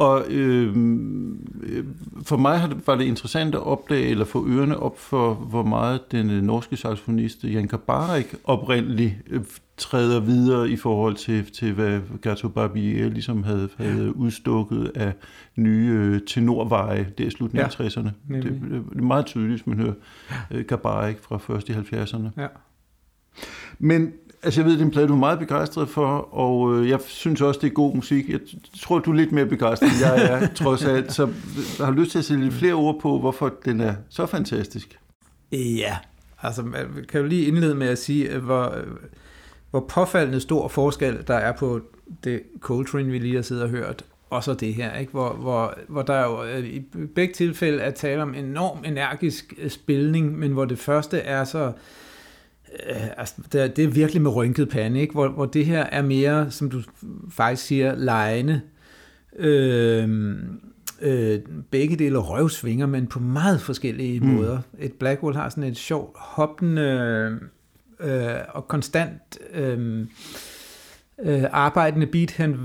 Og 0.00 0.24
øh, 0.30 0.76
for 2.22 2.36
mig 2.36 2.70
var 2.86 2.94
det 2.94 3.04
interessant 3.04 3.54
at 3.54 3.60
opdage, 3.60 4.08
eller 4.08 4.24
få 4.24 4.48
ørerne 4.48 4.78
op 4.78 4.98
for, 4.98 5.34
hvor 5.34 5.62
meget 5.62 6.12
den 6.12 6.30
øh, 6.30 6.42
norske 6.42 6.76
saxofonist 6.76 7.44
Jan 7.44 7.68
Kabarik 7.68 8.34
oprindeligt 8.44 9.14
øh, 9.30 9.40
træder 9.76 10.20
videre 10.20 10.70
i 10.70 10.76
forhold 10.76 11.14
til, 11.14 11.52
til 11.52 11.72
hvad 11.72 12.00
Gato 12.22 12.48
Barbier 12.48 13.08
ligesom 13.08 13.42
havde, 13.42 13.68
havde 13.76 14.16
udstukket 14.16 14.92
af 14.94 15.12
nye 15.56 15.90
øh, 15.90 16.20
tenorveje 16.26 17.12
der 17.18 17.24
i 17.24 17.30
slutningen 17.30 17.70
ja, 17.78 17.84
af 17.84 17.88
60'erne. 17.88 18.10
Det, 18.34 18.44
det 18.44 18.98
er 18.98 19.02
meget 19.02 19.26
tydeligt, 19.26 19.52
hvis 19.52 19.66
man 19.66 19.76
hører 19.78 19.94
Kabarik 20.68 21.16
fra 21.18 21.38
først 21.38 21.68
i 21.68 21.72
70'erne. 21.72 22.28
Ja. 22.36 22.46
Men 23.78 24.12
altså, 24.42 24.60
jeg 24.60 24.64
ved, 24.64 24.72
det 24.72 24.80
er 24.80 24.84
en 24.84 24.90
plade, 24.90 25.08
du 25.08 25.12
er 25.12 25.18
meget 25.18 25.38
begejstret 25.38 25.88
for, 25.88 26.34
og 26.34 26.74
øh, 26.74 26.88
jeg 26.88 27.00
synes 27.06 27.40
også, 27.40 27.60
det 27.60 27.66
er 27.66 27.74
god 27.74 27.94
musik. 27.94 28.28
Jeg 28.28 28.40
tror, 28.80 28.98
du 28.98 29.10
er 29.10 29.14
lidt 29.14 29.32
mere 29.32 29.46
begejstret, 29.46 29.88
end 29.88 30.00
jeg 30.00 30.24
er, 30.24 30.48
trods 30.64 30.84
alt. 30.84 31.12
Så 31.12 31.28
jeg 31.78 31.86
har 31.86 31.92
lyst 31.92 32.10
til 32.10 32.18
at 32.18 32.24
sætte 32.24 32.42
lidt 32.42 32.54
flere 32.54 32.74
ord 32.74 33.00
på, 33.00 33.18
hvorfor 33.18 33.54
den 33.64 33.80
er 33.80 33.94
så 34.08 34.26
fantastisk. 34.26 34.98
Ja, 35.52 35.96
altså 36.42 36.64
kan 37.08 37.20
du 37.20 37.26
lige 37.26 37.46
indlede 37.46 37.74
med 37.74 37.88
at 37.88 37.98
sige, 37.98 38.38
hvor 38.38 38.74
hvor 39.70 39.80
påfaldende 39.88 40.40
stor 40.40 40.68
forskel 40.68 41.24
der 41.26 41.34
er 41.34 41.52
på 41.52 41.80
det 42.24 42.42
Coltrane, 42.60 43.10
vi 43.10 43.18
lige 43.18 43.34
har 43.34 43.42
siddet 43.42 43.64
og 43.64 43.70
hørt, 43.70 44.04
og 44.30 44.44
så 44.44 44.54
det 44.54 44.74
her, 44.74 44.96
ikke? 44.96 45.12
Hvor, 45.12 45.32
hvor, 45.32 45.74
hvor 45.88 46.02
der 46.02 46.22
jo 46.22 46.44
øh, 46.44 46.64
i 46.64 46.80
begge 47.14 47.34
tilfælde 47.34 47.82
er 47.82 47.90
tale 47.90 48.22
om 48.22 48.34
enorm 48.34 48.84
energisk 48.84 49.54
øh, 49.58 49.70
spilning, 49.70 50.38
men 50.38 50.52
hvor 50.52 50.64
det 50.64 50.78
første 50.78 51.18
er 51.18 51.44
så, 51.44 51.58
øh, 51.58 51.72
altså, 53.16 53.34
det, 53.52 53.76
det 53.76 53.84
er 53.84 53.88
virkelig 53.88 54.22
med 54.22 54.34
rynket 54.34 54.68
pande, 54.68 55.00
ikke? 55.00 55.12
Hvor, 55.12 55.28
hvor 55.28 55.46
det 55.46 55.66
her 55.66 55.82
er 55.82 56.02
mere, 56.02 56.50
som 56.50 56.70
du 56.70 56.82
faktisk 57.30 57.66
siger, 57.66 57.94
lejende. 57.94 58.60
Øh, 59.36 60.08
øh, 61.02 61.40
begge 61.70 61.96
dele 61.96 62.18
røvsvinger, 62.18 62.86
men 62.86 63.06
på 63.06 63.18
meget 63.18 63.60
forskellige 63.60 64.20
mm. 64.20 64.26
måder. 64.26 64.58
Et 64.78 64.92
Blackwell 64.92 65.36
har 65.36 65.48
sådan 65.48 65.64
et 65.64 65.76
sjovt 65.76 66.18
hoppende 66.18 67.40
øh, 68.00 68.34
og 68.48 68.68
konstant 68.68 69.38
øh, 69.54 70.06
øh, 71.22 71.44
arbejdende 71.52 72.06
beat. 72.06 72.32
Han, 72.32 72.56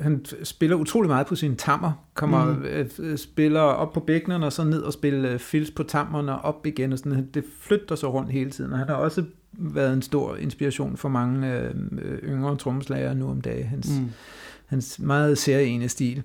han 0.00 0.24
spiller 0.42 0.76
utrolig 0.76 1.08
meget 1.08 1.26
på 1.26 1.34
sine 1.34 1.56
tammer, 1.56 1.92
kommer 2.14 2.44
mm. 2.44 2.64
øh, 2.98 3.18
spiller 3.18 3.60
op 3.60 3.92
på 3.92 4.00
bækkenerne 4.00 4.46
og 4.46 4.52
så 4.52 4.64
ned 4.64 4.82
og 4.82 4.92
spiller 4.92 5.32
øh, 5.32 5.38
fills 5.38 5.70
på 5.70 5.82
tammerne 5.82 6.32
og 6.32 6.40
op 6.40 6.66
igen. 6.66 6.92
Og 6.92 6.98
sådan. 6.98 7.28
Det 7.34 7.44
flytter 7.60 7.94
sig 7.94 8.08
rundt 8.08 8.32
hele 8.32 8.50
tiden, 8.50 8.72
og 8.72 8.78
han 8.78 8.88
har 8.88 8.94
også 8.94 9.24
været 9.58 9.92
en 9.92 10.02
stor 10.02 10.36
inspiration 10.36 10.96
for 10.96 11.08
mange 11.08 11.52
øh, 11.52 11.74
yngre 12.22 12.56
trommeslager 12.56 13.14
nu 13.14 13.30
om 13.30 13.40
dagen. 13.40 13.66
Hans, 13.66 13.88
mm. 14.00 14.10
hans 14.66 14.98
meget 14.98 15.38
særlige 15.38 15.88
stil. 15.88 16.22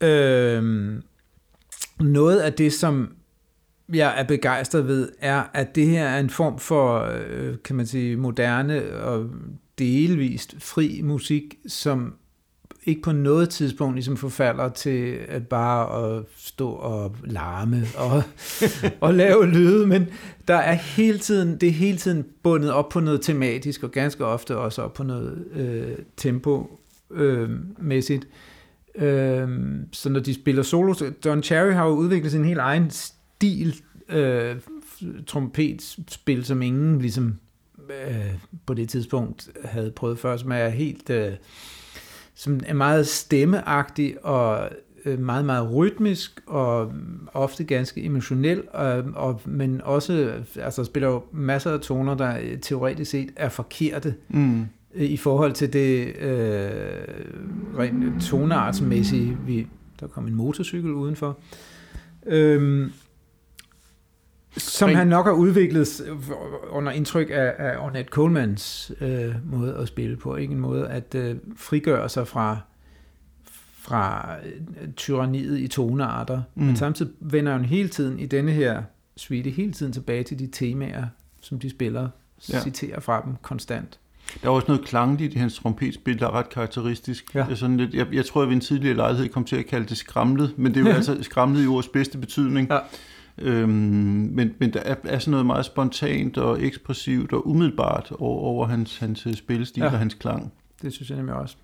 Øh, 0.00 0.92
noget 2.00 2.40
af 2.40 2.52
det, 2.52 2.72
som 2.72 3.14
jeg 3.92 4.20
er 4.20 4.24
begejstret 4.24 4.86
ved, 4.86 5.08
er, 5.18 5.42
at 5.54 5.74
det 5.74 5.86
her 5.86 6.04
er 6.04 6.20
en 6.20 6.30
form 6.30 6.58
for, 6.58 7.08
øh, 7.28 7.56
kan 7.64 7.76
man 7.76 7.86
sige, 7.86 8.16
moderne 8.16 8.96
og 8.96 9.30
delvist 9.78 10.54
fri 10.58 11.00
musik, 11.02 11.54
som 11.66 12.14
ikke 12.86 13.02
på 13.02 13.12
noget 13.12 13.48
tidspunkt 13.48 13.94
ligesom 13.94 14.16
forfalder 14.16 14.68
til 14.68 15.18
at 15.28 15.46
bare 15.46 16.16
at 16.16 16.24
stå 16.36 16.70
og 16.70 17.16
larme 17.24 17.86
og, 17.96 18.22
og 19.00 19.14
lave 19.14 19.46
lyde, 19.46 19.86
men 19.86 20.06
der 20.48 20.54
er 20.54 20.72
hele 20.72 21.18
tiden, 21.18 21.60
det 21.60 21.68
er 21.68 21.72
hele 21.72 21.98
tiden 21.98 22.24
bundet 22.42 22.72
op 22.72 22.88
på 22.88 23.00
noget 23.00 23.20
tematisk, 23.20 23.82
og 23.82 23.90
ganske 23.90 24.24
ofte 24.24 24.56
også 24.56 24.82
op 24.82 24.94
på 24.94 25.02
noget 25.02 25.44
øh, 25.52 25.96
tempo-mæssigt. 26.16 28.26
Øh, 28.94 29.42
øh, 29.42 29.48
så 29.92 30.08
når 30.08 30.20
de 30.20 30.34
spiller 30.34 30.62
solo, 30.62 30.94
Don 31.24 31.42
Cherry 31.42 31.72
har 31.72 31.86
jo 31.86 31.92
udviklet 31.92 32.32
sin 32.32 32.44
helt 32.44 32.60
egen 32.60 32.90
stil, 32.90 33.76
øh, 34.08 34.56
trompetspil, 35.26 36.44
som 36.44 36.62
ingen 36.62 36.98
ligesom 36.98 37.38
øh, 38.06 38.34
på 38.66 38.74
det 38.74 38.88
tidspunkt 38.88 39.50
havde 39.64 39.90
prøvet 39.90 40.18
før, 40.18 40.36
som 40.36 40.52
er 40.52 40.68
helt 40.68 41.10
øh, 41.10 41.32
som 42.34 42.60
er 42.66 42.74
meget 42.74 43.06
stemmeagtig 43.06 44.24
og 44.24 44.68
øh, 45.04 45.18
meget, 45.18 45.44
meget 45.44 45.74
rytmisk 45.74 46.40
og 46.46 46.92
ofte 47.32 47.64
ganske 47.64 48.04
emotionel, 48.04 48.62
og, 48.72 49.04
og, 49.14 49.40
men 49.44 49.80
også 49.84 50.32
altså, 50.56 50.84
spiller 50.84 51.08
jo 51.08 51.22
masser 51.32 51.72
af 51.72 51.80
toner, 51.80 52.14
der 52.14 52.38
teoretisk 52.62 53.10
set 53.10 53.30
er 53.36 53.48
forkerte 53.48 54.14
mm. 54.28 54.66
i 54.94 55.16
forhold 55.16 55.52
til 55.52 55.72
det 55.72 56.16
øh, 56.16 56.60
rent 57.78 58.22
toneartsmæssige. 58.22 59.38
Vi, 59.46 59.66
der 60.00 60.06
kom 60.06 60.26
en 60.26 60.34
motorcykel 60.34 60.90
udenfor. 60.90 61.38
Øhm, 62.26 62.92
som 64.56 64.94
han 64.94 65.06
nok 65.06 65.26
har 65.26 65.32
udviklet 65.32 66.02
under 66.70 66.92
indtryk 66.92 67.30
af, 67.30 67.54
af 67.58 67.76
Ornette 67.84 68.10
Colemans 68.10 68.92
øh, 69.00 69.34
måde 69.44 69.76
at 69.76 69.88
spille 69.88 70.16
på. 70.16 70.36
Ikke 70.36 70.52
en 70.52 70.60
måde 70.60 70.88
at 70.88 71.14
øh, 71.14 71.36
frigøre 71.56 72.08
sig 72.08 72.28
fra, 72.28 72.58
fra 73.78 74.34
øh, 74.44 74.92
tyranniet 74.96 75.58
i 75.58 75.68
tonearter. 75.68 76.42
Mm. 76.54 76.64
Men 76.64 76.76
samtidig 76.76 77.12
vender 77.20 77.52
han 77.52 77.64
hele 77.64 77.88
tiden 77.88 78.18
i 78.18 78.26
denne 78.26 78.52
her 78.52 78.82
suite 79.16 79.50
hele 79.50 79.72
tiden 79.72 79.92
tilbage 79.92 80.22
til 80.22 80.38
de 80.38 80.46
temaer, 80.46 81.04
som 81.40 81.58
de 81.58 81.70
spiller, 81.70 82.08
ja. 82.52 82.60
citerer 82.60 83.00
fra 83.00 83.22
dem 83.24 83.34
konstant. 83.42 83.98
Der 84.42 84.48
er 84.48 84.52
også 84.52 84.68
noget 84.68 84.84
klangligt 84.86 85.34
i 85.34 85.38
hans 85.38 85.54
trompetspil, 85.54 86.18
der 86.18 86.26
er 86.26 86.30
ret 86.30 86.48
karakteristisk. 86.48 87.34
Ja. 87.34 87.44
Jeg, 87.44 87.58
sådan 87.58 87.76
lidt, 87.76 87.94
jeg, 87.94 88.06
jeg 88.12 88.24
tror, 88.26 88.42
at 88.42 88.48
vi 88.48 88.54
en 88.54 88.60
tidligere 88.60 88.96
lejlighed 88.96 89.28
kom 89.28 89.44
til 89.44 89.56
at 89.56 89.66
kalde 89.66 89.86
det 89.86 89.96
skramlet, 89.96 90.54
men 90.56 90.74
det 90.74 90.80
er 90.80 90.90
jo 90.90 90.96
altså 90.96 91.18
skramlet 91.22 91.64
i 91.64 91.66
ordets 91.66 91.88
bedste 91.88 92.18
betydning. 92.18 92.68
Ja. 92.70 92.78
Øhm, 93.42 93.70
men, 94.32 94.54
men 94.58 94.72
der 94.72 94.80
er, 94.80 94.94
er 95.04 95.18
sådan 95.18 95.30
noget 95.30 95.46
meget 95.46 95.64
spontant 95.64 96.38
og 96.38 96.62
ekspressivt 96.62 97.32
og 97.32 97.48
umiddelbart 97.48 98.12
over, 98.18 98.40
over 98.40 98.66
hans, 98.66 98.98
hans 98.98 99.26
øh, 99.26 99.34
spillestil 99.34 99.80
ja. 99.80 99.86
og 99.86 99.98
hans 99.98 100.14
klang. 100.14 100.52
Det 100.82 100.92
synes 100.92 101.10
jeg 101.10 101.16
nemlig 101.16 101.34
også. 101.34 101.56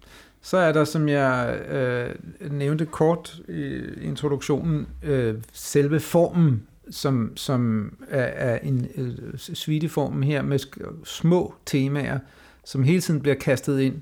Så 0.42 0.56
er 0.56 0.72
der, 0.72 0.84
som 0.84 1.08
jeg 1.08 1.58
øh, 1.70 2.14
nævnte 2.50 2.86
kort 2.86 3.40
i 3.48 3.80
introduktionen, 4.02 4.86
øh, 5.02 5.34
selve 5.52 6.00
formen, 6.00 6.62
som, 6.90 7.32
som 7.36 7.92
er, 8.08 8.22
er 8.22 8.58
en 8.58 8.86
øh, 8.96 9.38
suiteformen 9.38 10.22
her 10.22 10.42
med 10.42 10.58
små 11.04 11.54
temaer, 11.66 12.18
som 12.64 12.82
hele 12.82 13.00
tiden 13.00 13.20
bliver 13.20 13.34
kastet 13.34 13.80
ind. 13.80 13.94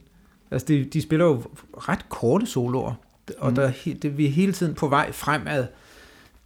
Altså 0.50 0.66
de, 0.68 0.84
de 0.84 1.02
spiller 1.02 1.26
jo 1.26 1.42
ret 1.76 2.08
korte 2.08 2.46
soloer, 2.46 2.94
og 3.38 3.50
mm. 3.50 3.54
der, 3.54 3.72
det, 4.02 4.18
vi 4.18 4.26
er 4.26 4.30
hele 4.30 4.52
tiden 4.52 4.74
på 4.74 4.88
vej 4.88 5.12
fremad 5.12 5.66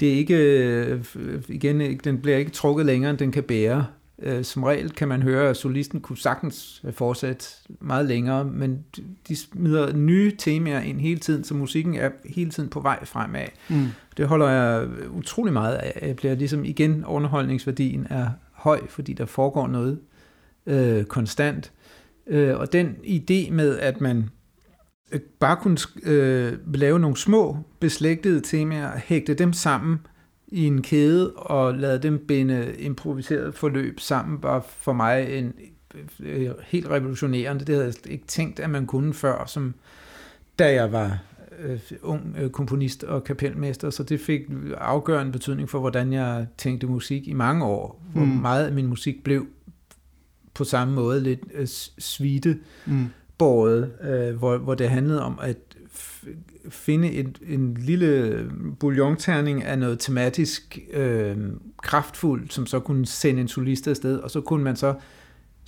det 0.00 0.12
er 0.12 0.16
ikke, 0.16 0.34
øh, 0.34 1.04
igen, 1.48 1.98
den 2.04 2.18
bliver 2.18 2.38
ikke 2.38 2.50
trukket 2.50 2.86
længere, 2.86 3.10
end 3.10 3.18
den 3.18 3.32
kan 3.32 3.42
bære. 3.42 3.86
Øh, 4.22 4.44
som 4.44 4.62
regel 4.62 4.90
kan 4.90 5.08
man 5.08 5.22
høre, 5.22 5.50
at 5.50 5.56
solisten 5.56 6.00
kunne 6.00 6.18
sagtens 6.18 6.82
fortsætte 6.90 7.46
meget 7.80 8.06
længere, 8.06 8.44
men 8.44 8.84
de 9.28 9.36
smider 9.36 9.96
nye 9.96 10.36
temaer 10.38 10.80
ind 10.80 11.00
hele 11.00 11.20
tiden, 11.20 11.44
så 11.44 11.54
musikken 11.54 11.94
er 11.94 12.10
hele 12.24 12.50
tiden 12.50 12.68
på 12.68 12.80
vej 12.80 13.04
fremad. 13.04 13.46
Mm. 13.68 13.86
Det 14.16 14.28
holder 14.28 14.48
jeg 14.48 14.88
utrolig 15.10 15.52
meget 15.52 15.74
af. 15.74 16.06
Jeg 16.06 16.16
bliver 16.16 16.34
ligesom 16.34 16.64
igen, 16.64 17.04
underholdningsværdien 17.04 18.06
er 18.10 18.28
høj, 18.52 18.80
fordi 18.88 19.12
der 19.12 19.26
foregår 19.26 19.66
noget 19.66 19.98
øh, 20.66 21.04
konstant. 21.04 21.72
Øh, 22.26 22.58
og 22.58 22.72
den 22.72 22.96
idé 23.04 23.52
med, 23.52 23.78
at 23.78 24.00
man 24.00 24.30
bare 25.38 25.56
kunne 25.56 25.78
øh, 26.02 26.52
lave 26.74 26.98
nogle 26.98 27.16
små 27.16 27.56
beslægtede 27.80 28.40
temaer, 28.40 28.98
hægte 28.98 29.34
dem 29.34 29.52
sammen 29.52 29.98
i 30.48 30.66
en 30.66 30.82
kæde 30.82 31.32
og 31.32 31.74
lade 31.74 31.98
dem 31.98 32.24
binde 32.28 32.74
improviseret 32.78 33.54
forløb 33.54 34.00
sammen, 34.00 34.42
var 34.42 34.66
for 34.68 34.92
mig 34.92 35.38
en 35.38 35.54
øh, 36.20 36.50
helt 36.64 36.88
revolutionerende. 36.88 37.64
Det 37.64 37.74
havde 37.74 37.86
jeg 37.86 38.12
ikke 38.12 38.26
tænkt, 38.26 38.60
at 38.60 38.70
man 38.70 38.86
kunne 38.86 39.14
før, 39.14 39.46
som 39.46 39.74
da 40.58 40.72
jeg 40.72 40.92
var 40.92 41.18
øh, 41.58 41.80
ung 42.02 42.36
øh, 42.38 42.50
komponist 42.50 43.04
og 43.04 43.24
kapelmester, 43.24 43.90
så 43.90 44.02
det 44.02 44.20
fik 44.20 44.42
afgørende 44.78 45.32
betydning 45.32 45.70
for, 45.70 45.78
hvordan 45.78 46.12
jeg 46.12 46.46
tænkte 46.58 46.86
musik 46.86 47.28
i 47.28 47.32
mange 47.32 47.64
år. 47.64 48.02
Hvor 48.12 48.24
mm. 48.24 48.28
meget 48.28 48.66
af 48.66 48.72
min 48.72 48.86
musik 48.86 49.24
blev 49.24 49.46
på 50.54 50.64
samme 50.64 50.94
måde 50.94 51.22
lidt 51.22 51.40
øh, 51.54 51.66
svite 51.98 52.58
mm 52.86 53.06
båret, 53.40 53.92
øh, 54.02 54.36
hvor, 54.36 54.58
hvor 54.58 54.74
det 54.74 54.88
handlede 54.88 55.22
om 55.22 55.38
at 55.42 55.56
finde 56.68 57.12
en, 57.12 57.36
en 57.46 57.74
lille 57.74 58.40
bouillonterning 58.80 59.64
af 59.64 59.78
noget 59.78 59.98
tematisk 59.98 60.78
øh, 60.92 61.36
kraftfuldt, 61.82 62.52
som 62.52 62.66
så 62.66 62.80
kunne 62.80 63.06
sende 63.06 63.40
en 63.40 63.48
solist 63.48 63.88
afsted, 63.88 64.18
og 64.18 64.30
så 64.30 64.40
kunne 64.40 64.64
man 64.64 64.76
så 64.76 64.94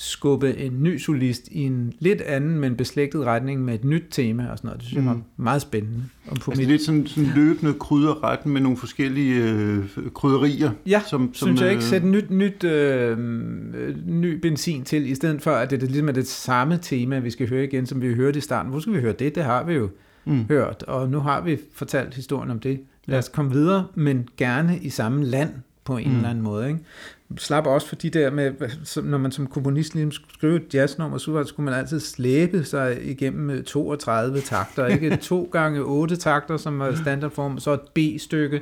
skubbe 0.03 0.57
en 0.57 0.83
ny 0.83 0.99
solist 0.99 1.49
i 1.51 1.61
en 1.61 1.93
lidt 1.99 2.21
anden, 2.21 2.59
men 2.59 2.77
beslægtet 2.77 3.25
retning 3.25 3.65
med 3.65 3.75
et 3.75 3.85
nyt 3.85 4.05
tema 4.11 4.47
og 4.49 4.59
sådan 4.59 4.69
noget. 4.69 4.81
Det 4.81 4.89
synes 4.89 5.05
jeg 5.05 5.11
var 5.11 5.15
mm. 5.15 5.23
meget 5.37 5.63
spændende. 5.63 6.05
Og 6.27 6.37
på 6.37 6.51
altså 6.51 6.61
mit... 6.61 6.69
lidt 6.69 6.83
sådan, 6.83 7.07
sådan 7.07 7.31
løbende 7.35 7.75
krydderretten 7.75 8.53
med 8.53 8.61
nogle 8.61 8.79
forskellige 8.79 9.43
øh, 9.43 9.85
krydderier. 10.15 10.71
Ja, 10.87 11.03
som, 11.07 11.35
som, 11.35 11.49
synes 11.49 11.61
jeg 11.61 11.71
ikke. 11.71 11.83
Øh, 11.83 11.89
Sætte 11.89 12.07
nyt, 12.07 12.31
nyt, 12.31 12.65
øh, 12.65 13.19
ny 14.07 14.39
benzin 14.41 14.85
til, 14.85 15.11
i 15.11 15.15
stedet 15.15 15.43
for, 15.43 15.51
at 15.51 15.71
det, 15.71 15.81
det 15.81 15.91
ligesom 15.91 16.09
er 16.09 16.13
det 16.13 16.29
samme 16.29 16.79
tema, 16.83 17.19
vi 17.19 17.31
skal 17.31 17.49
høre 17.49 17.65
igen, 17.65 17.87
som 17.87 18.03
vi 18.03 18.15
hørte 18.15 18.39
i 18.39 18.41
starten. 18.41 18.71
Hvor 18.71 18.81
skal 18.81 18.93
vi 18.93 19.01
høre 19.01 19.13
det? 19.13 19.35
Det 19.35 19.45
har 19.45 19.65
vi 19.65 19.75
jo 19.75 19.89
mm. 20.25 20.45
hørt, 20.49 20.83
og 20.83 21.09
nu 21.09 21.19
har 21.19 21.41
vi 21.41 21.59
fortalt 21.75 22.15
historien 22.15 22.51
om 22.51 22.61
det. 22.61 22.81
Lad 23.07 23.19
os 23.19 23.29
komme 23.29 23.53
videre, 23.53 23.87
men 23.95 24.29
gerne 24.37 24.79
i 24.79 24.91
samme 24.91 25.25
land 25.25 25.51
på 25.85 25.97
en 25.97 26.11
mm. 26.11 26.17
eller 26.17 26.29
anden 26.29 26.45
måde. 26.45 26.69
Ikke? 26.69 26.81
Slap 27.39 27.67
også 27.67 27.89
for 27.89 27.97
de 27.97 28.11
der 28.11 28.31
med, 28.31 28.53
når 29.03 29.19
man 29.19 29.33
som 29.33 29.47
komponist 29.47 29.95
lige 29.95 30.13
skriver 30.35 30.57
et 30.57 30.75
jazznummer, 30.75 31.19
så 31.19 31.45
skulle 31.45 31.65
man 31.65 31.75
altid 31.75 32.01
slæbe 32.01 32.65
sig 32.65 32.99
igennem 33.11 33.65
32 33.65 34.41
takter, 34.41 34.87
ikke? 34.87 35.17
to 35.33 35.49
gange 35.53 35.81
otte 35.81 36.17
takter, 36.17 36.57
som 36.57 36.79
var 36.79 36.95
standardform, 36.95 37.59
så 37.59 37.73
et 37.73 37.81
B-stykke 37.95 38.61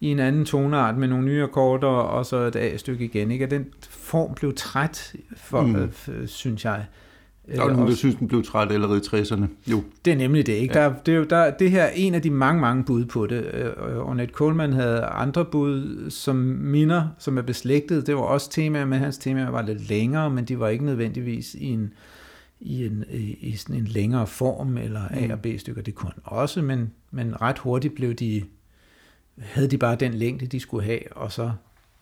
i 0.00 0.06
en 0.06 0.18
anden 0.18 0.44
toneart 0.44 0.96
med 0.96 1.08
nogle 1.08 1.24
nye 1.24 1.42
akkorder, 1.42 1.88
og 1.88 2.26
så 2.26 2.36
et 2.36 2.56
A-stykke 2.56 3.04
igen. 3.04 3.30
Ikke? 3.30 3.46
den 3.46 3.66
form 3.88 4.34
blev 4.34 4.54
træt, 4.54 5.12
for, 5.36 5.60
mm. 5.60 5.90
øh, 6.08 6.28
synes 6.28 6.64
jeg. 6.64 6.84
Der 7.54 7.62
er 7.62 7.72
nogen, 7.72 7.88
der 7.88 7.94
synes, 7.94 8.14
den 8.14 8.28
blev 8.28 8.44
træt 8.44 8.72
allerede 8.72 8.98
i 8.98 9.20
60'erne. 9.20 9.46
Jo. 9.70 9.82
Det 10.04 10.12
er 10.12 10.16
nemlig 10.16 10.46
det, 10.46 10.52
ikke? 10.52 10.78
Ja. 10.78 10.84
Der, 10.84 10.94
det, 11.06 11.14
er 11.14 11.18
jo, 11.18 11.24
der, 11.24 11.50
det 11.50 11.70
her 11.70 11.82
er 11.82 11.90
en 11.94 12.14
af 12.14 12.22
de 12.22 12.30
mange, 12.30 12.60
mange 12.60 12.84
bud 12.84 13.04
på 13.04 13.26
det. 13.26 13.50
Øh, 13.54 14.08
Ornette 14.08 14.34
Coleman 14.34 14.72
havde 14.72 15.00
andre 15.00 15.44
bud, 15.44 16.10
som 16.10 16.36
minder, 16.36 17.08
som 17.18 17.38
er 17.38 17.42
beslægtet. 17.42 18.06
Det 18.06 18.14
var 18.14 18.22
også 18.22 18.50
temaer, 18.50 18.84
men 18.84 18.98
hans 18.98 19.18
temaer 19.18 19.50
var 19.50 19.62
lidt 19.62 19.88
længere, 19.88 20.30
men 20.30 20.44
de 20.44 20.60
var 20.60 20.68
ikke 20.68 20.84
nødvendigvis 20.84 21.54
i 21.54 21.66
en, 21.66 21.92
i 22.60 22.86
en, 22.86 23.04
i 23.40 23.56
sådan 23.56 23.76
en 23.76 23.84
længere 23.84 24.26
form, 24.26 24.76
eller 24.76 25.00
A- 25.10 25.32
og 25.32 25.40
B-stykker. 25.40 25.82
Det 25.82 25.94
kunne 25.94 26.12
også, 26.24 26.62
men, 26.62 26.90
men 27.10 27.42
ret 27.42 27.58
hurtigt 27.58 27.94
blev 27.94 28.14
de, 28.14 28.42
havde 29.38 29.68
de 29.68 29.78
bare 29.78 29.96
den 29.96 30.14
længde, 30.14 30.46
de 30.46 30.60
skulle 30.60 30.84
have, 30.84 31.00
og 31.10 31.32
så 31.32 31.50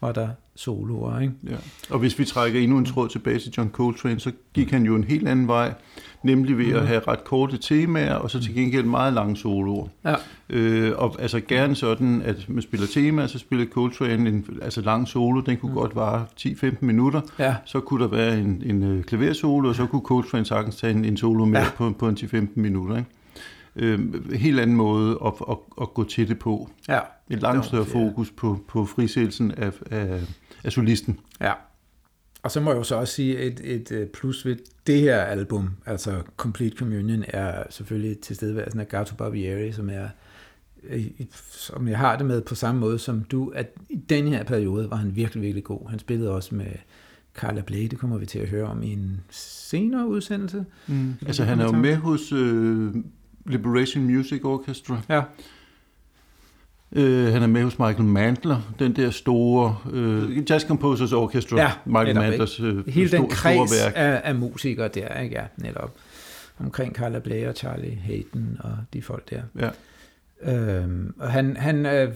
var 0.05 0.13
der 0.13 0.29
soloer. 0.57 1.21
Ikke? 1.21 1.35
Ja. 1.49 1.57
Og 1.91 1.99
hvis 1.99 2.19
vi 2.19 2.25
trækker 2.25 2.61
endnu 2.61 2.79
en 2.79 2.85
tråd 2.85 3.09
tilbage 3.09 3.39
til 3.39 3.53
John 3.57 3.71
Coltrane, 3.71 4.21
så 4.21 4.33
gik 4.55 4.71
han 4.71 4.83
jo 4.83 4.95
en 4.95 5.05
helt 5.05 5.29
anden 5.29 5.49
vej, 5.49 5.75
nemlig 6.23 6.59
ved 6.59 6.67
mm. 6.67 6.77
at 6.77 6.87
have 6.87 7.01
ret 7.09 7.25
korte 7.25 7.59
temaer, 7.59 8.15
og 8.15 8.31
så 8.31 8.41
til 8.41 8.55
gengæld 8.55 8.85
meget 8.85 9.13
lange 9.13 9.37
soloer. 9.37 9.89
Ja. 10.05 10.15
Øh, 10.51 10.93
og 10.97 11.17
altså 11.19 11.41
gerne 11.41 11.75
sådan, 11.75 12.23
at 12.23 12.49
man 12.49 12.63
spiller 12.63 12.87
temaer, 12.87 13.27
så 13.27 13.39
spiller 13.39 13.67
Coltrane 13.67 14.29
en 14.29 14.47
altså 14.63 14.81
lang 14.81 15.09
solo, 15.09 15.41
den 15.41 15.57
kunne 15.57 15.73
mm. 15.73 15.79
godt 15.79 15.97
vare 15.97 16.27
10-15 16.41 16.75
minutter. 16.81 17.21
Ja. 17.39 17.55
Så 17.65 17.81
kunne 17.81 18.05
der 18.05 18.11
være 18.11 18.39
en, 18.39 18.63
en 18.67 18.83
øh, 18.83 19.05
klaversolo, 19.05 19.69
og 19.69 19.75
så 19.75 19.87
kunne 19.87 20.03
Coltrane 20.03 20.45
sagtens 20.45 20.77
tage 20.77 20.93
en, 20.93 21.05
en 21.05 21.17
solo 21.17 21.45
med 21.45 21.61
ja. 21.61 21.67
på, 21.77 21.91
på 21.91 22.09
en 22.09 22.17
10-15 22.21 22.47
minutter. 22.55 22.97
Ikke? 22.97 23.11
Øh, 23.77 24.31
helt 24.35 24.61
anden 24.61 24.77
måde 24.77 25.19
at, 25.27 25.33
at, 25.51 25.57
at 25.81 25.95
gå 25.95 26.05
til 26.05 26.29
det 26.29 26.39
på. 26.39 26.71
Ja. 26.89 27.01
Et 27.31 27.43
langt 27.43 27.67
større 27.67 27.85
fokus 27.85 28.31
på, 28.31 28.59
på 28.69 28.87
frisættelsen 28.87 29.51
af, 29.51 29.73
af, 29.91 30.21
af 30.65 30.73
solisten. 30.73 31.21
Ja. 31.41 31.53
Og 32.43 32.51
så 32.51 32.61
må 32.61 32.71
jeg 32.71 32.79
jo 32.79 32.83
så 32.83 32.97
også 32.97 33.15
sige, 33.15 33.39
et, 33.39 33.61
et 33.65 33.93
øh, 33.93 34.07
plus 34.07 34.47
ved 34.47 34.57
det 34.87 35.01
her 35.01 35.17
album, 35.17 35.71
altså 35.87 36.23
Complete 36.37 36.77
Communion, 36.77 37.25
er 37.29 37.63
selvfølgelig 37.71 38.19
tilstedeværelsen 38.19 38.81
af 38.81 38.89
Gato 38.89 39.17
Barbieri, 39.17 39.73
som 39.73 39.91
er 39.91 40.09
øh, 40.89 41.07
som 41.51 41.89
jeg 41.89 41.99
har 41.99 42.17
det 42.17 42.27
med 42.27 42.41
på 42.41 42.55
samme 42.55 42.81
måde 42.81 42.99
som 42.99 43.25
du, 43.25 43.49
at 43.49 43.75
i 43.89 43.97
den 43.97 44.29
her 44.29 44.45
periode 44.45 44.91
var 44.91 44.97
han 44.97 45.17
virkelig, 45.17 45.43
virkelig 45.43 45.65
god. 45.65 45.91
Han 45.91 45.99
spillede 45.99 46.31
også 46.31 46.55
med 46.55 46.73
Carla 47.35 47.61
Bley, 47.61 47.87
det 47.87 47.99
kommer 47.99 48.19
vi 48.19 48.27
til 48.27 48.39
at 48.39 48.49
høre 48.49 48.67
om 48.67 48.83
i 48.83 48.93
en 48.93 49.21
senere 49.31 50.09
udsendelse. 50.09 50.65
Mm. 50.87 51.15
Altså 51.27 51.45
han 51.45 51.61
er 51.61 51.65
jo 51.65 51.73
med 51.73 51.97
hos 51.97 52.33
øh, 52.33 52.95
Liberation 53.47 54.05
Music 54.05 54.45
Orchestra. 54.45 55.01
Ja. 55.09 55.23
Uh, 56.97 57.33
han 57.33 57.43
er 57.43 57.47
med 57.47 57.63
hos 57.65 57.79
Michael 57.79 58.05
Mantler, 58.05 58.61
den 58.79 58.97
der 58.97 59.11
store 59.11 59.77
uh, 59.93 60.51
Jazz 60.51 60.67
Composers 60.67 61.13
Orchestra, 61.13 61.57
ja, 61.57 61.73
Michael 61.85 62.15
Mantlers 62.15 62.61
uh, 62.61 62.89
Hele 62.89 63.09
stor, 63.09 63.19
den 63.19 63.29
kreds 63.29 63.71
store 63.71 63.85
værk. 63.85 63.93
Af, 63.97 64.21
af 64.25 64.35
musikere 64.35 64.89
der, 64.89 65.21
ikke? 65.21 65.37
Ja, 65.37 65.45
netop. 65.57 65.95
Omkring 66.61 66.95
Carla 66.95 67.49
og 67.49 67.55
Charlie 67.55 67.97
Hayden 67.97 68.57
og 68.61 68.77
de 68.93 69.03
folk 69.03 69.31
der. 69.31 69.43
Ja. 69.59 69.71
Øhm, 70.43 71.15
og 71.19 71.31
han, 71.31 71.57
han 71.57 71.87
øh, 71.87 72.15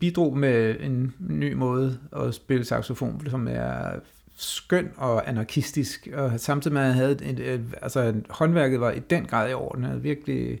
bidrog 0.00 0.38
med 0.38 0.76
en 0.80 1.14
ny 1.18 1.52
måde 1.52 1.98
at 2.16 2.34
spille 2.34 2.64
saxofon, 2.64 3.22
som 3.30 3.48
er 3.50 3.90
skøn 4.36 4.90
og 4.96 5.28
anarkistisk, 5.28 6.08
og 6.14 6.40
samtidig 6.40 6.74
med, 6.74 6.82
at 6.82 6.86
han 6.86 6.96
havde 6.96 7.12
et, 7.12 7.40
et, 7.40 7.64
altså, 7.82 8.14
håndværket 8.30 8.80
var 8.80 8.90
i 8.90 8.98
den 8.98 9.24
grad 9.24 9.50
i 9.50 9.52
orden. 9.52 9.82
Han 9.82 9.90
havde 9.90 10.02
virkelig, 10.02 10.60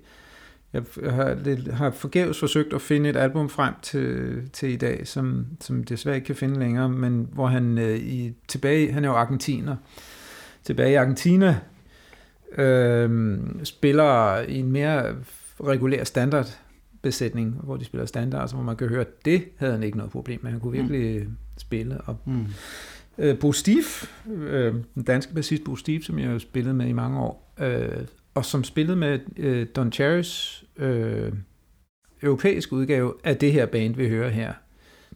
jeg 0.72 0.82
har, 1.10 1.34
det, 1.34 1.74
har 1.74 1.90
forgæves 1.90 2.38
forsøgt 2.38 2.72
at 2.72 2.80
finde 2.82 3.10
et 3.10 3.16
album 3.16 3.48
frem 3.48 3.74
til, 3.82 4.40
til 4.52 4.68
i 4.68 4.76
dag, 4.76 5.06
som, 5.06 5.46
som 5.60 5.84
desværre 5.84 6.16
ikke 6.16 6.26
kan 6.26 6.36
finde 6.36 6.58
længere, 6.58 6.88
men 6.88 7.28
hvor 7.32 7.46
han 7.46 7.78
øh, 7.78 7.98
i, 7.98 8.34
tilbage, 8.48 8.92
han 8.92 9.04
er 9.04 9.08
jo 9.08 9.14
argentiner, 9.14 9.76
tilbage 10.64 10.92
i 10.92 10.94
Argentina, 10.94 11.58
øh, 12.58 13.38
spiller 13.64 14.40
i 14.40 14.58
en 14.58 14.72
mere 14.72 15.16
regulær 15.60 16.04
standard 16.04 16.58
besætning, 17.02 17.60
hvor 17.62 17.76
de 17.76 17.84
spiller 17.84 18.06
standard, 18.06 18.48
så 18.48 18.54
hvor 18.54 18.64
man 18.64 18.76
kan 18.76 18.88
høre, 18.88 19.00
at 19.00 19.24
det 19.24 19.44
havde 19.56 19.72
han 19.72 19.82
ikke 19.82 19.96
noget 19.96 20.12
problem 20.12 20.40
med. 20.42 20.50
Han 20.50 20.60
kunne 20.60 20.72
virkelig 20.72 21.22
mm. 21.22 21.36
spille. 21.56 22.00
Og, 22.00 22.16
mm. 22.24 22.46
Øh, 23.22 23.38
Bo 23.38 23.52
Stief, 23.52 24.10
øh, 24.26 24.74
den 24.94 25.02
danske 25.02 25.34
bassist 25.34 25.64
Bo 25.64 25.76
Stief, 25.76 26.04
som 26.04 26.18
jeg 26.18 26.30
har 26.30 26.38
spillet 26.38 26.74
med 26.74 26.86
i 26.86 26.92
mange 26.92 27.20
år, 27.20 27.54
øh, 27.60 28.06
og 28.34 28.44
som 28.44 28.64
spillede 28.64 28.96
med 28.96 29.18
øh, 29.36 29.66
Don 29.76 29.92
Cherrys 29.92 30.64
øh, 30.76 31.32
europæiske 32.22 32.72
udgave 32.72 33.14
af 33.24 33.36
det 33.36 33.52
her 33.52 33.66
band, 33.66 33.94
vi 33.94 34.08
hører 34.08 34.28
her, 34.28 34.52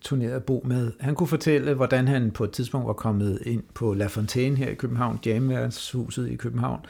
turnerede 0.00 0.40
Bo 0.40 0.62
med. 0.64 0.92
Han 1.00 1.14
kunne 1.14 1.26
fortælle, 1.26 1.74
hvordan 1.74 2.08
han 2.08 2.30
på 2.30 2.44
et 2.44 2.50
tidspunkt 2.50 2.86
var 2.86 2.92
kommet 2.92 3.38
ind 3.46 3.62
på 3.74 3.94
La 3.94 4.06
Fontaine 4.06 4.56
her 4.56 4.68
i 4.68 4.74
København, 4.74 5.18
Jamværelseshuset 5.26 6.28
i 6.28 6.36
København, 6.36 6.80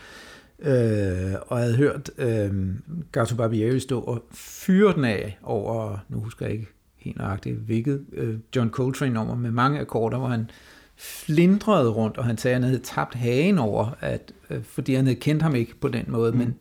øh, 0.59 1.35
og 1.47 1.59
havde 1.59 1.77
hørt 1.77 2.11
øh, 2.19 2.51
Gato 3.13 3.37
Barbieri 3.37 3.81
stå 3.81 4.01
og 4.01 4.25
fyre 4.33 4.95
den 4.95 5.05
af 5.05 5.39
over, 5.43 5.99
nu 6.09 6.19
husker 6.19 6.47
jeg 6.47 6.55
ikke 6.55 6.69
helt 6.97 7.19
nøjagtigt, 7.19 7.57
hvilket 7.57 8.05
øh, 8.13 8.39
John 8.57 8.71
Coltrane-nummer 8.71 9.35
med 9.35 9.51
mange 9.51 9.81
akkorder, 9.81 10.19
hvor 10.19 10.29
han 10.29 10.51
flindrede 10.97 11.91
rundt, 11.91 12.17
og 12.17 12.25
han 12.25 12.39
sagde, 12.39 12.57
at 12.57 12.63
han 12.63 12.69
havde 12.71 12.83
tabt 12.83 13.15
hagen 13.15 13.59
over, 13.59 13.97
at, 14.01 14.33
øh, 14.51 14.63
fordi 14.63 14.95
han 14.95 15.05
havde 15.05 15.21
kendt 15.21 15.43
ham 15.43 15.55
ikke 15.55 15.75
på 15.81 15.89
den 15.89 16.05
måde, 16.09 16.33
mm. 16.33 16.39
men, 16.39 16.55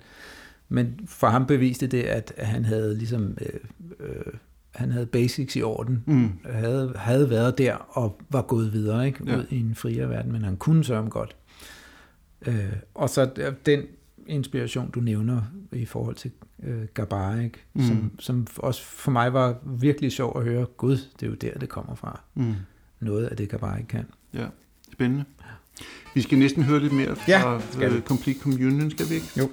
men 0.70 1.00
for 1.06 1.28
ham 1.28 1.46
beviste 1.46 1.88
det, 1.88 2.04
at 2.04 2.34
han 2.38 2.66
havde 2.66 2.98
ligesom... 2.98 3.38
Øh, 3.42 3.60
øh, 4.00 4.34
han 4.76 4.92
havde 4.92 5.06
basics 5.06 5.56
i 5.56 5.62
orden, 5.62 6.04
mm. 6.06 6.30
havde, 6.46 6.94
havde 6.96 7.30
været 7.30 7.58
der 7.58 7.76
og 7.76 8.22
var 8.30 8.42
gået 8.42 8.74
videre 8.74 9.06
ikke, 9.06 9.20
ja. 9.26 9.38
ud 9.38 9.46
i 9.50 9.60
en 9.60 9.76
friere 9.76 10.10
verden, 10.10 10.32
men 10.32 10.44
han 10.44 10.58
kunne 10.58 10.84
sørge 10.84 11.10
godt. 11.10 11.36
Øh, 12.46 12.74
og 12.94 13.10
så 13.10 13.52
den 13.66 13.82
inspiration, 14.28 14.92
du 14.92 15.00
nævner 15.00 15.42
i 15.72 15.86
forhold 15.86 16.16
til 16.16 16.32
øh, 16.64 16.84
Gabar, 16.94 17.40
ikke? 17.40 17.60
Mm. 17.74 17.82
Som, 17.82 18.12
som 18.20 18.48
også 18.58 18.84
for 18.84 19.12
mig 19.12 19.34
var 19.34 19.58
virkelig 19.66 20.12
sjov 20.12 20.38
at 20.38 20.44
høre, 20.44 20.66
gud, 20.66 20.98
det 21.20 21.26
er 21.26 21.28
jo 21.28 21.36
der, 21.36 21.54
det 21.54 21.70
kommer 21.70 21.96
fra. 21.96 22.22
Mm. 22.36 22.54
Noget 23.00 23.26
af 23.26 23.38
det 23.38 23.50
Gabar 23.50 23.78
ikke 23.78 23.88
kan. 23.88 24.06
Ja. 24.34 24.46
Spændende. 24.94 25.24
Vi 26.14 26.22
skal 26.22 26.38
næsten 26.38 26.64
høre 26.64 26.80
lidt 26.80 26.94
mere 26.94 27.16
fra 27.16 27.24
Ja, 27.28 27.60
skal 27.72 27.92
vi. 27.94 27.98
uh, 27.98 28.04
Complete 28.04 28.40
Communion, 28.40 28.92
skal 28.92 29.10
vi 29.10 29.14
ikke? 29.16 29.28
Jo. 29.38 29.50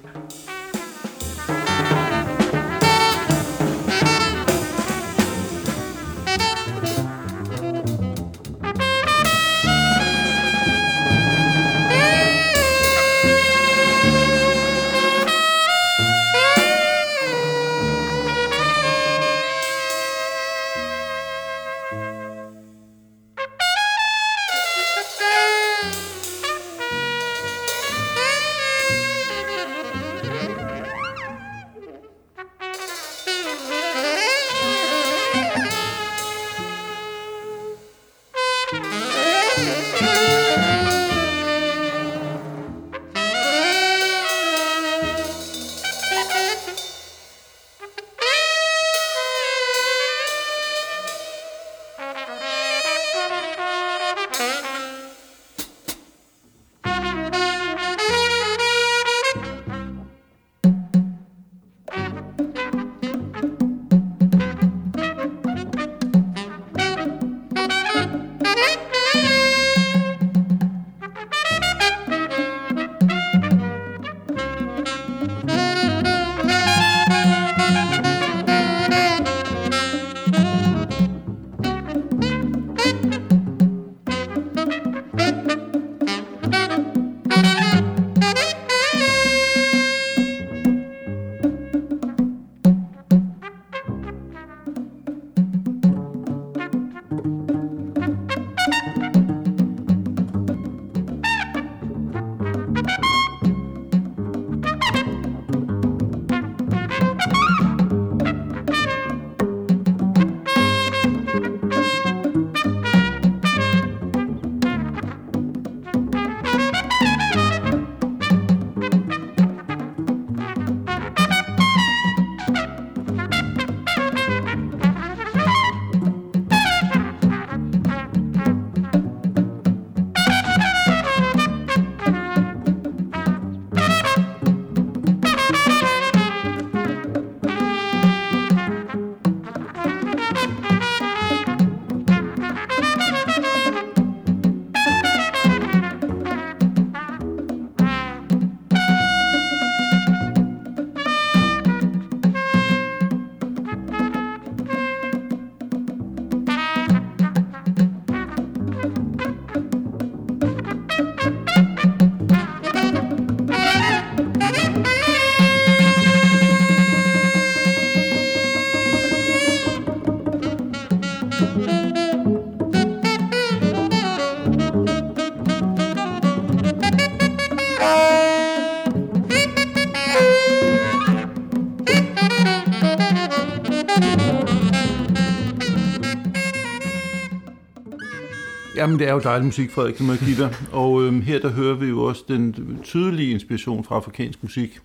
Jamen, 188.83 188.99
det 188.99 189.09
er 189.09 189.12
jo 189.12 189.18
dejlig 189.20 189.45
musik, 189.47 189.70
Frederik, 189.70 189.95
kan 189.95 190.07
man 190.07 190.16
give 190.16 190.37
dig. 190.37 190.55
Og 190.72 191.03
øhm, 191.03 191.20
her 191.20 191.39
der 191.41 191.49
hører 191.49 191.74
vi 191.74 191.87
jo 191.87 192.03
også 192.05 192.24
den 192.28 192.78
tydelige 192.83 193.30
inspiration 193.30 193.85
fra 193.85 193.97
afrikansk 193.97 194.43
musik, 194.43 194.80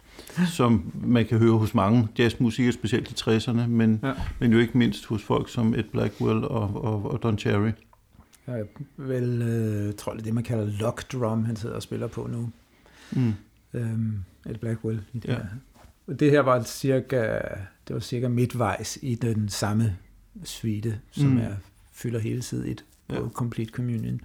som 0.48 0.91
man 1.04 1.26
kan 1.26 1.38
høre 1.38 1.58
hos 1.58 1.74
mange 1.74 2.08
jazzmusikere, 2.20 2.72
specielt 2.74 3.12
i 3.12 3.14
60'erne, 3.30 3.68
men, 3.68 4.00
ja. 4.04 4.08
Ja. 4.08 4.14
men 4.39 4.52
jo 4.52 4.60
ikke 4.60 4.78
mindst 4.78 5.06
hos 5.06 5.24
folk 5.24 5.50
som 5.50 5.74
Ed 5.76 5.84
Blackwell 5.84 6.43
og, 6.43 6.84
og, 6.84 7.12
og 7.12 7.24
Don 7.24 7.38
Cherry. 7.38 7.72
Jeg 8.48 8.60
er 8.60 8.64
vel, 8.98 9.41
øh, 9.41 9.93
tror 9.93 10.12
jeg, 10.12 10.16
det 10.18 10.22
er 10.22 10.26
det, 10.26 10.34
man 10.34 10.43
kalder 10.43 10.66
lock 10.80 11.12
drum, 11.12 11.45
han 11.45 11.56
sidder 11.56 11.76
og 11.76 11.84
spiller 11.84 12.08
på 12.08 12.30
nu. 12.32 12.50
Mm. 13.12 13.34
Øhm, 13.74 14.14
et 14.50 14.60
Blackwell. 14.60 15.02
I 15.14 15.20
det, 15.20 15.30
Ja. 15.30 15.34
ja. 15.34 15.39
Og 16.08 16.20
det 16.20 16.32
her 16.32 16.39
var 16.41 16.64
cirka, 16.64 17.24
det 17.88 17.93
var 17.93 18.00
cirka 18.00 18.28
midtvejs 18.28 18.98
i 19.02 19.16
den 19.16 19.50
samme 19.50 19.95
suite, 20.43 21.00
som 21.12 21.28
Mm. 21.30 21.38
er, 21.38 21.52
fylder 21.93 22.20
hele 22.20 22.41
side 22.41 22.68
1 22.70 22.78
på 22.78 22.84
Ja. 23.10 23.16
ja. 23.16 23.28
Complete 23.30 23.72
Communion. 23.72 24.22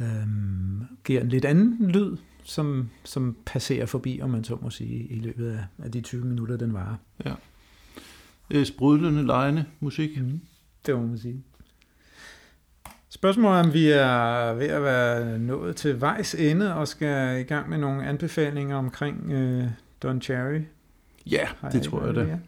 Øhm, 0.00 0.82
giver 1.04 1.20
en 1.20 1.28
lidt 1.28 1.44
anden 1.44 1.90
lyd, 1.90 2.16
som, 2.42 2.90
som 3.04 3.36
passerer 3.46 3.86
forbi, 3.86 4.20
om 4.22 4.30
man 4.30 4.44
så 4.44 4.58
må 4.62 4.70
sige, 4.70 5.06
i 5.06 5.20
løbet 5.20 5.50
af, 5.50 5.64
af 5.84 5.92
de 5.92 6.00
20 6.00 6.24
minutter, 6.24 6.56
den 6.56 6.72
varer. 6.72 6.96
Øh, 8.50 8.66
sprudlende, 8.66 9.26
lejende 9.26 9.64
musik. 9.80 10.20
Mm. 10.20 10.40
Det 10.86 10.96
må 10.96 11.06
man 11.06 11.18
sige. 11.18 11.42
Spørgsmålet 13.08 13.58
er, 13.58 13.64
om 13.64 13.72
vi 13.72 13.88
er 13.88 14.54
ved 14.54 14.66
at 14.66 14.82
være 14.82 15.38
nået 15.38 15.76
til 15.76 16.00
vejs 16.00 16.34
ende 16.34 16.74
og 16.74 16.88
skal 16.88 17.40
i 17.40 17.42
gang 17.42 17.68
med 17.68 17.78
nogle 17.78 18.06
anbefalinger 18.06 18.76
omkring 18.76 19.32
øh, 19.32 19.64
Don 20.02 20.22
Cherry. 20.22 20.60
Ja, 21.26 21.48
det 21.72 21.82
tror 21.82 22.06
jeg 22.06 22.14
da. 22.14 22.38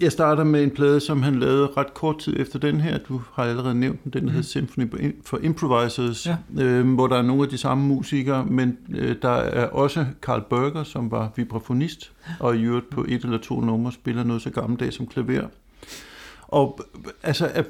Jeg 0.00 0.12
starter 0.12 0.44
med 0.44 0.62
en 0.62 0.70
plade, 0.70 1.00
som 1.00 1.22
han 1.22 1.40
lavede 1.40 1.66
ret 1.76 1.94
kort 1.94 2.18
tid 2.18 2.34
efter 2.40 2.58
den 2.58 2.80
her. 2.80 2.98
Du 2.98 3.20
har 3.34 3.42
allerede 3.42 3.74
nævnt 3.74 4.04
den. 4.04 4.12
Den 4.12 4.22
Mhm. 4.22 4.30
hedder 4.30 4.46
Symphony 4.46 5.14
for 5.24 5.38
Improvisers, 5.42 6.26
Ja. 6.26 6.36
øh, 6.62 6.88
hvor 6.94 7.06
der 7.06 7.16
er 7.16 7.22
nogle 7.22 7.42
af 7.42 7.48
de 7.48 7.58
samme 7.58 7.84
musikere, 7.84 8.44
men 8.46 8.76
øh, 8.94 9.16
der 9.22 9.28
er 9.30 9.66
også 9.66 10.06
Carl 10.22 10.42
Berger, 10.50 10.84
som 10.84 11.10
var 11.10 11.32
vibrafonist, 11.36 12.12
og 12.40 12.56
i 12.56 12.62
øvrigt 12.62 12.90
på 12.90 13.04
et 13.08 13.24
eller 13.24 13.38
to 13.38 13.60
numre 13.60 13.92
spiller 13.92 14.24
noget 14.24 14.42
så 14.42 14.50
gammeldags 14.50 14.96
som 14.96 15.06
klaver. 15.06 15.46
Og 16.42 16.80
altså, 17.22 17.46
jeg- 17.54 17.64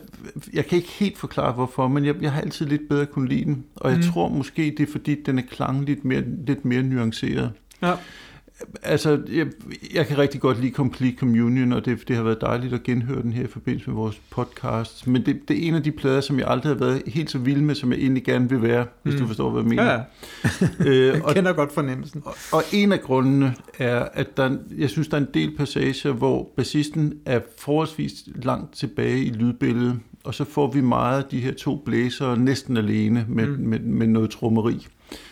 jeg 0.52 0.66
kan 0.66 0.76
ikke 0.76 0.88
helt 0.90 1.18
forklare 1.18 1.52
hvorfor, 1.52 1.88
men 1.88 2.04
jeg, 2.04 2.14
jeg 2.22 2.32
har 2.32 2.40
altid 2.40 2.66
lidt 2.66 2.88
bedre 2.88 3.06
kunne 3.06 3.28
lide 3.28 3.44
den. 3.44 3.64
Og 3.76 3.90
jeg 3.90 3.98
Mhm. 3.98 4.06
tror 4.12 4.28
måske, 4.28 4.74
det 4.78 4.88
er 4.88 4.92
fordi, 4.92 5.22
den 5.22 5.38
er 5.38 5.42
klangligt 5.50 6.04
mere, 6.04 6.22
lidt 6.46 6.64
mere 6.64 6.82
nuanceret. 6.82 7.50
Ja. 7.82 7.92
Altså, 8.82 9.20
jeg, 9.32 9.46
jeg 9.94 10.06
kan 10.06 10.18
rigtig 10.18 10.40
godt 10.40 10.60
lide 10.60 10.72
Complete 10.72 11.16
Communion, 11.16 11.72
og 11.72 11.84
det, 11.84 12.08
det 12.08 12.16
har 12.16 12.22
været 12.22 12.40
dejligt 12.40 12.72
at 12.74 12.82
genhøre 12.82 13.22
den 13.22 13.32
her 13.32 13.44
i 13.44 13.46
forbindelse 13.46 13.90
med 13.90 13.96
vores 13.96 14.20
podcast. 14.30 15.06
Men 15.06 15.26
det, 15.26 15.48
det 15.48 15.64
er 15.64 15.68
en 15.68 15.74
af 15.74 15.82
de 15.82 15.92
plader, 15.92 16.20
som 16.20 16.38
jeg 16.38 16.48
aldrig 16.48 16.70
har 16.72 16.78
været 16.78 17.02
helt 17.06 17.30
så 17.30 17.38
vild 17.38 17.60
med, 17.60 17.74
som 17.74 17.92
jeg 17.92 17.98
egentlig 18.00 18.24
gerne 18.24 18.48
vil 18.48 18.62
være, 18.62 18.86
hvis 19.02 19.14
Mm. 19.14 19.20
du 19.20 19.26
forstår, 19.26 19.50
hvad 19.50 19.62
jeg 19.62 19.68
mener. 19.68 19.84
Ja, 19.84 20.00
ja. 20.84 20.86
Øh, 20.86 21.06
jeg 21.14 21.24
og, 21.24 21.34
kender 21.34 21.52
godt 21.52 21.72
fornemmelsen. 21.72 22.22
og, 22.24 22.34
og 22.52 22.62
en 22.72 22.92
af 22.92 23.00
grundene 23.00 23.54
er, 23.78 24.08
at 24.12 24.36
der, 24.36 24.56
jeg 24.78 24.90
synes, 24.90 25.08
der 25.08 25.16
er 25.16 25.20
en 25.20 25.28
del 25.34 25.56
passager, 25.56 26.12
hvor 26.12 26.50
bassisten 26.56 27.14
er 27.26 27.40
forholdsvis 27.58 28.12
langt 28.34 28.74
tilbage 28.74 29.24
i 29.24 29.30
lydbilledet, 29.30 29.98
og 30.24 30.34
så 30.34 30.44
får 30.44 30.70
vi 30.72 30.80
meget 30.80 31.22
af 31.22 31.28
de 31.30 31.40
her 31.40 31.52
to 31.54 31.76
blæsere 31.76 32.38
næsten 32.38 32.76
alene 32.76 33.26
med, 33.28 33.46
mm. 33.46 33.62
med, 33.68 33.78
med 33.78 34.06
noget 34.06 34.30
trommeri. 34.30 34.86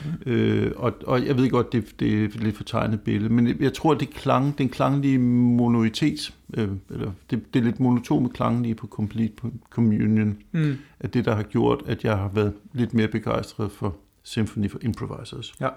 Mm. 0.05 0.33
Øh, 0.33 0.73
og, 0.77 0.93
og 1.07 1.27
jeg 1.27 1.37
ved 1.37 1.51
godt, 1.51 1.73
det, 1.73 2.01
det 2.01 2.21
er 2.21 2.25
et 2.25 2.43
lidt 2.43 2.57
fortegnet 2.57 3.01
billede, 3.01 3.33
men 3.33 3.61
jeg 3.61 3.73
tror, 3.73 3.95
at 3.95 4.01
det 4.01 4.11
klang, 4.11 4.59
den 4.59 4.69
klanglige 4.69 5.19
monoitet, 5.19 6.35
øh, 6.57 6.69
eller 6.91 7.13
det, 7.31 7.55
det 7.55 7.61
er 7.61 7.65
lidt 7.65 7.81
monotome 7.81 8.29
klanglige 8.29 8.75
på 8.75 8.87
Complete 8.87 9.35
Communion, 9.71 10.37
mm. 10.53 10.77
at 11.01 11.15
det, 11.15 11.25
der 11.25 11.35
har 11.35 11.43
gjort, 11.43 11.83
at 11.87 12.05
jeg 12.05 12.17
har 12.17 12.31
været 12.35 12.53
lidt 12.73 12.95
mere 12.95 13.09
begejstret 13.09 13.73
for 13.73 13.97
Symphony 14.23 14.71
for 14.71 14.79
Improvisers. 14.83 15.55
Ja. 15.61 15.69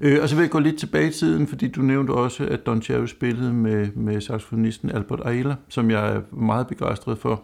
Øh, 0.00 0.22
og 0.22 0.28
så 0.28 0.34
vil 0.36 0.42
jeg 0.42 0.50
gå 0.50 0.58
lidt 0.58 0.78
tilbage 0.78 1.08
i 1.08 1.12
tiden, 1.12 1.46
fordi 1.46 1.68
du 1.68 1.82
nævnte 1.82 2.10
også, 2.10 2.46
at 2.46 2.66
Don 2.66 2.82
Cherry 2.82 3.06
spillede 3.06 3.52
med, 3.52 3.92
med 3.92 4.20
saxofonisten 4.20 4.90
Albert 4.90 5.20
Ayla, 5.24 5.54
som 5.68 5.90
jeg 5.90 6.16
er 6.16 6.20
meget 6.32 6.66
begejstret 6.66 7.18
for. 7.18 7.42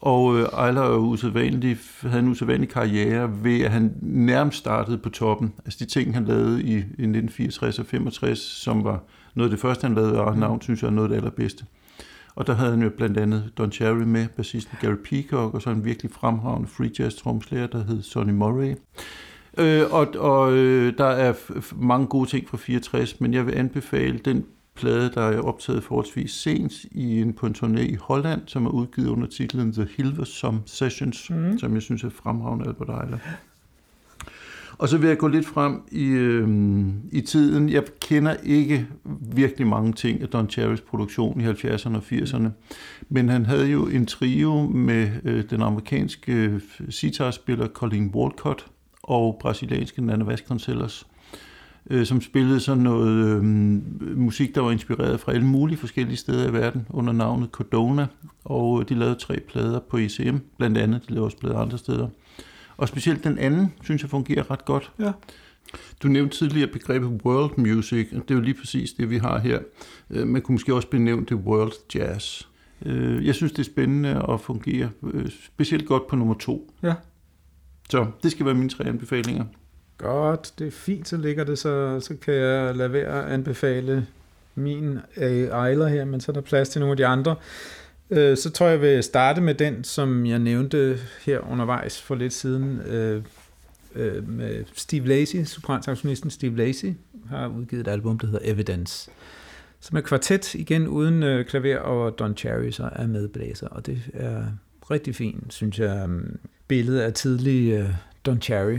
Og 0.00 0.38
øh, 0.38 0.48
Ayla 0.52 0.80
er 0.80 0.96
usædvanlig, 0.96 1.78
havde 2.00 2.18
en 2.18 2.28
usædvanlig 2.28 2.68
karriere 2.68 3.44
ved, 3.44 3.60
at 3.60 3.70
han 3.70 3.94
nærmest 4.02 4.58
startede 4.58 4.98
på 4.98 5.08
toppen. 5.08 5.52
Altså 5.64 5.84
de 5.84 5.90
ting, 5.90 6.14
han 6.14 6.24
lavede 6.24 6.62
i, 6.62 6.72
i 6.72 6.78
1964 6.78 7.78
og 7.78 7.86
65, 7.86 8.38
som 8.38 8.84
var 8.84 9.02
noget 9.34 9.50
af 9.50 9.56
det 9.56 9.60
første, 9.60 9.86
han 9.86 9.94
lavede, 9.94 10.20
og 10.20 10.38
navn 10.38 10.62
synes 10.62 10.82
jeg 10.82 10.88
er 10.88 10.92
noget 10.92 11.08
af 11.08 11.08
det 11.08 11.16
allerbedste. 11.16 11.64
Og 12.34 12.46
der 12.46 12.54
havde 12.54 12.70
han 12.70 12.82
jo 12.82 12.90
blandt 12.96 13.18
andet 13.18 13.50
Don 13.58 13.72
Cherry 13.72 14.02
med, 14.02 14.28
bassisten 14.36 14.78
Gary 14.80 14.96
Peacock, 15.04 15.54
og 15.54 15.62
så 15.62 15.70
en 15.70 15.84
virkelig 15.84 16.12
fremragende 16.12 16.68
free 16.68 16.90
jazz 16.98 17.14
tromslærer, 17.14 17.66
der 17.66 17.84
hed 17.84 18.02
Sonny 18.02 18.32
Murray. 18.32 18.74
Øh, 19.58 19.82
og 19.90 20.08
og 20.18 20.52
øh, 20.52 20.98
der 20.98 21.04
er 21.04 21.32
mange 21.76 22.06
gode 22.06 22.30
ting 22.30 22.48
fra 22.48 22.56
64, 22.56 23.20
men 23.20 23.34
jeg 23.34 23.46
vil 23.46 23.52
anbefale 23.52 24.18
den 24.18 24.44
plade, 24.76 25.10
der 25.14 25.22
er 25.22 25.40
optaget 25.40 25.84
forholdsvis 25.84 26.30
sent 26.30 26.72
i 26.90 27.20
en, 27.20 27.32
på 27.32 27.46
en 27.46 27.54
turné 27.58 27.80
i 27.80 27.94
Holland, 27.94 28.40
som 28.46 28.66
er 28.66 28.70
udgivet 28.70 29.08
under 29.08 29.26
titlen 29.26 29.72
The 29.72 29.88
Hilversum 29.96 30.60
Sessions, 30.66 31.30
mm. 31.30 31.58
som 31.58 31.74
jeg 31.74 31.82
synes 31.82 32.04
er 32.04 32.10
fremragende 32.10 32.66
Albert 32.66 33.04
Eiler. 33.04 33.18
Og 34.78 34.88
så 34.88 34.98
vil 34.98 35.08
jeg 35.08 35.18
gå 35.18 35.28
lidt 35.28 35.46
frem 35.46 35.82
i, 35.92 36.04
øh, 36.04 36.48
i 37.12 37.20
tiden. 37.20 37.68
Jeg 37.68 37.84
kender 38.00 38.34
ikke 38.44 38.86
virkelig 39.20 39.66
mange 39.66 39.92
ting 39.92 40.22
af 40.22 40.28
Don 40.28 40.50
Cherrys 40.50 40.80
produktion 40.80 41.40
i 41.40 41.44
70'erne 41.44 41.96
og 41.96 42.02
80'erne, 42.12 42.48
men 43.08 43.28
han 43.28 43.46
havde 43.46 43.66
jo 43.66 43.86
en 43.86 44.06
trio 44.06 44.62
med 44.62 45.08
øh, 45.24 45.44
den 45.50 45.62
amerikanske 45.62 46.32
øh, 46.32 46.60
sitarspiller 46.90 47.68
Colin 47.68 48.10
Walcott, 48.14 48.66
og 49.02 49.38
brasilianske 49.40 50.02
Nana 50.02 50.24
Vasconcelos, 50.24 51.06
øh, 51.90 52.06
som 52.06 52.20
spillede 52.20 52.60
sådan 52.60 52.82
noget 52.82 53.36
øh, 53.36 53.42
musik, 54.18 54.54
der 54.54 54.60
var 54.60 54.70
inspireret 54.70 55.20
fra 55.20 55.32
alle 55.32 55.46
mulige 55.46 55.78
forskellige 55.78 56.16
steder 56.16 56.48
i 56.48 56.52
verden 56.52 56.86
under 56.90 57.12
navnet 57.12 57.50
Cordona, 57.50 58.06
og 58.44 58.88
de 58.88 58.94
lavede 58.94 59.14
tre 59.14 59.40
plader 59.48 59.80
på 59.80 59.96
ECM, 59.96 60.36
blandt 60.58 60.78
andet, 60.78 61.02
de 61.08 61.14
lavede 61.14 61.26
også 61.26 61.36
plader 61.36 61.58
andre 61.58 61.78
steder. 61.78 62.08
Og 62.76 62.88
specielt 62.88 63.24
den 63.24 63.38
anden, 63.38 63.72
synes 63.82 64.02
jeg, 64.02 64.10
fungerer 64.10 64.50
ret 64.50 64.64
godt. 64.64 64.92
Ja. 64.98 65.12
Du 66.02 66.08
nævnte 66.08 66.36
tidligere 66.36 66.70
begrebet 66.70 67.20
world 67.24 67.58
music, 67.58 68.08
og 68.12 68.22
det 68.22 68.30
er 68.30 68.34
jo 68.34 68.40
lige 68.40 68.54
præcis 68.54 68.92
det, 68.92 69.10
vi 69.10 69.18
har 69.18 69.38
her. 69.38 69.58
Øh, 70.10 70.26
man 70.26 70.42
kunne 70.42 70.54
måske 70.54 70.74
også 70.74 70.88
benævne 70.88 71.26
det 71.26 71.36
world 71.36 71.72
jazz. 71.94 72.42
Øh, 72.86 73.26
jeg 73.26 73.34
synes, 73.34 73.52
det 73.52 73.58
er 73.58 73.64
spændende 73.64 74.24
at 74.28 74.40
fungere 74.40 74.90
øh, 75.12 75.30
specielt 75.30 75.86
godt 75.86 76.06
på 76.06 76.16
nummer 76.16 76.34
to. 76.34 76.72
Ja. 76.82 76.94
Så 77.90 78.06
det 78.22 78.30
skal 78.30 78.46
være 78.46 78.54
mine 78.54 78.68
tre 78.68 78.84
anbefalinger. 78.84 79.44
Godt, 79.98 80.52
det 80.58 80.66
er 80.66 80.70
fint, 80.70 81.08
så 81.08 81.16
ligger 81.16 81.44
det, 81.44 81.58
så, 81.58 82.00
så 82.00 82.14
kan 82.22 82.34
jeg 82.34 82.76
lade 82.76 82.92
være 82.92 83.24
at 83.24 83.32
anbefale 83.32 84.06
min 84.54 84.98
øh, 85.16 85.48
Ejler 85.48 85.88
her, 85.88 86.04
men 86.04 86.20
så 86.20 86.32
er 86.32 86.34
der 86.34 86.40
plads 86.40 86.68
til 86.68 86.80
nogle 86.80 86.92
af 86.92 86.96
de 86.96 87.06
andre. 87.06 87.36
Øh, 88.10 88.36
så 88.36 88.50
tror 88.50 88.66
jeg, 88.66 88.72
jeg 88.72 88.80
vil 88.80 89.02
starte 89.02 89.40
med 89.40 89.54
den, 89.54 89.84
som 89.84 90.26
jeg 90.26 90.38
nævnte 90.38 90.98
her 91.26 91.52
undervejs 91.52 92.02
for 92.02 92.14
lidt 92.14 92.32
siden, 92.32 92.80
øh, 92.80 93.22
øh, 93.94 94.28
med 94.28 94.64
Steve 94.74 95.08
Lacy, 95.08 95.36
sopransaxonisten 95.44 96.30
Steve 96.30 96.56
Lacy, 96.56 96.86
har 97.28 97.48
udgivet 97.48 97.86
et 97.86 97.90
album, 97.90 98.18
der 98.18 98.26
hedder 98.26 98.52
Evidence, 98.52 99.10
som 99.80 99.96
er 99.96 100.00
kvartet, 100.00 100.54
igen 100.54 100.88
uden 100.88 101.22
øh, 101.22 101.44
klaver, 101.44 101.78
og 101.78 102.18
Don 102.18 102.36
Cherry 102.36 102.70
så 102.70 102.88
er 102.92 103.06
medblæser, 103.06 103.68
og 103.68 103.86
det 103.86 104.02
er 104.14 104.44
rigtig 104.90 105.14
fint, 105.14 105.54
synes 105.54 105.78
jeg 105.78 106.08
billede 106.68 107.04
af 107.04 107.12
tidlig 107.12 107.72
øh, 107.72 107.90
Don 108.26 108.42
Cherry. 108.42 108.78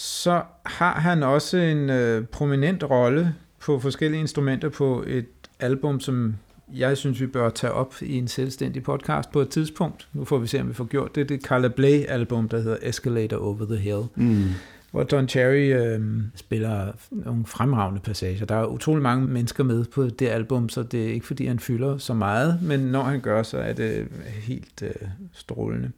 Så 0.00 0.42
har 0.64 1.00
han 1.00 1.22
også 1.22 1.56
en 1.56 1.90
uh, 1.90 2.26
prominent 2.26 2.84
rolle 2.84 3.34
på 3.60 3.78
forskellige 3.78 4.20
instrumenter 4.20 4.68
på 4.68 5.04
et 5.06 5.26
album, 5.60 6.00
som 6.00 6.36
jeg 6.74 6.96
synes, 6.96 7.20
vi 7.20 7.26
bør 7.26 7.50
tage 7.50 7.72
op 7.72 7.94
i 8.02 8.18
en 8.18 8.28
selvstændig 8.28 8.82
podcast 8.82 9.32
på 9.32 9.40
et 9.40 9.48
tidspunkt. 9.48 10.08
Nu 10.12 10.24
får 10.24 10.38
vi 10.38 10.46
se, 10.46 10.60
om 10.60 10.68
vi 10.68 10.74
får 10.74 10.84
gjort 10.84 11.14
det. 11.14 11.28
Det 11.28 11.34
er 11.34 11.40
Carla 11.40 11.68
Bley-album, 11.68 12.48
der 12.48 12.60
hedder 12.60 12.76
Escalator 12.82 13.36
Over 13.36 13.64
the 13.64 13.76
Hill. 13.76 14.02
Mm. 14.14 14.44
Hvor 14.90 15.02
Don 15.02 15.28
Cherry 15.28 15.72
øh, 15.72 16.22
spiller 16.34 16.92
nogle 17.10 17.46
fremragende 17.46 18.00
passager. 18.00 18.46
Der 18.46 18.54
er 18.54 18.66
utrolig 18.66 19.02
mange 19.02 19.26
mennesker 19.26 19.64
med 19.64 19.84
på 19.84 20.08
det 20.08 20.28
album, 20.28 20.68
så 20.68 20.82
det 20.82 21.04
er 21.04 21.12
ikke 21.12 21.26
fordi, 21.26 21.46
han 21.46 21.58
fylder 21.58 21.98
så 21.98 22.14
meget, 22.14 22.58
men 22.62 22.80
når 22.80 23.02
han 23.02 23.20
gør, 23.20 23.42
så 23.42 23.58
er 23.58 23.72
det 23.72 24.08
helt 24.42 24.82
øh, 24.82 25.08
strålende. 25.32 25.90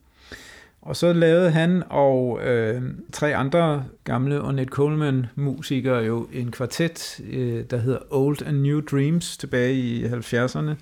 Og 0.82 0.96
så 0.96 1.12
lavede 1.12 1.50
han 1.50 1.82
og 1.90 2.40
øh, 2.42 2.82
tre 3.12 3.36
andre 3.36 3.84
gamle 4.04 4.42
Ornette 4.42 4.70
Coleman-musikere 4.70 5.98
jo 5.98 6.28
en 6.32 6.50
kvartet, 6.50 7.20
øh, 7.30 7.64
der 7.70 7.76
hedder 7.76 7.98
Old 8.10 8.42
and 8.46 8.56
New 8.56 8.80
Dreams, 8.80 9.36
tilbage 9.36 9.74
i 9.74 10.04
70'erne. 10.04 10.74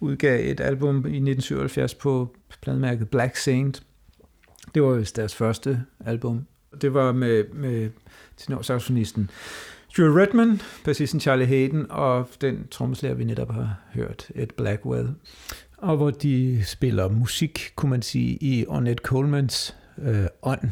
Udgav 0.00 0.50
et 0.50 0.60
album 0.60 0.96
i 0.96 1.16
1977 1.16 1.94
på 1.94 2.36
plademærket 2.62 3.08
Black 3.08 3.36
Saint. 3.36 3.82
Det 4.74 4.82
var 4.82 4.88
jo 4.88 5.04
deres 5.16 5.34
første 5.34 5.82
album. 6.06 6.46
Det 6.80 6.94
var 6.94 7.12
med, 7.12 7.44
med 7.52 7.90
tenorsaxonisten 8.36 9.30
Stuart 9.88 10.16
Redman, 10.16 10.60
bassisten 10.84 11.20
Charlie 11.20 11.46
Hayden 11.46 11.86
og 11.90 12.28
den 12.40 12.68
trommeslager, 12.70 13.14
vi 13.14 13.24
netop 13.24 13.50
har 13.50 13.80
hørt, 13.92 14.30
Ed 14.34 14.46
Blackwell 14.56 15.08
og 15.84 15.96
hvor 15.96 16.10
de 16.10 16.64
spiller 16.64 17.08
musik, 17.08 17.72
kunne 17.76 17.90
man 17.90 18.02
sige, 18.02 18.38
i 18.40 18.66
Ornette 18.66 19.02
Colemans 19.02 19.76
øh, 19.98 20.26
ånd. 20.42 20.70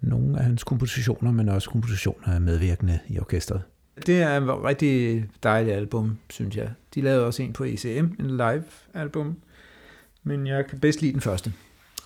Nogle 0.00 0.38
af 0.38 0.44
hans 0.44 0.64
kompositioner, 0.64 1.32
men 1.32 1.48
også 1.48 1.70
kompositioner 1.70 2.34
af 2.34 2.40
medvirkende 2.40 2.98
i 3.08 3.18
orkestret. 3.18 3.62
Det 4.06 4.22
er 4.22 4.40
et 4.40 4.64
rigtig 4.64 5.24
dejligt 5.42 5.76
album, 5.76 6.18
synes 6.30 6.56
jeg. 6.56 6.70
De 6.94 7.00
lavede 7.00 7.26
også 7.26 7.42
en 7.42 7.52
på 7.52 7.64
ECM, 7.64 8.06
en 8.20 8.30
live-album, 8.30 9.36
men 10.22 10.46
jeg 10.46 10.66
kan 10.66 10.80
bedst 10.80 11.00
lide 11.00 11.12
den 11.12 11.20
første, 11.20 11.52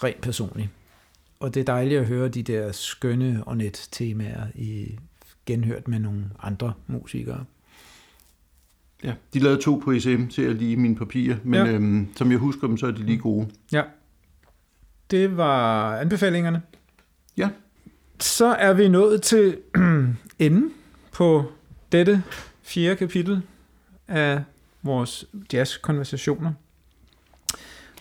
rent 0.05 0.21
personligt. 0.21 0.69
Og 1.41 1.55
det 1.55 1.61
er 1.61 1.65
dejligt 1.65 2.01
at 2.01 2.07
høre 2.07 2.29
de 2.29 2.43
der 2.43 2.73
skønne 2.73 3.43
Ornette-temaer 3.47 4.47
i 4.55 4.99
genhørt 5.47 5.89
med 5.89 5.99
nogle 5.99 6.25
andre 6.43 6.73
musikere. 6.87 7.45
Ja, 9.05 9.15
de 9.35 9.39
lavede 9.39 9.63
to 9.63 9.81
på 9.85 9.93
ECM 9.93 10.27
til 10.27 10.43
at 10.43 10.57
lige 10.57 10.77
mine 10.77 10.97
papirer, 10.97 11.37
men 11.45 11.67
ja. 11.67 11.73
øhm, 11.73 12.09
som 12.17 12.31
jeg 12.31 12.39
husker 12.39 12.67
dem, 12.67 12.77
så 12.77 12.87
er 12.87 12.91
de 12.91 13.03
lige 13.03 13.19
gode. 13.19 13.49
Ja. 13.73 13.83
Det 15.11 15.37
var 15.37 15.97
anbefalingerne. 15.97 16.63
Ja. 17.37 17.49
Så 18.21 18.47
er 18.47 18.73
vi 18.73 18.89
nået 18.89 19.23
til 19.23 19.59
enden 20.39 20.71
på 21.13 21.53
dette 21.93 22.23
fjerde 22.63 22.97
kapitel 22.97 23.43
af 24.09 24.43
vores 24.83 25.25
jazz-konversationer. 25.53 26.53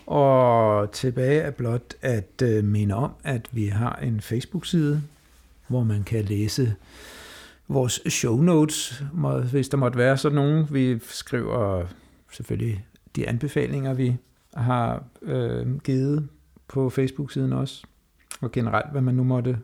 Og 0.06 0.92
tilbage 0.92 1.40
er 1.40 1.50
blot 1.50 1.94
at 2.02 2.42
øh, 2.42 2.64
minde 2.64 2.94
om, 2.94 3.10
at 3.24 3.48
vi 3.52 3.66
har 3.66 3.96
en 3.96 4.20
Facebook-side, 4.20 5.02
hvor 5.68 5.84
man 5.84 6.02
kan 6.02 6.24
læse 6.24 6.74
vores 7.68 8.00
show 8.08 8.40
notes, 8.40 9.02
hvis 9.50 9.68
der 9.68 9.76
måtte 9.76 9.98
være 9.98 10.16
sådan 10.16 10.36
nogen. 10.36 10.66
Vi 10.70 10.98
skriver 10.98 11.86
selvfølgelig 12.32 12.86
de 13.16 13.28
anbefalinger, 13.28 13.94
vi 13.94 14.16
har 14.54 15.04
øh, 15.22 15.78
givet 15.78 16.28
på 16.68 16.90
Facebook-siden 16.90 17.52
også, 17.52 17.86
og 18.40 18.52
generelt, 18.52 18.92
hvad 18.92 19.00
man 19.00 19.14
nu 19.14 19.24
måtte 19.24 19.58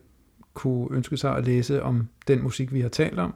kunne 0.54 0.88
ønske 0.90 1.16
sig 1.16 1.36
at 1.36 1.44
læse 1.44 1.82
om 1.82 2.08
den 2.28 2.42
musik, 2.42 2.72
vi 2.72 2.80
har 2.80 2.88
talt 2.88 3.18
om. 3.18 3.34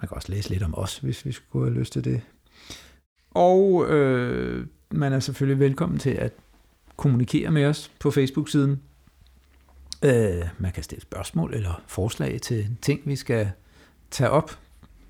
Man 0.00 0.08
kan 0.08 0.16
også 0.16 0.32
læse 0.32 0.50
lidt 0.50 0.62
om 0.62 0.74
os, 0.76 0.98
hvis 0.98 1.26
vi 1.26 1.32
skulle 1.32 1.70
have 1.70 1.78
lyst 1.78 1.92
til 1.92 2.04
det. 2.04 2.20
Og 3.30 3.86
øh, 3.88 4.66
man 4.90 5.12
er 5.12 5.20
selvfølgelig 5.20 5.60
velkommen 5.60 5.98
til 5.98 6.10
at 6.10 6.32
kommunikere 6.96 7.50
med 7.50 7.64
os 7.64 7.90
på 8.00 8.10
Facebook-siden. 8.10 8.80
Øh, 10.02 10.48
man 10.58 10.72
kan 10.72 10.82
stille 10.82 11.02
spørgsmål 11.02 11.54
eller 11.54 11.82
forslag 11.86 12.40
til 12.40 12.76
ting, 12.82 13.00
vi 13.04 13.16
skal 13.16 13.50
tage 14.10 14.30
op 14.30 14.58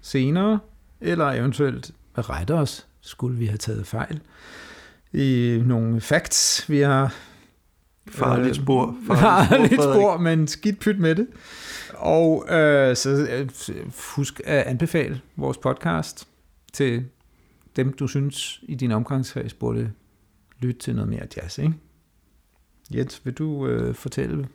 senere, 0.00 0.58
eller 1.00 1.26
eventuelt 1.26 1.90
rette 2.18 2.54
os, 2.54 2.86
skulle 3.00 3.38
vi 3.38 3.46
have 3.46 3.58
taget 3.58 3.86
fejl 3.86 4.20
i 5.12 5.62
nogle 5.66 6.00
facts, 6.00 6.70
vi 6.70 6.80
har 6.80 7.14
Farligt 8.08 8.48
øh, 8.48 8.54
spor. 8.54 8.96
Farligt 9.06 9.74
spor, 9.82 9.94
spor 9.94 10.16
men 10.16 10.48
skidt 10.48 10.80
pyt 10.80 10.98
med 10.98 11.14
det. 11.14 11.26
Og 11.94 12.44
øh, 12.48 12.96
så 12.96 13.26
øh, 13.30 13.48
husk 14.16 14.40
at 14.44 14.62
anbefale 14.62 15.20
vores 15.36 15.58
podcast 15.58 16.28
til 16.72 17.04
dem, 17.76 17.92
du 17.92 18.06
synes 18.06 18.60
i 18.62 18.74
din 18.74 18.92
omgangskreds 18.92 19.54
burde 19.54 19.92
lytte 20.58 20.80
til 20.80 20.94
noget 20.94 21.08
mere 21.08 21.26
jazz, 21.36 21.58
ikke? 21.58 21.74
Jens, 22.94 23.20
vil 23.24 23.34
du 23.34 23.66
øh, 23.66 23.94
fortælle 23.94 24.48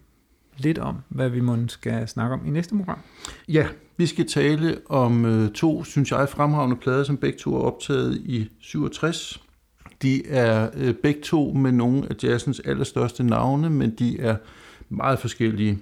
lidt 0.58 0.78
om, 0.78 0.96
hvad 1.10 1.30
vi 1.30 1.40
måske 1.40 1.70
skal 1.70 2.08
snakke 2.08 2.34
om 2.34 2.46
i 2.46 2.50
næste 2.50 2.76
program? 2.76 3.00
Ja, 3.48 3.68
vi 3.98 4.06
skal 4.06 4.28
tale 4.28 4.78
om 4.90 5.26
øh, 5.26 5.52
to, 5.52 5.84
synes 5.84 6.12
jeg, 6.12 6.30
fremragende 6.30 6.76
plader, 6.76 7.04
som 7.04 7.18
begge 7.18 7.40
to 7.40 7.56
er 7.56 7.60
optaget 7.60 8.16
i 8.16 8.50
67. 8.60 9.42
De 10.02 10.28
er 10.28 10.70
øh, 10.76 10.94
begge 10.94 11.22
to 11.22 11.54
med 11.54 11.72
nogle 11.72 12.08
af 12.10 12.24
jazzens 12.24 12.60
allerstørste 12.60 13.24
navne, 13.24 13.70
men 13.70 13.90
de 13.90 14.20
er 14.20 14.36
meget 14.90 15.20
forskellige. 15.20 15.80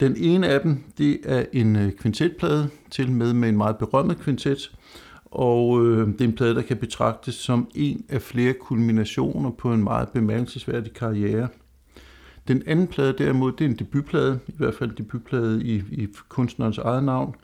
Den 0.00 0.16
ene 0.16 0.48
af 0.48 0.60
dem, 0.60 0.84
det 0.98 1.20
er 1.24 1.44
en 1.52 1.76
øh, 1.76 1.92
kvintetplade, 1.92 2.68
til 2.90 3.12
med 3.12 3.32
med 3.32 3.48
en 3.48 3.56
meget 3.56 3.76
berømmet 3.76 4.18
kvintet, 4.18 4.72
og 5.24 5.86
øh, 5.86 6.08
det 6.08 6.20
er 6.20 6.24
en 6.24 6.32
plade, 6.32 6.54
der 6.54 6.62
kan 6.62 6.76
betragtes 6.76 7.34
som 7.34 7.70
en 7.74 8.04
af 8.08 8.22
flere 8.22 8.52
kulminationer 8.52 9.50
på 9.50 9.72
en 9.72 9.84
meget 9.84 10.08
bemærkelsesværdig 10.08 10.92
karriere. 10.92 11.48
Den 12.48 12.62
anden 12.66 12.86
plade 12.86 13.14
derimod, 13.18 13.52
det 13.52 13.64
er 13.64 13.68
en 13.68 13.76
debutplade, 13.76 14.38
i 14.48 14.54
hvert 14.56 14.74
fald 14.74 14.90
en 14.90 14.96
debutplade 14.98 15.64
i, 15.64 15.82
i 15.92 16.08
kunstnerens 16.28 16.78
eget 16.78 17.04
navn. 17.04 17.34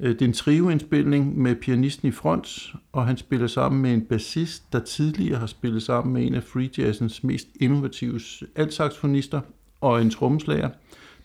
Øh, 0.00 0.08
det 0.08 0.22
er 0.22 0.26
en 0.26 0.32
trioindspilning 0.32 1.38
med 1.38 1.54
pianisten 1.54 2.08
i 2.08 2.12
front, 2.12 2.72
og 2.92 3.06
han 3.06 3.16
spiller 3.16 3.46
sammen 3.46 3.82
med 3.82 3.92
en 3.92 4.02
bassist, 4.02 4.72
der 4.72 4.80
tidligere 4.80 5.38
har 5.38 5.46
spillet 5.46 5.82
sammen 5.82 6.12
med 6.12 6.26
en 6.26 6.34
af 6.34 6.44
free 6.44 6.70
jazzens 6.78 7.24
mest 7.24 7.48
innovative 7.60 8.20
altsaxofonister, 8.56 9.40
og 9.80 10.02
en 10.02 10.10
trommeslager, 10.10 10.70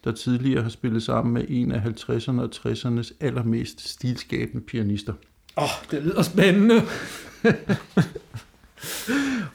der 0.04 0.12
tidligere 0.12 0.64
har 0.64 0.70
spillet 0.70 1.04
sammen 1.04 1.34
med 1.34 1.46
en 1.50 1.72
af 1.72 1.80
50'erne 1.80 2.42
og 2.42 2.50
60'ernes 2.56 3.12
allermest 3.20 3.90
stilskabende 3.90 4.64
pianister. 4.64 5.14
Åh, 5.58 5.64
oh, 5.64 5.70
det 5.92 6.04
lyder 6.04 6.22
spændende. 6.22 6.82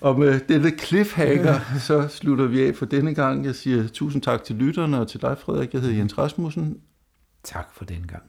og 0.01 0.19
med 0.19 0.41
denne 0.49 0.71
cliffhanger, 0.79 1.61
så 1.79 2.09
slutter 2.09 2.47
vi 2.47 2.63
af 2.63 2.75
for 2.75 2.87
denne 2.87 3.15
gang. 3.15 3.45
Jeg 3.45 3.55
siger 3.55 3.89
tusind 3.89 4.23
tak 4.23 4.45
til 4.45 4.57
lytterne 4.57 5.01
og 5.01 5.09
til 5.09 5.23
dig, 5.23 5.39
Frederik. 5.39 5.73
Jeg 5.75 5.81
hedder 5.81 5.97
Jens 5.97 6.19
Rasmussen. 6.19 6.81
Tak 7.45 7.69
for 7.75 7.85
denne 7.85 8.07
gang. 8.07 8.23